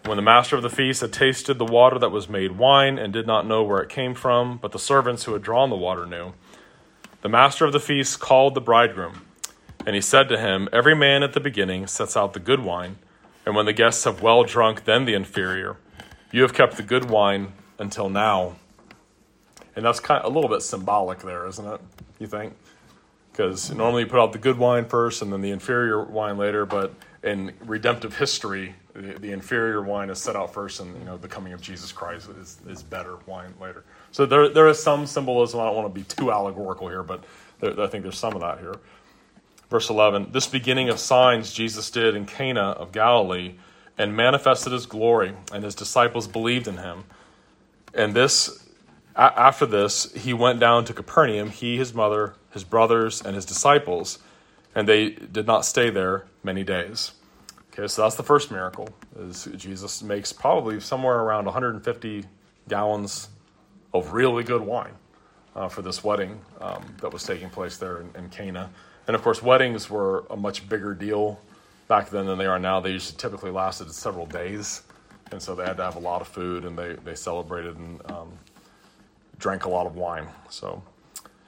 When 0.04 0.16
the 0.16 0.22
master 0.22 0.56
of 0.56 0.62
the 0.62 0.70
feast 0.70 1.00
had 1.00 1.12
tasted 1.12 1.58
the 1.58 1.64
water 1.64 1.98
that 1.98 2.10
was 2.10 2.28
made 2.28 2.52
wine 2.52 2.98
and 2.98 3.12
did 3.12 3.26
not 3.26 3.46
know 3.46 3.62
where 3.62 3.80
it 3.80 3.88
came 3.88 4.14
from, 4.14 4.58
but 4.58 4.72
the 4.72 4.78
servants 4.78 5.24
who 5.24 5.32
had 5.32 5.42
drawn 5.42 5.70
the 5.70 5.76
water 5.76 6.06
knew, 6.06 6.32
the 7.22 7.28
master 7.28 7.64
of 7.64 7.72
the 7.72 7.80
feast 7.80 8.18
called 8.18 8.54
the 8.54 8.60
bridegroom. 8.62 9.22
And 9.86 9.94
he 9.94 10.00
said 10.00 10.28
to 10.28 10.38
him, 10.38 10.68
Every 10.72 10.94
man 10.94 11.22
at 11.22 11.32
the 11.32 11.40
beginning 11.40 11.86
sets 11.86 12.16
out 12.16 12.32
the 12.32 12.40
good 12.40 12.60
wine, 12.60 12.96
and 13.46 13.54
when 13.54 13.66
the 13.66 13.72
guests 13.72 14.04
have 14.04 14.22
well 14.22 14.44
drunk, 14.44 14.84
then 14.84 15.04
the 15.04 15.14
inferior. 15.14 15.76
You 16.32 16.42
have 16.42 16.54
kept 16.54 16.76
the 16.76 16.82
good 16.82 17.10
wine 17.10 17.52
until 17.78 18.08
now. 18.08 18.56
And 19.74 19.84
that's 19.84 20.00
kind 20.00 20.22
of 20.22 20.30
a 20.30 20.34
little 20.34 20.50
bit 20.50 20.62
symbolic 20.62 21.20
there, 21.20 21.46
isn't 21.46 21.66
it? 21.66 21.80
You 22.18 22.26
think? 22.26 22.54
Because 23.32 23.70
normally 23.70 24.02
you 24.02 24.08
put 24.08 24.20
out 24.20 24.32
the 24.32 24.38
good 24.38 24.58
wine 24.58 24.84
first 24.84 25.22
and 25.22 25.32
then 25.32 25.40
the 25.40 25.50
inferior 25.50 26.04
wine 26.04 26.36
later, 26.36 26.66
but 26.66 26.92
in 27.22 27.52
redemptive 27.64 28.16
history, 28.16 28.74
the, 28.94 29.14
the 29.18 29.32
inferior 29.32 29.82
wine 29.82 30.10
is 30.10 30.18
set 30.18 30.36
out 30.36 30.52
first, 30.52 30.80
and 30.80 30.98
you 30.98 31.04
know 31.04 31.16
the 31.16 31.28
coming 31.28 31.52
of 31.52 31.60
Jesus 31.60 31.92
Christ 31.92 32.28
is, 32.40 32.58
is 32.66 32.82
better 32.82 33.18
wine 33.26 33.54
later. 33.60 33.84
So 34.10 34.26
there, 34.26 34.48
there 34.48 34.68
is 34.68 34.82
some 34.82 35.06
symbolism. 35.06 35.60
I 35.60 35.64
don't 35.66 35.76
want 35.76 35.94
to 35.94 36.00
be 36.00 36.04
too 36.04 36.32
allegorical 36.32 36.88
here, 36.88 37.02
but 37.02 37.24
there, 37.60 37.80
I 37.80 37.86
think 37.86 38.02
there's 38.02 38.18
some 38.18 38.34
of 38.34 38.40
that 38.40 38.58
here. 38.58 38.74
Verse 39.70 39.88
11 39.88 40.32
This 40.32 40.46
beginning 40.46 40.88
of 40.88 40.98
signs 40.98 41.52
Jesus 41.52 41.90
did 41.90 42.14
in 42.14 42.26
Cana 42.26 42.70
of 42.72 42.92
Galilee 42.92 43.54
and 43.96 44.16
manifested 44.16 44.72
his 44.72 44.86
glory, 44.86 45.34
and 45.52 45.62
his 45.62 45.74
disciples 45.74 46.26
believed 46.26 46.66
in 46.66 46.78
him. 46.78 47.04
And 47.94 48.14
this, 48.14 48.68
after 49.14 49.66
this, 49.66 50.12
he 50.14 50.32
went 50.32 50.58
down 50.58 50.84
to 50.86 50.94
Capernaum, 50.94 51.50
he, 51.50 51.76
his 51.76 51.92
mother, 51.92 52.34
his 52.50 52.64
brothers, 52.64 53.20
and 53.20 53.34
his 53.34 53.44
disciples, 53.44 54.18
and 54.74 54.88
they 54.88 55.10
did 55.10 55.46
not 55.46 55.64
stay 55.64 55.90
there 55.90 56.24
many 56.42 56.64
days. 56.64 57.12
Okay, 57.72 57.86
so 57.86 58.02
that's 58.02 58.16
the 58.16 58.22
first 58.22 58.50
miracle. 58.50 58.88
Is 59.18 59.48
Jesus 59.56 60.02
makes 60.02 60.32
probably 60.32 60.80
somewhere 60.80 61.18
around 61.18 61.44
150 61.44 62.24
gallons 62.68 63.28
of 63.92 64.12
really 64.12 64.44
good 64.44 64.62
wine 64.62 64.94
uh, 65.54 65.68
for 65.68 65.82
this 65.82 66.02
wedding 66.02 66.40
um, 66.60 66.94
that 67.00 67.12
was 67.12 67.22
taking 67.24 67.50
place 67.50 67.76
there 67.76 68.00
in, 68.00 68.10
in 68.16 68.28
Cana. 68.30 68.70
And 69.06 69.16
of 69.16 69.22
course, 69.22 69.42
weddings 69.42 69.90
were 69.90 70.24
a 70.30 70.36
much 70.36 70.68
bigger 70.68 70.94
deal 70.94 71.40
back 71.88 72.10
then 72.10 72.26
than 72.26 72.38
they 72.38 72.46
are 72.46 72.58
now. 72.58 72.80
They 72.80 72.92
usually 72.92 73.16
typically 73.18 73.50
lasted 73.50 73.90
several 73.92 74.26
days, 74.26 74.82
and 75.32 75.42
so 75.42 75.54
they 75.54 75.64
had 75.64 75.76
to 75.78 75.84
have 75.84 75.96
a 75.96 76.00
lot 76.00 76.20
of 76.20 76.28
food, 76.28 76.64
and 76.64 76.78
they 76.78 76.94
they 77.04 77.14
celebrated 77.14 77.76
and 77.76 78.00
um, 78.10 78.32
drank 79.38 79.64
a 79.64 79.68
lot 79.68 79.86
of 79.86 79.96
wine. 79.96 80.28
So 80.48 80.82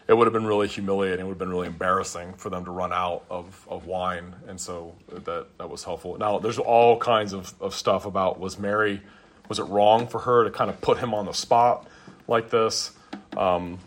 it 0.08 0.14
would 0.14 0.26
have 0.26 0.32
been 0.32 0.46
really 0.46 0.66
humiliating. 0.66 1.20
It 1.20 1.28
would 1.28 1.32
have 1.32 1.38
been 1.38 1.50
really 1.50 1.68
embarrassing 1.68 2.34
for 2.34 2.50
them 2.50 2.64
to 2.64 2.70
run 2.70 2.92
out 2.92 3.24
of, 3.30 3.66
of 3.68 3.86
wine, 3.86 4.34
and 4.48 4.60
so 4.60 4.94
that 5.08 5.46
that 5.58 5.70
was 5.70 5.84
helpful. 5.84 6.18
Now, 6.18 6.38
there's 6.38 6.58
all 6.58 6.98
kinds 6.98 7.32
of, 7.32 7.54
of 7.60 7.74
stuff 7.74 8.04
about 8.04 8.40
was 8.40 8.58
Mary, 8.58 9.00
was 9.48 9.58
it 9.58 9.64
wrong 9.64 10.08
for 10.08 10.18
her 10.18 10.44
to 10.44 10.50
kind 10.50 10.70
of 10.70 10.80
put 10.80 10.98
him 10.98 11.14
on 11.14 11.26
the 11.26 11.32
spot 11.32 11.86
like 12.26 12.50
this? 12.50 12.90
Um, 13.36 13.78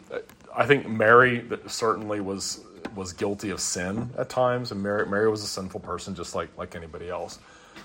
I 0.55 0.65
think 0.65 0.87
Mary 0.87 1.43
certainly 1.67 2.21
was 2.21 2.63
was 2.95 3.13
guilty 3.13 3.49
of 3.51 3.59
sin 3.61 4.11
at 4.17 4.29
times, 4.29 4.71
and 4.71 4.81
Mary 4.83 5.05
Mary 5.07 5.29
was 5.29 5.43
a 5.43 5.47
sinful 5.47 5.81
person 5.81 6.15
just 6.15 6.35
like 6.35 6.49
like 6.57 6.75
anybody 6.75 7.09
else. 7.09 7.39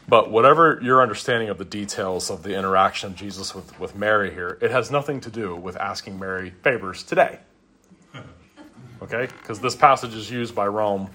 But 0.08 0.30
whatever 0.30 0.80
your 0.82 1.02
understanding 1.02 1.50
of 1.50 1.58
the 1.58 1.64
details 1.64 2.30
of 2.30 2.42
the 2.42 2.56
interaction 2.56 3.10
of 3.12 3.16
Jesus 3.16 3.54
with, 3.54 3.78
with 3.80 3.94
Mary 3.96 4.32
here, 4.32 4.58
it 4.60 4.70
has 4.70 4.90
nothing 4.90 5.20
to 5.22 5.30
do 5.30 5.56
with 5.56 5.76
asking 5.76 6.18
Mary 6.18 6.52
favors 6.62 7.02
today 7.02 7.38
okay? 9.02 9.28
Because 9.40 9.60
this 9.60 9.76
passage 9.76 10.14
is 10.14 10.30
used 10.30 10.54
by 10.54 10.66
Rome 10.66 11.10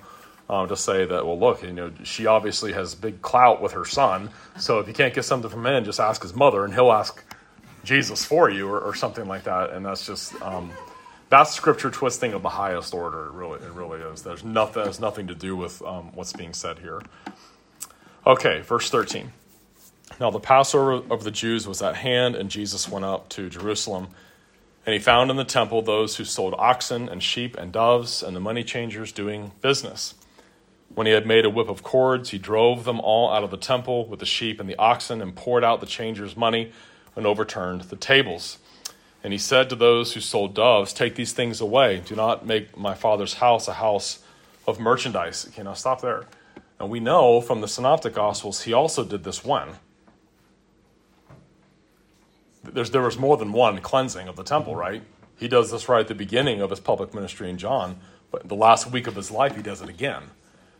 uh, 0.50 0.68
to 0.68 0.76
say 0.78 1.06
that, 1.06 1.26
well, 1.26 1.40
look, 1.40 1.64
you 1.64 1.74
know, 1.74 1.92
she 2.04 2.28
obviously 2.28 2.74
has 2.74 2.96
big 2.96 3.22
clout 3.22 3.62
with 3.62 3.74
her 3.74 3.86
son, 3.86 4.30
so 4.60 4.80
if 4.80 4.88
you 4.88 4.94
can't 4.94 5.14
get 5.14 5.24
something 5.26 5.50
from 5.50 5.66
him, 5.66 5.84
just 5.84 6.00
ask 6.00 6.22
his 6.22 6.36
mother, 6.36 6.66
and 6.66 6.74
he'll 6.74 6.92
ask 6.92 7.24
Jesus 7.84 8.26
for 8.26 8.50
you, 8.50 8.68
or, 8.70 8.80
or 8.80 8.96
something 8.96 9.28
like 9.28 9.44
that. 9.46 9.72
And 9.72 9.86
that's 9.86 10.06
just 10.06 10.40
um, 10.42 10.72
that's 11.36 11.54
scripture 11.54 11.92
twisting 11.92 12.32
of 12.32 12.42
the 12.42 12.50
highest 12.50 12.94
order. 12.94 13.26
It 13.26 13.32
really, 13.32 13.60
it 13.60 13.72
really 13.72 14.00
is. 14.00 14.22
There's 14.22 14.44
nothing 14.44 14.86
has 14.86 15.02
nothing 15.02 15.28
to 15.28 15.36
do 15.36 15.56
with 15.56 15.82
um, 15.82 16.12
what's 16.14 16.32
being 16.32 16.54
said 16.54 16.80
here. 16.80 17.02
Okay, 18.26 18.62
verse 18.62 18.90
thirteen. 18.90 19.34
Now 20.18 20.32
the 20.32 20.40
Passover 20.40 20.94
of 20.94 21.26
the 21.26 21.32
Jews 21.32 21.68
was 21.68 21.82
at 21.82 21.98
hand, 21.98 22.36
and 22.36 22.50
Jesus 22.50 22.88
went 22.88 23.04
up 23.04 23.28
to 23.30 23.50
Jerusalem. 23.50 24.08
And 24.86 24.94
he 24.94 25.00
found 25.00 25.32
in 25.32 25.36
the 25.36 25.44
temple 25.44 25.82
those 25.82 26.18
who 26.18 26.24
sold 26.24 26.54
oxen 26.58 27.10
and 27.10 27.22
sheep 27.22 27.58
and 27.58 27.72
doves 27.72 28.22
and 28.22 28.36
the 28.36 28.40
money 28.40 28.64
changers 28.64 29.12
doing 29.12 29.52
business. 29.60 30.14
When 30.94 31.08
he 31.08 31.14
had 31.14 31.26
made 31.26 31.44
a 31.44 31.50
whip 31.50 31.70
of 31.70 31.82
cords, 31.82 32.30
he 32.30 32.38
drove 32.38 32.84
them 32.84 33.00
all 33.00 33.32
out 33.32 33.44
of 33.44 33.50
the 33.50 33.58
temple 33.58 34.06
with 34.06 34.20
the 34.20 34.28
sheep 34.28 34.60
and 34.60 34.70
the 34.70 34.78
oxen 34.78 35.24
and 35.24 35.36
poured 35.36 35.64
out 35.64 35.80
the 35.80 35.88
changers' 35.88 36.38
money 36.38 36.72
and 37.16 37.26
overturned 37.26 37.82
the 37.82 37.96
tables. 37.96 38.60
And 39.26 39.34
he 39.34 39.40
said 39.40 39.72
to 39.72 39.76
those 39.76 40.14
who 40.14 40.20
sold 40.20 40.54
doves, 40.54 40.94
Take 40.94 41.16
these 41.16 41.34
things 41.34 41.60
away. 41.60 42.00
Do 42.06 42.16
not 42.16 42.46
make 42.46 42.78
my 42.78 42.94
father's 42.94 43.34
house 43.34 43.68
a 43.68 43.74
house 43.74 44.20
of 44.68 44.80
merchandise. 44.80 45.48
Okay, 45.50 45.64
now 45.64 45.74
stop 45.74 46.02
there. 46.02 46.26
And 46.80 46.92
we 46.92 47.00
know 47.00 47.42
from 47.42 47.60
the 47.60 47.68
Synoptic 47.68 48.14
Gospels, 48.14 48.62
he 48.62 48.72
also 48.72 49.04
did 49.04 49.24
this 49.24 49.44
when? 49.44 49.70
There's, 52.64 52.92
there 52.92 53.02
was 53.02 53.18
more 53.18 53.36
than 53.36 53.52
one 53.52 53.80
cleansing 53.80 54.28
of 54.28 54.36
the 54.36 54.44
temple, 54.44 54.74
mm-hmm. 54.74 54.82
right? 54.82 55.04
He 55.40 55.48
does 55.48 55.72
this 55.72 55.90
right 55.90 56.02
at 56.02 56.08
the 56.08 56.14
beginning 56.14 56.62
of 56.62 56.70
his 56.70 56.80
public 56.80 57.16
ministry 57.16 57.50
in 57.50 57.58
John, 57.58 57.98
but 58.30 58.48
the 58.48 58.54
last 58.54 58.92
week 58.92 59.08
of 59.08 59.16
his 59.16 59.32
life, 59.32 59.56
he 59.56 59.64
does 59.64 59.82
it 59.82 59.90
again. 59.90 60.22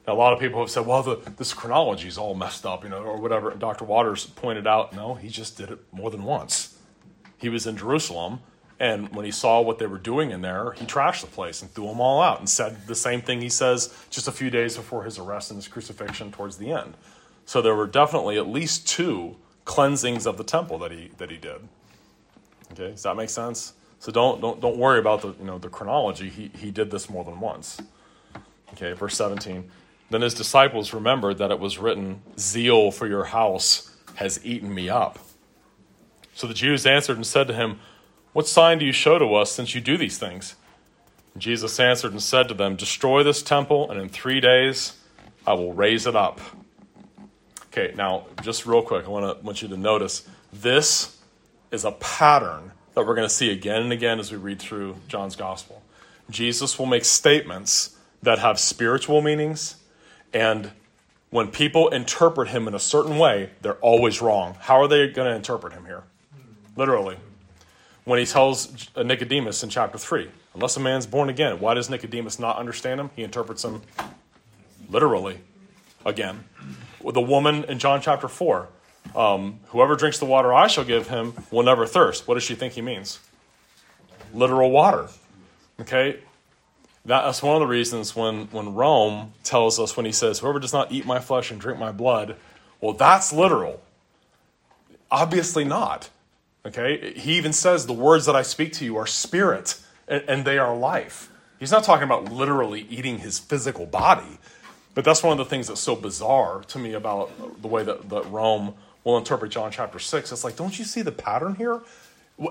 Now, 0.06 0.14
a 0.14 0.20
lot 0.22 0.34
of 0.34 0.40
people 0.40 0.60
have 0.60 0.70
said, 0.70 0.86
well, 0.86 1.02
the, 1.02 1.16
this 1.38 1.52
chronology 1.52 2.08
is 2.08 2.20
all 2.20 2.36
messed 2.36 2.64
up, 2.64 2.84
you 2.84 2.92
know, 2.92 3.02
or 3.02 3.20
whatever. 3.20 3.50
And 3.50 3.60
Dr. 3.60 3.86
Waters 3.86 4.28
pointed 4.28 4.68
out, 4.68 4.96
no, 4.96 5.16
he 5.16 5.30
just 5.30 5.58
did 5.58 5.72
it 5.72 5.80
more 5.92 6.12
than 6.12 6.24
once. 6.24 6.75
He 7.38 7.50
was 7.50 7.68
in 7.68 7.78
Jerusalem, 7.78 8.40
and 8.80 9.14
when 9.16 9.26
he 9.26 9.32
saw 9.32 9.62
what 9.62 9.80
they 9.80 9.88
were 9.88 9.98
doing 9.98 10.32
in 10.32 10.42
there, 10.42 10.74
he 10.74 10.86
trashed 10.86 11.22
the 11.22 11.28
place 11.28 11.62
and 11.62 11.72
threw 11.72 11.88
them 11.88 12.00
all 12.00 12.22
out 12.22 12.40
and 12.40 12.50
said 12.50 12.88
the 12.88 12.96
same 12.96 13.22
thing 13.22 13.42
he 13.42 13.50
says 13.50 13.94
just 14.10 14.28
a 14.28 14.32
few 14.32 14.50
days 14.50 14.76
before 14.76 15.04
his 15.04 15.18
arrest 15.18 15.52
and 15.52 15.58
his 15.58 15.68
crucifixion 15.68 16.32
towards 16.32 16.58
the 16.58 16.72
end. 16.72 16.96
So 17.46 17.62
there 17.62 17.76
were 17.76 17.88
definitely 17.88 18.38
at 18.38 18.48
least 18.48 18.88
two 18.88 19.38
cleansings 19.64 20.26
of 20.26 20.38
the 20.38 20.44
temple 20.44 20.78
that 20.80 20.92
he 20.92 21.12
that 21.18 21.32
he 21.32 21.38
did. 21.38 21.62
Okay, 22.72 22.92
does 22.92 23.04
that 23.04 23.16
make 23.16 23.30
sense? 23.30 23.74
So 24.00 24.12
don't 24.12 24.42
don't 24.42 24.60
don't 24.60 24.78
worry 24.78 25.00
about 25.00 25.22
the 25.22 25.30
you 25.40 25.46
know 25.46 25.58
the 25.58 25.70
chronology. 25.70 26.30
He 26.30 26.52
he 26.58 26.72
did 26.72 26.92
this 26.92 27.10
more 27.10 27.24
than 27.24 27.40
once. 27.40 27.82
Okay, 28.74 28.94
verse 28.94 29.16
17. 29.16 29.70
Then 30.10 30.22
his 30.22 30.34
disciples 30.34 30.94
remembered 30.94 31.38
that 31.38 31.52
it 31.52 31.60
was 31.60 31.78
written, 31.78 32.22
Zeal 32.38 32.92
for 32.92 33.08
your 33.08 33.26
house 33.26 33.96
has 34.16 34.44
eaten 34.46 34.74
me 34.74 34.90
up. 34.90 35.18
So 36.36 36.48
the 36.48 36.54
Jews 36.54 36.86
answered 36.86 37.16
and 37.16 37.26
said 37.26 37.48
to 37.48 37.54
him, 37.54 37.80
What 38.34 38.46
sign 38.46 38.78
do 38.78 38.86
you 38.86 38.92
show 38.92 39.18
to 39.18 39.34
us 39.36 39.54
since 39.54 39.74
you 39.74 39.80
do 39.80 39.98
these 39.98 40.18
things? 40.18 40.56
And 41.34 41.42
Jesus 41.42 41.80
answered 41.80 42.12
and 42.12 42.22
said 42.22 42.50
to 42.50 42.54
them, 42.54 42.76
Destroy 42.76 43.24
this 43.24 43.42
temple, 43.42 43.90
and 43.90 44.00
in 44.00 44.10
three 44.10 44.42
days 44.42 44.98
I 45.48 45.54
will 45.54 45.72
raise 45.72 46.06
it 46.06 46.16
up. 46.16 46.42
Okay, 47.68 47.94
now, 47.96 48.26
just 48.42 48.66
real 48.66 48.82
quick, 48.82 49.06
I 49.06 49.10
want, 49.10 49.40
to, 49.40 49.46
want 49.46 49.62
you 49.62 49.70
to 49.70 49.78
notice 49.78 50.28
this 50.52 51.22
is 51.72 51.86
a 51.86 51.92
pattern 51.94 52.74
that 52.96 53.08
we're 53.08 53.16
going 53.16 53.28
to 53.28 53.34
see 53.34 53.50
again 53.50 53.84
and 53.84 53.94
again 53.94 54.20
as 54.20 54.30
we 54.30 54.38
read 54.38 54.60
through 54.60 54.98
John's 55.08 55.38
gospel. 55.38 55.82
Jesus 56.30 56.78
will 56.78 56.86
make 56.86 57.06
statements 57.06 57.98
that 58.24 58.40
have 58.40 58.60
spiritual 58.60 59.22
meanings, 59.22 59.78
and 60.34 60.72
when 61.30 61.48
people 61.48 61.88
interpret 61.90 62.50
him 62.50 62.68
in 62.68 62.74
a 62.74 62.80
certain 62.80 63.18
way, 63.18 63.52
they're 63.62 63.76
always 63.76 64.22
wrong. 64.22 64.58
How 64.60 64.82
are 64.82 64.88
they 64.90 65.08
going 65.08 65.30
to 65.30 65.36
interpret 65.36 65.72
him 65.72 65.86
here? 65.86 66.04
Literally. 66.76 67.18
When 68.04 68.20
he 68.20 68.26
tells 68.26 68.90
Nicodemus 68.96 69.64
in 69.64 69.70
chapter 69.70 69.98
3, 69.98 70.30
unless 70.54 70.78
a 70.78 70.80
man's 70.80 71.08
born 71.08 71.30
again, 71.30 71.60
why 71.60 71.74
does 71.74 71.90
Nicodemus 71.90 72.38
not 72.38 72.58
understand 72.58 73.00
him? 73.00 73.10
He 73.16 73.24
interprets 73.24 73.64
him 73.66 73.82
literally 74.90 75.40
again. 76.06 76.44
The 77.04 77.22
woman 77.22 77.64
in 77.66 77.80
John 77.80 78.02
chapter 78.02 78.28
4, 78.28 78.68
um, 79.16 79.60
whoever 79.68 79.96
drinks 79.96 80.20
the 80.20 80.26
water 80.26 80.54
I 80.54 80.68
shall 80.68 80.84
give 80.84 81.08
him 81.08 81.34
will 81.52 81.64
never 81.64 81.86
thirst. 81.86 82.28
What 82.28 82.36
does 82.36 82.44
she 82.44 82.56
think 82.56 82.74
he 82.74 82.82
means? 82.82 83.20
Literal 84.34 84.70
water. 84.72 85.08
Okay? 85.80 86.20
That's 87.06 87.44
one 87.44 87.56
of 87.56 87.60
the 87.60 87.68
reasons 87.68 88.16
when, 88.16 88.46
when 88.48 88.74
Rome 88.74 89.34
tells 89.44 89.80
us, 89.80 89.96
when 89.96 90.06
he 90.06 90.12
says, 90.12 90.40
Whoever 90.40 90.60
does 90.60 90.74
not 90.74 90.92
eat 90.92 91.06
my 91.06 91.20
flesh 91.20 91.52
and 91.52 91.62
drink 91.62 91.80
my 91.80 91.92
blood, 91.92 92.36
well, 92.82 92.94
that's 92.94 93.32
literal. 93.32 93.82
Obviously 95.12 95.64
not. 95.64 96.10
Okay? 96.66 97.14
He 97.14 97.34
even 97.38 97.54
says, 97.54 97.86
The 97.86 97.94
words 97.94 98.26
that 98.26 98.36
I 98.36 98.42
speak 98.42 98.74
to 98.74 98.86
you 98.86 98.98
are 98.98 99.08
spirit 99.08 99.80
and, 100.08 100.24
and 100.28 100.46
they 100.46 100.58
are 100.58 100.76
life. 100.76 101.32
He's 101.60 101.72
not 101.72 101.84
talking 101.84 102.04
about 102.04 102.32
literally 102.32 102.86
eating 102.90 103.20
his 103.20 103.40
physical 103.40 103.86
body. 103.86 104.40
But 104.94 105.04
that's 105.04 105.22
one 105.22 105.34
of 105.34 105.38
the 105.38 105.46
things 105.46 105.68
that's 105.68 105.82
so 105.82 105.96
bizarre 105.96 106.64
to 106.70 106.80
me 106.80 106.94
about 106.94 107.62
the 107.62 107.68
way 107.68 107.84
that, 107.84 108.10
that 108.10 108.30
Rome 108.32 108.74
will 109.04 109.18
interpret 109.18 109.52
John 109.52 109.70
chapter 109.70 110.00
6. 110.00 110.32
It's 110.32 110.44
like, 110.44 110.56
don't 110.56 110.78
you 110.80 110.86
see 110.86 111.02
the 111.02 111.12
pattern 111.12 111.56
here? 111.56 111.82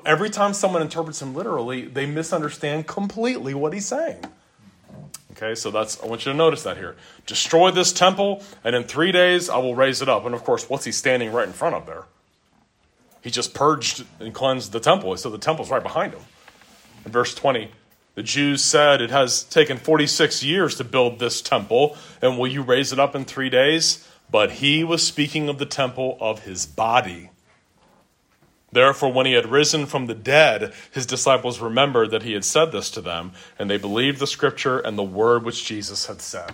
Every 0.06 0.30
time 0.30 0.54
someone 0.54 0.82
interprets 0.82 1.20
him 1.20 1.34
literally, 1.34 1.86
they 1.86 2.06
misunderstand 2.06 2.86
completely 2.86 3.54
what 3.54 3.72
he's 3.72 3.86
saying. 3.86 4.24
Okay, 5.32 5.54
so 5.54 5.70
that's, 5.70 6.00
I 6.02 6.06
want 6.06 6.24
you 6.24 6.32
to 6.32 6.38
notice 6.38 6.62
that 6.62 6.76
here. 6.76 6.96
Destroy 7.26 7.70
this 7.70 7.92
temple, 7.92 8.42
and 8.62 8.76
in 8.76 8.84
three 8.84 9.10
days 9.10 9.50
I 9.50 9.58
will 9.58 9.74
raise 9.74 10.00
it 10.00 10.08
up. 10.08 10.24
And 10.24 10.34
of 10.34 10.44
course, 10.44 10.70
what's 10.70 10.84
he 10.84 10.92
standing 10.92 11.32
right 11.32 11.46
in 11.46 11.52
front 11.52 11.74
of 11.74 11.86
there? 11.86 12.04
He 13.24 13.30
just 13.30 13.54
purged 13.54 14.04
and 14.20 14.34
cleansed 14.34 14.72
the 14.72 14.80
temple, 14.80 15.16
so 15.16 15.30
the 15.30 15.38
temple's 15.38 15.70
right 15.70 15.82
behind 15.82 16.12
him. 16.12 16.20
In 17.06 17.10
verse 17.10 17.34
20, 17.34 17.70
the 18.16 18.22
Jews 18.22 18.62
said, 18.62 19.00
It 19.00 19.10
has 19.10 19.44
taken 19.44 19.78
46 19.78 20.44
years 20.44 20.76
to 20.76 20.84
build 20.84 21.18
this 21.18 21.40
temple, 21.40 21.96
and 22.20 22.38
will 22.38 22.46
you 22.46 22.60
raise 22.60 22.92
it 22.92 23.00
up 23.00 23.16
in 23.16 23.24
three 23.24 23.48
days? 23.48 24.06
But 24.30 24.52
he 24.52 24.84
was 24.84 25.06
speaking 25.06 25.48
of 25.48 25.56
the 25.56 25.64
temple 25.64 26.18
of 26.20 26.44
his 26.44 26.66
body. 26.66 27.30
Therefore, 28.70 29.10
when 29.10 29.24
he 29.24 29.32
had 29.32 29.50
risen 29.50 29.86
from 29.86 30.04
the 30.04 30.14
dead, 30.14 30.74
his 30.90 31.06
disciples 31.06 31.60
remembered 31.60 32.10
that 32.10 32.24
he 32.24 32.34
had 32.34 32.44
said 32.44 32.72
this 32.72 32.90
to 32.90 33.00
them, 33.00 33.32
and 33.58 33.70
they 33.70 33.78
believed 33.78 34.18
the 34.18 34.26
scripture 34.26 34.80
and 34.80 34.98
the 34.98 35.02
word 35.02 35.44
which 35.44 35.64
Jesus 35.64 36.06
had 36.06 36.20
said. 36.20 36.52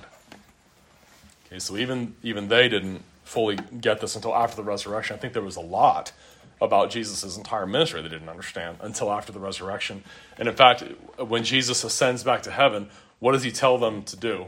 Okay, 1.46 1.58
so 1.58 1.76
even, 1.76 2.14
even 2.22 2.46
they 2.46 2.68
didn't 2.68 3.02
fully 3.24 3.58
get 3.80 4.00
this 4.00 4.14
until 4.14 4.36
after 4.36 4.56
the 4.56 4.62
resurrection. 4.62 5.16
I 5.16 5.18
think 5.18 5.32
there 5.32 5.42
was 5.42 5.56
a 5.56 5.60
lot 5.60 6.12
about 6.60 6.90
Jesus' 6.90 7.36
entire 7.36 7.66
ministry 7.66 8.02
they 8.02 8.08
didn't 8.08 8.28
understand 8.28 8.78
until 8.80 9.10
after 9.10 9.32
the 9.32 9.40
resurrection. 9.40 10.04
And 10.38 10.48
in 10.48 10.54
fact, 10.54 10.82
when 11.18 11.44
Jesus 11.44 11.82
ascends 11.84 12.22
back 12.22 12.42
to 12.42 12.50
heaven, 12.50 12.88
what 13.18 13.32
does 13.32 13.42
he 13.42 13.50
tell 13.50 13.78
them 13.78 14.02
to 14.04 14.16
do? 14.16 14.46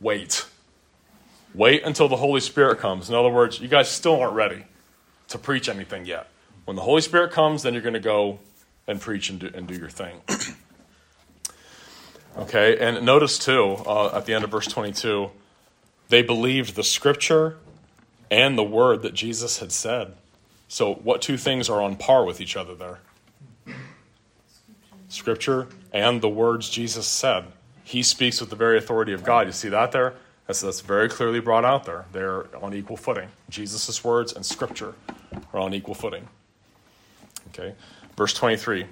Wait. 0.00 0.46
Wait 1.54 1.82
until 1.84 2.08
the 2.08 2.16
Holy 2.16 2.40
Spirit 2.40 2.78
comes. 2.78 3.08
In 3.08 3.14
other 3.14 3.30
words, 3.30 3.60
you 3.60 3.68
guys 3.68 3.88
still 3.88 4.20
aren't 4.20 4.34
ready 4.34 4.64
to 5.28 5.38
preach 5.38 5.68
anything 5.68 6.06
yet. 6.06 6.28
When 6.64 6.76
the 6.76 6.82
Holy 6.82 7.00
Spirit 7.00 7.32
comes, 7.32 7.62
then 7.62 7.72
you're 7.72 7.82
going 7.82 7.94
to 7.94 8.00
go 8.00 8.38
and 8.86 9.00
preach 9.00 9.30
and 9.30 9.40
do, 9.40 9.50
and 9.54 9.66
do 9.66 9.74
your 9.74 9.90
thing. 9.90 10.20
okay, 12.38 12.78
and 12.78 13.04
notice 13.04 13.38
too, 13.38 13.76
uh, 13.86 14.14
at 14.14 14.26
the 14.26 14.34
end 14.34 14.44
of 14.44 14.50
verse 14.50 14.66
22, 14.66 15.30
they 16.08 16.22
believed 16.22 16.74
the 16.74 16.84
scripture 16.84 17.56
and 18.30 18.56
the 18.56 18.64
word 18.64 19.02
that 19.02 19.14
Jesus 19.14 19.58
had 19.58 19.72
said. 19.72 20.14
So, 20.68 20.94
what 20.94 21.22
two 21.22 21.38
things 21.38 21.68
are 21.68 21.82
on 21.82 21.96
par 21.96 22.24
with 22.24 22.40
each 22.40 22.56
other 22.56 22.74
there? 22.74 23.00
Scripture 25.08 25.66
and 25.92 26.20
the 26.20 26.28
words 26.28 26.68
Jesus 26.68 27.06
said. 27.06 27.44
He 27.82 28.02
speaks 28.02 28.40
with 28.40 28.50
the 28.50 28.56
very 28.56 28.76
authority 28.76 29.14
of 29.14 29.24
God. 29.24 29.46
You 29.46 29.52
see 29.52 29.70
that 29.70 29.92
there? 29.92 30.14
That's, 30.46 30.60
that's 30.60 30.82
very 30.82 31.08
clearly 31.08 31.40
brought 31.40 31.64
out 31.64 31.84
there. 31.84 32.04
They're 32.12 32.54
on 32.62 32.74
equal 32.74 32.98
footing. 32.98 33.28
Jesus' 33.48 34.04
words 34.04 34.32
and 34.32 34.44
Scripture 34.44 34.94
are 35.52 35.60
on 35.60 35.72
equal 35.72 35.94
footing. 35.94 36.28
Okay. 37.48 37.74
Verse 38.16 38.34
23. 38.34 38.86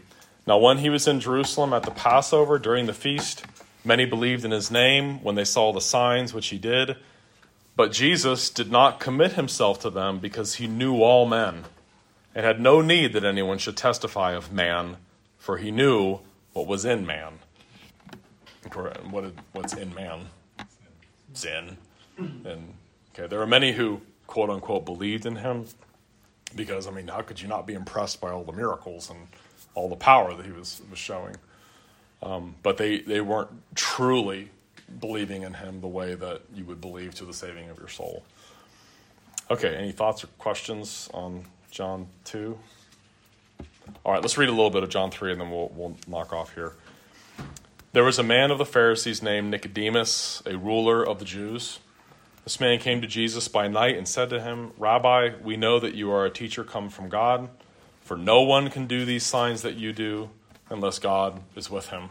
Now, 0.46 0.58
when 0.58 0.78
he 0.78 0.88
was 0.88 1.06
in 1.06 1.20
Jerusalem 1.20 1.72
at 1.72 1.82
the 1.82 1.90
Passover 1.90 2.58
during 2.58 2.86
the 2.86 2.94
feast, 2.94 3.44
many 3.84 4.04
believed 4.04 4.44
in 4.44 4.50
his 4.50 4.70
name 4.70 5.22
when 5.22 5.34
they 5.34 5.44
saw 5.44 5.72
the 5.72 5.80
signs 5.80 6.32
which 6.32 6.48
he 6.48 6.58
did. 6.58 6.96
But 7.76 7.92
Jesus 7.92 8.48
did 8.48 8.72
not 8.72 8.98
commit 8.98 9.34
himself 9.34 9.80
to 9.80 9.90
them 9.90 10.18
because 10.18 10.54
he 10.54 10.66
knew 10.66 11.02
all 11.02 11.26
men 11.26 11.64
and 12.34 12.44
had 12.44 12.58
no 12.58 12.80
need 12.80 13.12
that 13.12 13.24
anyone 13.24 13.58
should 13.58 13.76
testify 13.76 14.32
of 14.32 14.50
man, 14.50 14.96
for 15.38 15.58
he 15.58 15.70
knew 15.70 16.20
what 16.54 16.66
was 16.66 16.86
in 16.86 17.06
man. 17.06 17.34
What, 19.10 19.32
what's 19.52 19.74
in 19.74 19.94
man? 19.94 20.26
Sin. 21.34 21.76
And 22.18 22.74
okay, 23.14 23.26
there 23.28 23.40
are 23.40 23.46
many 23.46 23.72
who 23.72 24.00
quote 24.26 24.48
unquote 24.48 24.86
believed 24.86 25.26
in 25.26 25.36
him 25.36 25.66
because 26.54 26.86
I 26.86 26.90
mean, 26.90 27.08
how 27.08 27.20
could 27.20 27.40
you 27.40 27.48
not 27.48 27.66
be 27.66 27.74
impressed 27.74 28.20
by 28.20 28.30
all 28.30 28.42
the 28.42 28.52
miracles 28.52 29.10
and 29.10 29.18
all 29.74 29.88
the 29.88 29.96
power 29.96 30.34
that 30.34 30.46
he 30.46 30.52
was, 30.52 30.80
was 30.90 30.98
showing? 30.98 31.36
Um, 32.22 32.54
but 32.62 32.78
they, 32.78 33.00
they 33.00 33.20
weren't 33.20 33.50
truly 33.74 34.50
believing 35.00 35.42
in 35.42 35.54
him 35.54 35.80
the 35.80 35.88
way 35.88 36.14
that 36.14 36.42
you 36.54 36.64
would 36.64 36.80
believe 36.80 37.14
to 37.16 37.24
the 37.24 37.32
saving 37.32 37.68
of 37.68 37.78
your 37.78 37.88
soul. 37.88 38.24
Okay, 39.50 39.76
any 39.76 39.92
thoughts 39.92 40.24
or 40.24 40.28
questions 40.38 41.08
on 41.14 41.44
John 41.70 42.08
2? 42.24 42.58
All 44.04 44.12
right, 44.12 44.22
let's 44.22 44.36
read 44.36 44.48
a 44.48 44.52
little 44.52 44.70
bit 44.70 44.82
of 44.82 44.88
John 44.88 45.10
3 45.10 45.32
and 45.32 45.40
then 45.40 45.50
we'll, 45.50 45.70
we'll 45.74 45.96
knock 46.08 46.32
off 46.32 46.54
here. 46.54 46.72
There 47.92 48.04
was 48.04 48.18
a 48.18 48.22
man 48.22 48.50
of 48.50 48.58
the 48.58 48.66
Pharisees 48.66 49.22
named 49.22 49.50
Nicodemus, 49.50 50.42
a 50.44 50.56
ruler 50.58 51.06
of 51.06 51.18
the 51.18 51.24
Jews. 51.24 51.78
This 52.44 52.60
man 52.60 52.78
came 52.78 53.00
to 53.00 53.06
Jesus 53.06 53.48
by 53.48 53.68
night 53.68 53.96
and 53.96 54.06
said 54.06 54.30
to 54.30 54.40
him, 54.40 54.72
Rabbi, 54.78 55.30
we 55.42 55.56
know 55.56 55.80
that 55.80 55.94
you 55.94 56.12
are 56.12 56.24
a 56.24 56.30
teacher 56.30 56.62
come 56.62 56.90
from 56.90 57.08
God, 57.08 57.48
For 58.02 58.16
no 58.16 58.42
one 58.42 58.70
can 58.70 58.86
do 58.86 59.04
these 59.04 59.24
signs 59.24 59.62
that 59.62 59.74
you 59.74 59.92
do 59.92 60.30
unless 60.70 60.98
God 60.98 61.40
is 61.56 61.70
with 61.70 61.88
him. 61.88 62.10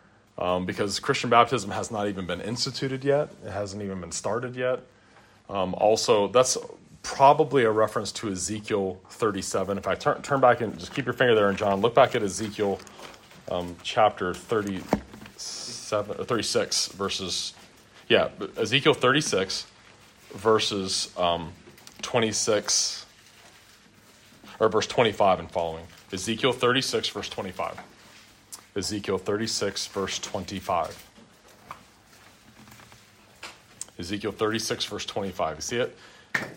um, 0.37 0.65
because 0.65 0.99
Christian 0.99 1.29
baptism 1.29 1.71
has 1.71 1.91
not 1.91 2.07
even 2.07 2.25
been 2.25 2.41
instituted 2.41 3.03
yet, 3.03 3.29
it 3.45 3.51
hasn't 3.51 3.83
even 3.83 4.01
been 4.01 4.11
started 4.11 4.55
yet. 4.55 4.79
Um, 5.49 5.73
also, 5.75 6.27
that's 6.27 6.57
probably 7.03 7.63
a 7.63 7.71
reference 7.71 8.11
to 8.13 8.31
Ezekiel 8.31 8.99
37. 9.09 9.77
If 9.77 9.87
I 9.87 9.95
turn, 9.95 10.21
turn 10.21 10.39
back 10.39 10.61
and 10.61 10.77
just 10.77 10.93
keep 10.93 11.05
your 11.05 11.13
finger 11.13 11.35
there 11.35 11.49
in 11.49 11.55
John, 11.55 11.81
look 11.81 11.95
back 11.95 12.15
at 12.15 12.23
Ezekiel 12.23 12.79
um, 13.49 13.75
chapter 13.83 14.33
37 14.33 16.19
or 16.19 16.23
36, 16.23 16.87
verses, 16.89 17.53
yeah, 18.07 18.29
Ezekiel 18.57 18.93
36, 18.93 19.65
verses 20.33 21.11
um, 21.17 21.51
26, 22.01 23.05
or 24.59 24.69
verse 24.69 24.87
25 24.87 25.39
and 25.39 25.51
following. 25.51 25.85
Ezekiel 26.13 26.53
36, 26.53 27.09
verse 27.09 27.29
25. 27.29 27.79
Ezekiel 28.75 29.17
36, 29.17 29.87
verse 29.87 30.19
25. 30.19 31.07
Ezekiel 33.99 34.31
36, 34.31 34.85
verse 34.85 35.05
25. 35.05 35.57
You 35.57 35.61
see 35.61 35.77
it? 35.77 35.97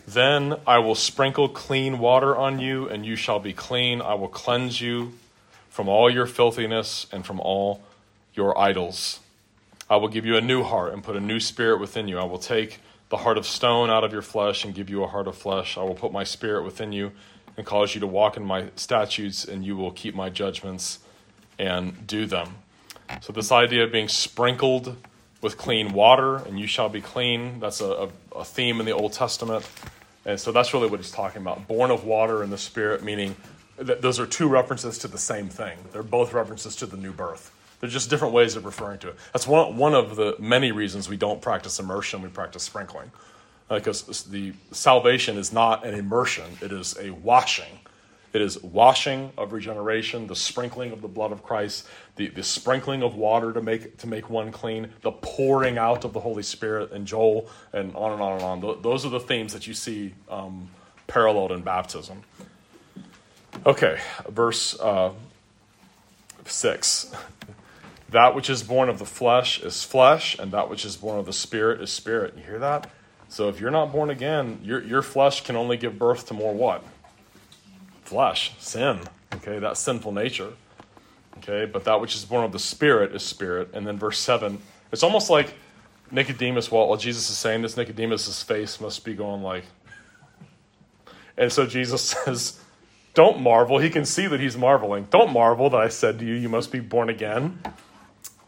Then 0.06 0.54
I 0.66 0.78
will 0.78 0.94
sprinkle 0.94 1.48
clean 1.48 1.98
water 1.98 2.36
on 2.36 2.60
you, 2.60 2.88
and 2.88 3.04
you 3.04 3.16
shall 3.16 3.40
be 3.40 3.52
clean. 3.52 4.00
I 4.00 4.14
will 4.14 4.28
cleanse 4.28 4.80
you 4.80 5.14
from 5.68 5.88
all 5.88 6.08
your 6.08 6.26
filthiness 6.26 7.06
and 7.10 7.26
from 7.26 7.40
all 7.40 7.82
your 8.32 8.56
idols. 8.56 9.18
I 9.90 9.96
will 9.96 10.08
give 10.08 10.24
you 10.24 10.36
a 10.36 10.40
new 10.40 10.62
heart 10.62 10.92
and 10.92 11.02
put 11.02 11.16
a 11.16 11.20
new 11.20 11.40
spirit 11.40 11.80
within 11.80 12.06
you. 12.06 12.18
I 12.18 12.24
will 12.24 12.38
take 12.38 12.78
the 13.08 13.18
heart 13.18 13.36
of 13.36 13.46
stone 13.46 13.90
out 13.90 14.04
of 14.04 14.12
your 14.12 14.22
flesh 14.22 14.64
and 14.64 14.72
give 14.72 14.88
you 14.88 15.02
a 15.02 15.08
heart 15.08 15.26
of 15.26 15.36
flesh. 15.36 15.76
I 15.76 15.82
will 15.82 15.94
put 15.94 16.12
my 16.12 16.24
spirit 16.24 16.62
within 16.62 16.92
you 16.92 17.12
and 17.56 17.66
cause 17.66 17.94
you 17.94 18.00
to 18.00 18.06
walk 18.06 18.36
in 18.36 18.44
my 18.44 18.68
statutes, 18.76 19.44
and 19.44 19.64
you 19.64 19.76
will 19.76 19.90
keep 19.90 20.14
my 20.14 20.30
judgments 20.30 21.00
and 21.59 22.07
do 22.07 22.26
them. 22.26 22.57
So, 23.20 23.32
this 23.32 23.52
idea 23.52 23.84
of 23.84 23.92
being 23.92 24.09
sprinkled 24.09 24.96
with 25.40 25.57
clean 25.59 25.92
water, 25.92 26.36
and 26.36 26.59
you 26.59 26.66
shall 26.66 26.88
be 26.88 27.00
clean, 27.00 27.61
that's 27.61 27.80
a, 27.80 28.09
a, 28.34 28.44
theme 28.44 28.80
in 28.80 28.86
the 28.86 28.92
Old 28.92 29.12
Testament. 29.12 29.68
And 30.24 30.40
so, 30.40 30.52
that's 30.52 30.72
really 30.72 30.88
what 30.88 31.00
he's 31.00 31.11
talking 31.11 31.42
about. 31.42 31.68
Born 31.68 31.90
of 31.90 32.05
water 32.05 32.42
and 32.42 32.50
the 32.50 32.59
Spirit, 32.59 33.02
meaning 33.02 33.36
that 33.76 34.02
those 34.02 34.20
are 34.20 34.26
two 34.26 34.48
references 34.48 34.98
to 34.98 35.09
the 35.09 35.18
same 35.18 35.48
thing. 35.48 35.76
They're 35.92 36.02
both 36.02 36.32
references 36.32 36.76
to 36.76 36.86
the 36.86 36.96
new 36.96 37.12
birth. 37.12 37.52
They're 37.80 37.90
just 37.90 38.09
different 38.09 38.32
ways 38.32 38.57
of 38.57 38.64
referring 38.64 39.00
to 39.00 39.09
it. 39.09 39.16
That's 39.32 39.46
one, 39.46 39.76
one 39.76 39.94
of 39.94 40.16
the 40.16 40.36
many 40.38 40.72
reasons 40.72 41.09
we 41.09 41.16
don't 41.16 41.42
practice 41.42 41.78
immersion, 41.78 42.22
we 42.22 42.28
practice 42.28 42.62
sprinkling. 42.62 43.11
Because 43.68 44.09
uh, 44.09 44.30
the 44.30 44.52
salvation 44.72 45.36
is 45.36 45.52
not 45.52 45.84
an 45.84 45.94
immersion, 45.94 46.44
it 46.61 46.72
is 46.72 46.96
a 46.98 47.11
washing. 47.11 47.80
It 48.35 48.43
is 48.43 48.61
washing 48.64 49.32
of 49.39 49.53
regeneration, 49.53 50.26
the 50.26 50.35
sprinkling 50.35 50.91
of 50.91 51.01
the 51.01 51.09
blood 51.09 51.30
of 51.30 51.45
Christ, 51.45 51.87
the, 52.16 52.26
the 52.26 52.43
sprinkling 52.43 53.05
of 53.05 53.14
water 53.14 53.53
to 53.53 53.62
make, 53.62 53.99
to 53.99 54.09
make 54.09 54.28
one 54.28 54.51
clean, 54.51 54.91
the 55.03 55.12
pouring 55.12 55.78
out 55.78 56.05
of 56.05 56.12
the 56.12 56.18
Holy 56.18 56.43
Spirit 56.43 56.91
and 56.91 57.07
Joel, 57.07 57.49
and 57.72 57.95
on 57.95 58.12
and 58.12 58.20
on 58.20 58.32
and 58.32 58.43
on. 58.43 58.82
Those 58.82 59.07
are 59.07 59.09
the 59.09 59.20
themes 59.20 59.53
that 59.53 59.68
you 59.68 59.72
see 59.72 60.14
um, 60.28 60.68
paralleled 61.07 61.53
in 61.53 61.62
baptism. 61.62 62.22
Okay, 63.64 64.01
verse 64.28 64.78
uh, 64.80 65.12
6. 66.45 67.14
That 68.11 68.37
which 68.37 68.49
is 68.49 68.62
born 68.62 68.89
of 68.89 69.01
the 69.01 69.07
flesh 69.07 69.61
is 69.61 69.82
flesh, 69.82 70.39
and 70.39 70.53
that 70.53 70.70
which 70.70 70.85
is 70.85 70.95
born 70.97 71.18
of 71.18 71.26
the 71.26 71.32
spirit 71.32 71.80
is 71.80 71.91
spirit. 71.91 72.35
You 72.37 72.45
hear 72.45 72.61
that? 72.61 72.89
So 73.28 73.49
if 73.49 73.59
you're 73.59 73.72
not 73.72 73.91
born 73.91 74.09
again, 74.09 74.61
your, 74.62 74.80
your 74.85 75.03
flesh 75.03 75.43
can 75.43 75.57
only 75.57 75.76
give 75.76 75.99
birth 75.99 76.28
to 76.28 76.35
more 76.35 76.55
what? 76.55 76.85
Flesh, 78.05 78.52
sin. 78.59 79.00
Okay, 79.34 79.59
that 79.59 79.76
sinful 79.76 80.12
nature. 80.12 80.52
Okay, 81.38 81.64
but 81.64 81.84
that 81.84 82.00
which 82.00 82.14
is 82.14 82.24
born 82.24 82.44
of 82.44 82.52
the 82.52 82.59
spirit 82.59 83.14
is 83.14 83.22
spirit. 83.22 83.70
And 83.72 83.86
then 83.86 83.98
verse 83.98 84.18
7, 84.18 84.59
it's 84.92 85.02
almost 85.02 85.30
like 85.30 85.55
Nicodemus, 86.11 86.70
while, 86.70 86.88
while 86.88 86.96
Jesus 86.96 87.28
is 87.28 87.36
saying 87.36 87.62
this, 87.62 87.76
Nicodemus's 87.76 88.42
face 88.42 88.80
must 88.80 89.05
be 89.05 89.14
going 89.14 89.42
like. 89.42 89.64
And 91.36 91.52
so 91.52 91.66
Jesus 91.66 92.02
says, 92.24 92.61
Don't 93.14 93.40
marvel. 93.40 93.78
He 93.78 93.90
can 93.90 94.05
see 94.05 94.26
that 94.26 94.40
he's 94.40 94.57
marveling. 94.57 95.09
Don't 95.11 95.32
marvel 95.32 95.70
that 95.70 95.80
I 95.80 95.88
said 95.88 96.18
to 96.20 96.24
you, 96.24 96.34
You 96.34 96.48
must 96.48 96.70
be 96.70 96.80
born 96.80 97.09
again. 97.09 97.59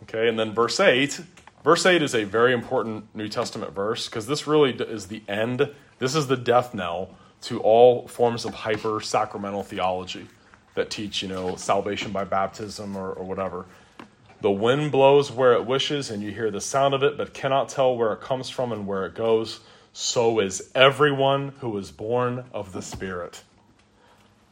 Okay, 0.04 0.28
and 0.28 0.38
then 0.38 0.52
verse 0.52 0.78
8. 0.78 1.20
Verse 1.64 1.84
8 1.84 2.00
is 2.00 2.14
a 2.14 2.22
very 2.22 2.52
important 2.52 3.12
New 3.12 3.28
Testament 3.28 3.72
verse 3.72 4.06
because 4.06 4.28
this 4.28 4.46
really 4.46 4.72
is 4.72 5.08
the 5.08 5.22
end. 5.26 5.72
This 5.98 6.14
is 6.14 6.28
the 6.28 6.36
death 6.36 6.74
knell 6.74 7.10
to 7.46 7.60
all 7.60 8.08
forms 8.08 8.44
of 8.44 8.52
hyper 8.52 9.00
sacramental 9.00 9.62
theology 9.62 10.26
that 10.74 10.90
teach, 10.90 11.22
you 11.22 11.28
know, 11.28 11.54
salvation 11.54 12.10
by 12.10 12.24
baptism 12.24 12.96
or, 12.96 13.12
or 13.12 13.24
whatever. 13.24 13.66
The 14.40 14.50
wind 14.50 14.90
blows 14.90 15.30
where 15.30 15.52
it 15.52 15.64
wishes, 15.64 16.10
and 16.10 16.24
you 16.24 16.32
hear 16.32 16.50
the 16.50 16.60
sound 16.60 16.92
of 16.92 17.04
it, 17.04 17.16
but 17.16 17.32
cannot 17.32 17.68
tell 17.68 17.96
where 17.96 18.12
it 18.12 18.20
comes 18.20 18.50
from 18.50 18.72
and 18.72 18.84
where 18.84 19.06
it 19.06 19.14
goes. 19.14 19.60
So 19.92 20.40
is 20.40 20.72
everyone 20.74 21.54
who 21.60 21.78
is 21.78 21.92
born 21.92 22.46
of 22.52 22.72
the 22.72 22.82
Spirit. 22.82 23.44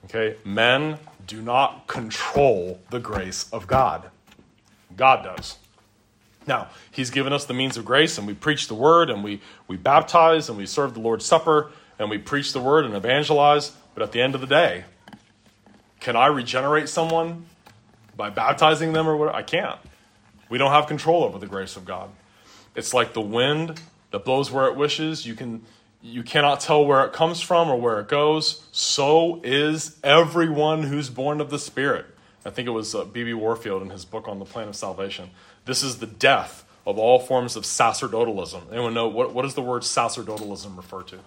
Okay? 0.04 0.36
Men 0.44 0.98
do 1.26 1.42
not 1.42 1.88
control 1.88 2.80
the 2.90 3.00
grace 3.00 3.50
of 3.52 3.66
God. 3.66 4.08
God 4.96 5.24
does. 5.24 5.58
Now, 6.46 6.68
He's 6.92 7.10
given 7.10 7.32
us 7.32 7.44
the 7.44 7.54
means 7.54 7.76
of 7.76 7.84
grace, 7.84 8.18
and 8.18 8.26
we 8.26 8.34
preach 8.34 8.68
the 8.68 8.74
word, 8.74 9.10
and 9.10 9.24
we, 9.24 9.40
we 9.66 9.76
baptize, 9.76 10.48
and 10.48 10.56
we 10.56 10.66
serve 10.66 10.94
the 10.94 11.00
Lord's 11.00 11.26
Supper, 11.26 11.72
and 11.98 12.10
we 12.10 12.18
preach 12.18 12.52
the 12.52 12.60
word 12.60 12.84
and 12.84 12.94
evangelize. 12.94 13.72
But 13.94 14.02
at 14.02 14.12
the 14.12 14.20
end 14.20 14.34
of 14.34 14.40
the 14.40 14.46
day, 14.46 14.84
can 16.00 16.16
I 16.16 16.26
regenerate 16.26 16.88
someone 16.88 17.46
by 18.16 18.30
baptizing 18.30 18.92
them 18.92 19.08
or 19.08 19.16
what? 19.16 19.34
I 19.34 19.42
can't. 19.42 19.78
We 20.48 20.58
don't 20.58 20.72
have 20.72 20.86
control 20.86 21.24
over 21.24 21.38
the 21.38 21.46
grace 21.46 21.76
of 21.76 21.84
God. 21.84 22.10
It's 22.74 22.92
like 22.92 23.12
the 23.12 23.20
wind 23.20 23.80
that 24.10 24.24
blows 24.24 24.50
where 24.50 24.66
it 24.66 24.76
wishes. 24.76 25.26
You 25.26 25.34
can 25.34 25.62
you 26.02 26.22
cannot 26.22 26.60
tell 26.60 26.84
where 26.84 27.04
it 27.06 27.14
comes 27.14 27.40
from 27.40 27.70
or 27.70 27.80
where 27.80 27.98
it 27.98 28.08
goes. 28.08 28.62
So 28.72 29.40
is 29.42 29.98
everyone 30.04 30.82
who's 30.82 31.08
born 31.08 31.40
of 31.40 31.48
the 31.48 31.58
Spirit. 31.58 32.04
I 32.44 32.50
think 32.50 32.68
it 32.68 32.72
was 32.72 32.94
uh, 32.94 33.06
B.B. 33.06 33.32
Warfield 33.32 33.80
in 33.80 33.88
his 33.88 34.04
book 34.04 34.28
on 34.28 34.38
the 34.38 34.44
plan 34.44 34.68
of 34.68 34.76
salvation. 34.76 35.30
This 35.64 35.82
is 35.82 35.98
the 36.00 36.06
death 36.06 36.66
of 36.86 36.98
all 36.98 37.18
forms 37.18 37.56
of 37.56 37.64
sacerdotalism. 37.64 38.70
Anyone 38.70 38.92
know 38.92 39.08
what, 39.08 39.32
what 39.32 39.42
does 39.42 39.54
the 39.54 39.62
word 39.62 39.82
sacerdotalism 39.82 40.76
refer 40.76 41.02
to? 41.04 41.20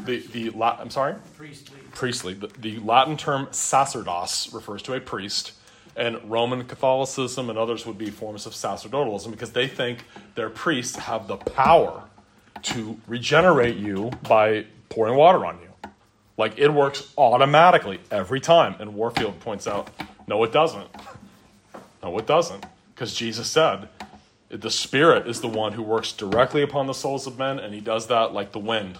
The, 0.00 0.18
the 0.18 0.52
I'm 0.62 0.90
sorry? 0.90 1.14
Priestly. 1.36 1.78
Priestly. 1.92 2.34
The, 2.34 2.48
the 2.58 2.78
Latin 2.80 3.16
term 3.16 3.46
sacerdos 3.46 4.52
refers 4.52 4.82
to 4.82 4.94
a 4.94 5.00
priest, 5.00 5.52
and 5.96 6.18
Roman 6.30 6.64
Catholicism 6.64 7.50
and 7.50 7.58
others 7.58 7.86
would 7.86 7.98
be 7.98 8.10
forms 8.10 8.46
of 8.46 8.54
sacerdotalism 8.54 9.30
because 9.30 9.52
they 9.52 9.68
think 9.68 10.04
their 10.34 10.50
priests 10.50 10.96
have 10.96 11.28
the 11.28 11.36
power 11.36 12.04
to 12.62 12.98
regenerate 13.06 13.76
you 13.76 14.10
by 14.28 14.66
pouring 14.88 15.16
water 15.16 15.44
on 15.44 15.58
you. 15.60 15.90
Like 16.36 16.58
it 16.58 16.70
works 16.70 17.12
automatically 17.16 18.00
every 18.10 18.40
time. 18.40 18.76
And 18.78 18.94
Warfield 18.94 19.40
points 19.40 19.66
out 19.66 19.90
no, 20.26 20.42
it 20.44 20.52
doesn't. 20.52 20.88
No, 22.02 22.16
it 22.18 22.26
doesn't. 22.26 22.64
Because 22.94 23.14
Jesus 23.14 23.48
said, 23.48 23.88
the 24.48 24.70
Spirit 24.70 25.26
is 25.26 25.40
the 25.40 25.48
one 25.48 25.72
who 25.72 25.82
works 25.82 26.12
directly 26.12 26.62
upon 26.62 26.86
the 26.86 26.92
souls 26.92 27.26
of 27.26 27.38
men, 27.38 27.58
and 27.58 27.74
he 27.74 27.80
does 27.80 28.06
that 28.08 28.32
like 28.32 28.52
the 28.52 28.58
wind. 28.58 28.98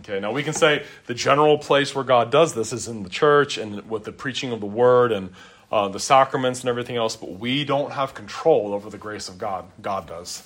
Okay, 0.00 0.20
now 0.20 0.32
we 0.32 0.42
can 0.42 0.54
say 0.54 0.84
the 1.06 1.14
general 1.14 1.58
place 1.58 1.94
where 1.94 2.04
God 2.04 2.30
does 2.30 2.54
this 2.54 2.72
is 2.72 2.86
in 2.86 3.02
the 3.02 3.08
church 3.08 3.58
and 3.58 3.88
with 3.90 4.04
the 4.04 4.12
preaching 4.12 4.52
of 4.52 4.60
the 4.60 4.66
word 4.66 5.10
and 5.10 5.30
uh, 5.72 5.88
the 5.88 6.00
sacraments 6.00 6.60
and 6.60 6.68
everything 6.68 6.96
else, 6.96 7.16
but 7.16 7.32
we 7.32 7.64
don't 7.64 7.92
have 7.92 8.14
control 8.14 8.72
over 8.72 8.90
the 8.90 8.98
grace 8.98 9.28
of 9.28 9.38
God. 9.38 9.66
God 9.82 10.06
does. 10.06 10.42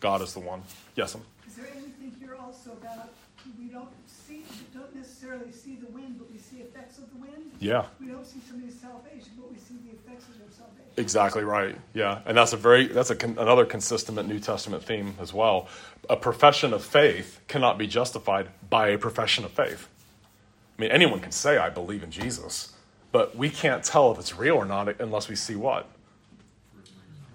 God 0.00 0.22
is 0.22 0.32
the 0.32 0.40
one. 0.40 0.62
Yes, 0.96 1.14
ma'am. 1.14 1.24
Is 1.46 1.54
there 1.54 1.66
anything 1.66 2.12
here 2.18 2.36
also 2.40 2.72
about, 2.72 3.10
we 3.58 3.66
don't 3.66 3.88
see, 4.06 4.42
we 4.50 4.78
don't 4.78 4.94
necessarily 4.94 5.52
see 5.52 5.76
the 5.76 5.86
wind, 5.92 6.16
but 6.18 6.30
we 6.32 6.38
see 6.38 6.58
effects 6.58 6.98
of 6.98 7.10
the 7.12 7.20
wind? 7.20 7.52
Yeah. 7.60 7.86
We 8.00 8.08
don't 8.08 8.26
see 8.26 8.40
somebody's 8.48 8.80
salvation, 8.80 9.30
but 9.38 9.52
we 9.52 9.58
see 9.58 9.74
the 9.84 9.96
effects 9.96 10.28
of 10.28 10.38
their 10.38 10.50
salvation. 10.50 10.83
Exactly 10.96 11.42
right. 11.42 11.76
Yeah, 11.92 12.20
and 12.24 12.36
that's 12.36 12.52
a 12.52 12.56
very 12.56 12.86
that's 12.86 13.10
a 13.10 13.16
con- 13.16 13.36
another 13.38 13.64
consistent 13.64 14.28
New 14.28 14.38
Testament 14.38 14.84
theme 14.84 15.14
as 15.20 15.32
well. 15.32 15.68
A 16.08 16.16
profession 16.16 16.72
of 16.72 16.84
faith 16.84 17.40
cannot 17.48 17.78
be 17.78 17.86
justified 17.86 18.48
by 18.70 18.88
a 18.88 18.98
profession 18.98 19.44
of 19.44 19.50
faith. 19.50 19.88
I 20.78 20.82
mean, 20.82 20.90
anyone 20.90 21.20
can 21.20 21.32
say 21.32 21.58
I 21.58 21.68
believe 21.70 22.02
in 22.02 22.10
Jesus, 22.10 22.72
But 23.10 23.36
we 23.36 23.50
can't 23.50 23.82
tell 23.82 24.12
if 24.12 24.18
it's 24.18 24.36
real 24.36 24.54
or 24.56 24.64
not 24.64 25.00
unless 25.00 25.28
we 25.28 25.36
see 25.36 25.56
what? 25.56 25.88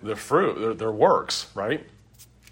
Their 0.02 0.16
fruit, 0.16 0.60
their, 0.60 0.74
their 0.74 0.92
works, 0.92 1.48
right? 1.54 1.86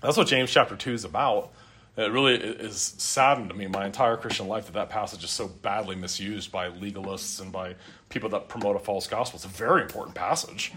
That's 0.01 0.17
what 0.17 0.27
James 0.27 0.51
chapter 0.51 0.75
2 0.75 0.93
is 0.93 1.05
about. 1.05 1.51
It 1.97 2.11
really 2.11 2.35
is 2.35 2.93
saddened 2.99 3.49
to 3.49 3.55
me 3.55 3.65
my 3.65 3.87
entire 3.87 4.17
Christian 4.17 4.47
life 4.47 4.67
that 4.67 4.73
that 4.73 4.89
passage 4.89 5.23
is 5.23 5.31
so 5.31 5.47
badly 5.47 5.95
misused 5.95 6.51
by 6.51 6.69
legalists 6.69 7.41
and 7.41 7.51
by 7.51 7.75
people 8.09 8.29
that 8.29 8.47
promote 8.47 8.75
a 8.75 8.79
false 8.79 9.07
gospel. 9.07 9.37
It's 9.37 9.45
a 9.45 9.49
very 9.49 9.81
important 9.81 10.15
passage. 10.15 10.71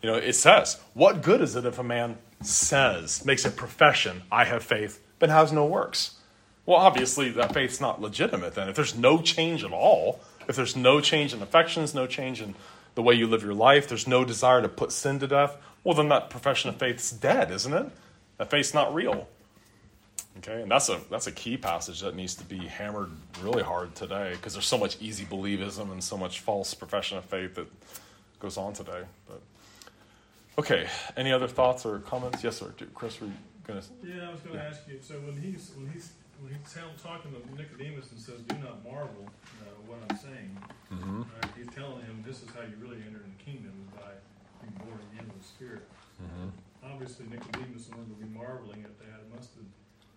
You 0.00 0.10
know, 0.10 0.16
it 0.16 0.34
says, 0.34 0.80
What 0.94 1.20
good 1.20 1.40
is 1.40 1.56
it 1.56 1.66
if 1.66 1.80
a 1.80 1.84
man 1.84 2.16
says, 2.42 3.24
makes 3.24 3.44
a 3.44 3.50
profession, 3.50 4.22
I 4.30 4.44
have 4.44 4.62
faith, 4.62 5.04
but 5.18 5.30
has 5.30 5.52
no 5.52 5.66
works? 5.66 6.18
Well, 6.64 6.78
obviously, 6.78 7.30
that 7.30 7.52
faith's 7.52 7.80
not 7.80 8.00
legitimate 8.00 8.54
then. 8.54 8.68
If 8.68 8.76
there's 8.76 8.96
no 8.96 9.20
change 9.20 9.64
at 9.64 9.72
all, 9.72 10.20
if 10.46 10.54
there's 10.54 10.76
no 10.76 11.00
change 11.00 11.34
in 11.34 11.42
affections, 11.42 11.92
no 11.92 12.06
change 12.06 12.40
in 12.40 12.54
the 12.94 13.02
way 13.02 13.14
you 13.14 13.26
live 13.26 13.42
your 13.42 13.54
life, 13.54 13.88
there's 13.88 14.06
no 14.06 14.24
desire 14.24 14.62
to 14.62 14.68
put 14.68 14.92
sin 14.92 15.18
to 15.18 15.26
death, 15.26 15.56
well, 15.82 15.94
then 15.94 16.08
that 16.10 16.30
profession 16.30 16.70
of 16.70 16.76
faith's 16.76 17.10
dead, 17.10 17.50
isn't 17.50 17.72
it? 17.72 17.90
That 18.38 18.50
faith's 18.50 18.72
not 18.72 18.94
real. 18.94 19.26
Okay, 20.38 20.62
and 20.62 20.70
that's 20.70 20.88
a 20.88 21.00
that's 21.10 21.26
a 21.26 21.32
key 21.32 21.56
passage 21.56 22.00
that 22.00 22.16
needs 22.16 22.34
to 22.36 22.44
be 22.44 22.58
hammered 22.58 23.10
really 23.42 23.62
hard 23.62 23.94
today 23.94 24.32
because 24.32 24.54
there's 24.54 24.66
so 24.66 24.78
much 24.78 24.96
easy 25.00 25.24
believism 25.24 25.92
and 25.92 26.02
so 26.02 26.16
much 26.16 26.40
false 26.40 26.72
profession 26.74 27.18
of 27.18 27.24
faith 27.26 27.54
that 27.54 27.66
goes 28.40 28.56
on 28.56 28.72
today. 28.72 29.02
But 29.28 29.42
okay, 30.58 30.86
any 31.16 31.32
other 31.32 31.48
thoughts 31.48 31.84
or 31.84 31.98
comments? 32.00 32.42
Yes, 32.42 32.56
sir. 32.56 32.72
Chris, 32.94 33.20
were 33.20 33.26
you 33.26 33.32
gonna? 33.66 33.82
Yeah, 34.02 34.28
I 34.28 34.32
was 34.32 34.40
going 34.40 34.56
to 34.56 34.64
ask 34.64 34.80
you. 34.88 34.98
So 35.02 35.14
when 35.20 35.36
he's 35.36 35.70
when 35.76 35.90
he's 35.92 36.12
when 36.40 36.54
he's 36.54 36.74
talking 37.02 37.30
to 37.30 37.54
Nicodemus 37.54 38.10
and 38.10 38.18
says, 38.20 38.40
"Do 38.48 38.56
not 38.56 38.82
marvel 38.82 39.28
uh, 39.62 39.70
what 39.86 39.98
I'm 40.08 40.16
saying," 40.16 40.56
Mm-hmm. 40.92 41.22
right, 41.22 41.50
he's 41.56 41.68
telling 41.72 42.04
him 42.04 42.24
this 42.26 42.42
is 42.42 42.48
how 42.52 42.62
you 42.62 42.76
really 42.80 43.00
enter 43.06 43.20
in 43.24 43.32
the 43.32 43.42
kingdom 43.44 43.72
is 43.84 43.88
by 43.96 44.12
being 44.60 44.76
born 44.84 44.98
again 45.12 45.24
of 45.24 45.36
the 45.40 45.44
Spirit. 45.44 45.84
Mm-hmm. 46.20 46.48
Obviously, 46.84 47.26
Nicodemus, 47.30 47.88
in 47.88 47.94
order 47.94 48.10
to 48.12 48.18
be 48.20 48.28
marveling 48.28 48.84
at 48.84 48.98
that, 49.00 49.24
must 49.32 49.54
have 49.56 49.64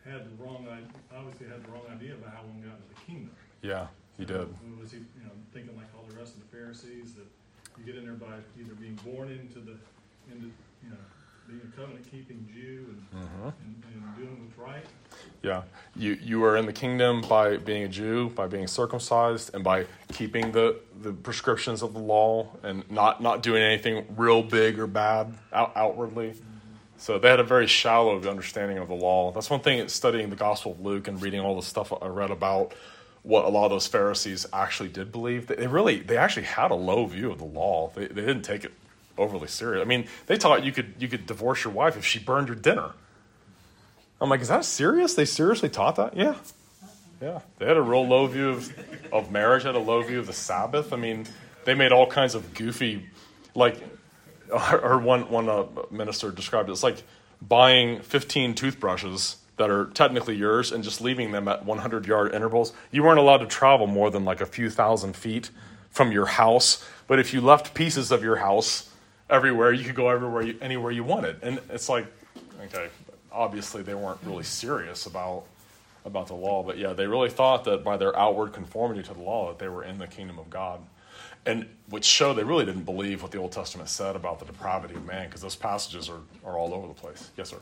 had 0.06 0.26
the 0.26 0.44
wrong 0.44 0.68
obviously 1.16 1.48
had 1.48 1.64
the 1.64 1.72
wrong 1.72 1.84
idea 1.92 2.14
about 2.14 2.34
how 2.34 2.44
one 2.44 2.62
got 2.62 2.78
into 2.78 2.90
the 2.90 3.02
kingdom. 3.06 3.32
Yeah, 3.62 3.88
he 4.18 4.26
did. 4.26 4.48
Was 4.80 4.92
he, 4.92 4.98
you 5.00 5.24
know, 5.24 5.32
thinking 5.54 5.76
like 5.76 5.88
all 5.98 6.06
the 6.08 6.16
rest 6.16 6.36
of 6.36 6.42
the 6.42 6.56
Pharisees 6.56 7.14
that 7.16 7.26
you 7.78 7.86
get 7.86 7.96
in 7.96 8.06
there 8.06 8.14
by 8.14 8.38
either 8.60 8.74
being 8.76 9.00
born 9.06 9.30
into 9.30 9.60
the, 9.60 9.78
into, 10.32 10.48
you 10.84 10.90
know, 10.90 10.98
being 11.48 11.62
a 11.62 11.76
covenant 11.80 12.10
keeping 12.10 12.48
Jew 12.54 12.88
and, 12.90 13.06
Mm-hmm. 13.24 13.44
and, 13.44 13.84
and 13.94 14.16
doing 14.18 14.40
what's 14.46 14.58
right? 14.58 14.84
Yeah, 15.44 15.62
you 15.96 16.14
you 16.22 16.44
are 16.44 16.58
in 16.58 16.66
the 16.66 16.74
kingdom 16.74 17.22
by 17.22 17.58
being 17.58 17.84
a 17.84 17.88
Jew, 17.88 18.30
by 18.36 18.48
being 18.48 18.68
circumcised, 18.68 19.54
and 19.54 19.64
by 19.64 19.86
keeping 20.12 20.52
the, 20.52 20.78
the 21.02 21.14
prescriptions 21.14 21.82
of 21.84 21.94
the 21.94 22.00
law, 22.00 22.50
and 22.64 22.90
not 22.92 23.22
not 23.22 23.44
doing 23.44 23.62
anything 23.62 24.06
real 24.18 24.42
big 24.44 24.80
or 24.80 24.88
bad 24.88 25.34
out, 25.54 25.72
outwardly. 25.76 26.34
So 26.98 27.20
they 27.20 27.30
had 27.30 27.40
a 27.40 27.44
very 27.44 27.68
shallow 27.68 28.22
understanding 28.28 28.78
of 28.78 28.88
the 28.88 28.96
law. 28.96 29.32
That's 29.32 29.50
one 29.50 29.60
thing. 29.60 29.88
Studying 29.90 30.30
the 30.30 30.36
Gospel 30.36 30.72
of 30.72 30.80
Luke 30.80 31.08
and 31.08 31.22
reading 31.22 31.42
all 31.42 31.56
the 31.56 31.66
stuff 31.66 31.92
I 32.02 32.08
read 32.08 32.32
about 32.32 32.74
what 33.24 33.46
a 33.46 33.50
lot 33.50 33.66
of 33.66 33.72
those 33.72 33.88
Pharisees 33.88 34.46
actually 34.54 34.90
did 34.90 35.12
believe. 35.12 35.48
They 35.48 35.68
really 35.68 36.00
they 36.00 36.18
actually 36.18 36.46
had 36.46 36.72
a 36.72 36.76
low 36.76 37.06
view 37.06 37.32
of 37.32 37.38
the 37.38 37.46
law. 37.46 37.92
They 37.96 38.08
they 38.08 38.22
didn't 38.22 38.44
take 38.44 38.64
it 38.64 38.72
overly 39.18 39.48
serious. 39.48 39.82
I 39.82 39.86
mean, 39.86 40.08
they 40.28 40.38
taught 40.38 40.64
you 40.64 40.72
could 40.72 40.94
you 41.00 41.08
could 41.08 41.26
divorce 41.26 41.64
your 41.64 41.74
wife 41.74 41.98
if 41.98 42.06
she 42.06 42.20
burned 42.20 42.48
your 42.48 42.58
dinner. 42.58 42.92
I'm 44.22 44.30
like, 44.30 44.42
is 44.42 44.48
that 44.48 44.64
serious? 44.64 45.14
They 45.14 45.26
seriously 45.26 45.70
taught 45.70 45.98
that? 45.98 46.16
Yeah. 46.16 46.36
Yeah. 47.22 47.42
They 47.60 47.66
had 47.66 47.78
a 47.78 47.82
real 47.82 48.08
low 48.08 48.28
view 48.28 48.50
of, 48.50 48.74
of 49.12 49.32
marriage, 49.32 49.64
had 49.64 49.76
a 49.76 49.80
low 49.80 50.02
view 50.02 50.20
of 50.20 50.28
the 50.28 50.34
Sabbath. 50.34 50.94
I 50.94 50.96
mean, 50.98 51.26
they 51.66 51.74
made 51.74 51.92
all 51.92 52.08
kinds 52.08 52.36
of 52.36 52.54
goofy, 52.54 53.06
like, 53.56 53.82
or 54.52 55.00
one, 55.00 55.30
one 55.30 55.50
uh, 55.50 55.66
minister 55.92 56.32
described 56.32 56.70
it 56.70 56.74
as 56.74 56.84
like 56.84 57.04
buying 57.42 58.02
15 58.02 58.56
toothbrushes 58.56 59.38
that 59.58 59.70
are 59.70 59.86
technically 59.88 60.36
yours 60.36 60.72
and 60.72 60.84
just 60.84 61.02
leaving 61.02 61.32
them 61.32 61.48
at 61.48 61.66
100 61.66 62.06
yard 62.06 62.34
intervals. 62.34 62.74
You 62.92 63.04
weren't 63.04 63.20
allowed 63.20 63.38
to 63.38 63.48
travel 63.48 63.88
more 63.88 64.12
than 64.12 64.26
like 64.26 64.42
a 64.42 64.46
few 64.46 64.70
thousand 64.70 65.16
feet 65.16 65.50
from 65.90 66.12
your 66.12 66.26
house. 66.26 66.86
But 67.08 67.20
if 67.20 67.34
you 67.34 67.42
left 67.42 67.74
pieces 67.74 68.12
of 68.12 68.24
your 68.24 68.38
house 68.38 68.90
everywhere, 69.30 69.72
you 69.72 69.84
could 69.86 69.96
go 69.96 70.10
everywhere, 70.10 70.42
you, 70.42 70.58
anywhere 70.62 70.92
you 70.92 71.04
wanted. 71.04 71.38
And 71.42 71.60
it's 71.70 71.88
like, 71.88 72.06
okay, 72.66 72.90
obviously 73.32 73.82
they 73.82 73.94
weren't 73.94 74.20
really 74.24 74.44
serious 74.44 75.06
about 75.06 75.46
about 76.06 76.28
the 76.28 76.36
law, 76.36 76.64
but 76.64 76.78
yeah, 76.78 76.94
they 76.94 77.08
really 77.08 77.30
thought 77.30 77.64
that 77.66 77.84
by 77.84 77.98
their 77.98 78.16
outward 78.18 78.54
conformity 78.54 79.02
to 79.04 79.14
the 79.14 79.22
law 79.22 79.48
that 79.50 79.60
they 79.60 79.68
were 79.68 79.84
in 79.84 79.98
the 79.98 80.08
kingdom 80.08 80.38
of 80.40 80.50
God. 80.50 80.80
And 81.48 81.68
which 81.90 82.06
showed 82.06 82.36
they 82.36 82.44
really 82.44 82.66
didn't 82.66 82.84
believe 82.86 83.22
what 83.22 83.32
the 83.32 83.38
Old 83.38 83.52
Testament 83.52 83.88
said 83.90 84.16
about 84.16 84.40
the 84.40 84.46
depravity 84.46 84.96
of 84.96 85.06
man, 85.06 85.28
because 85.28 85.42
those 85.42 85.56
passages 85.56 86.10
are, 86.10 86.20
are 86.44 86.58
all 86.58 86.74
over 86.74 86.88
the 86.88 86.94
place. 86.94 87.30
Yes, 87.38 87.50
sir. 87.50 87.58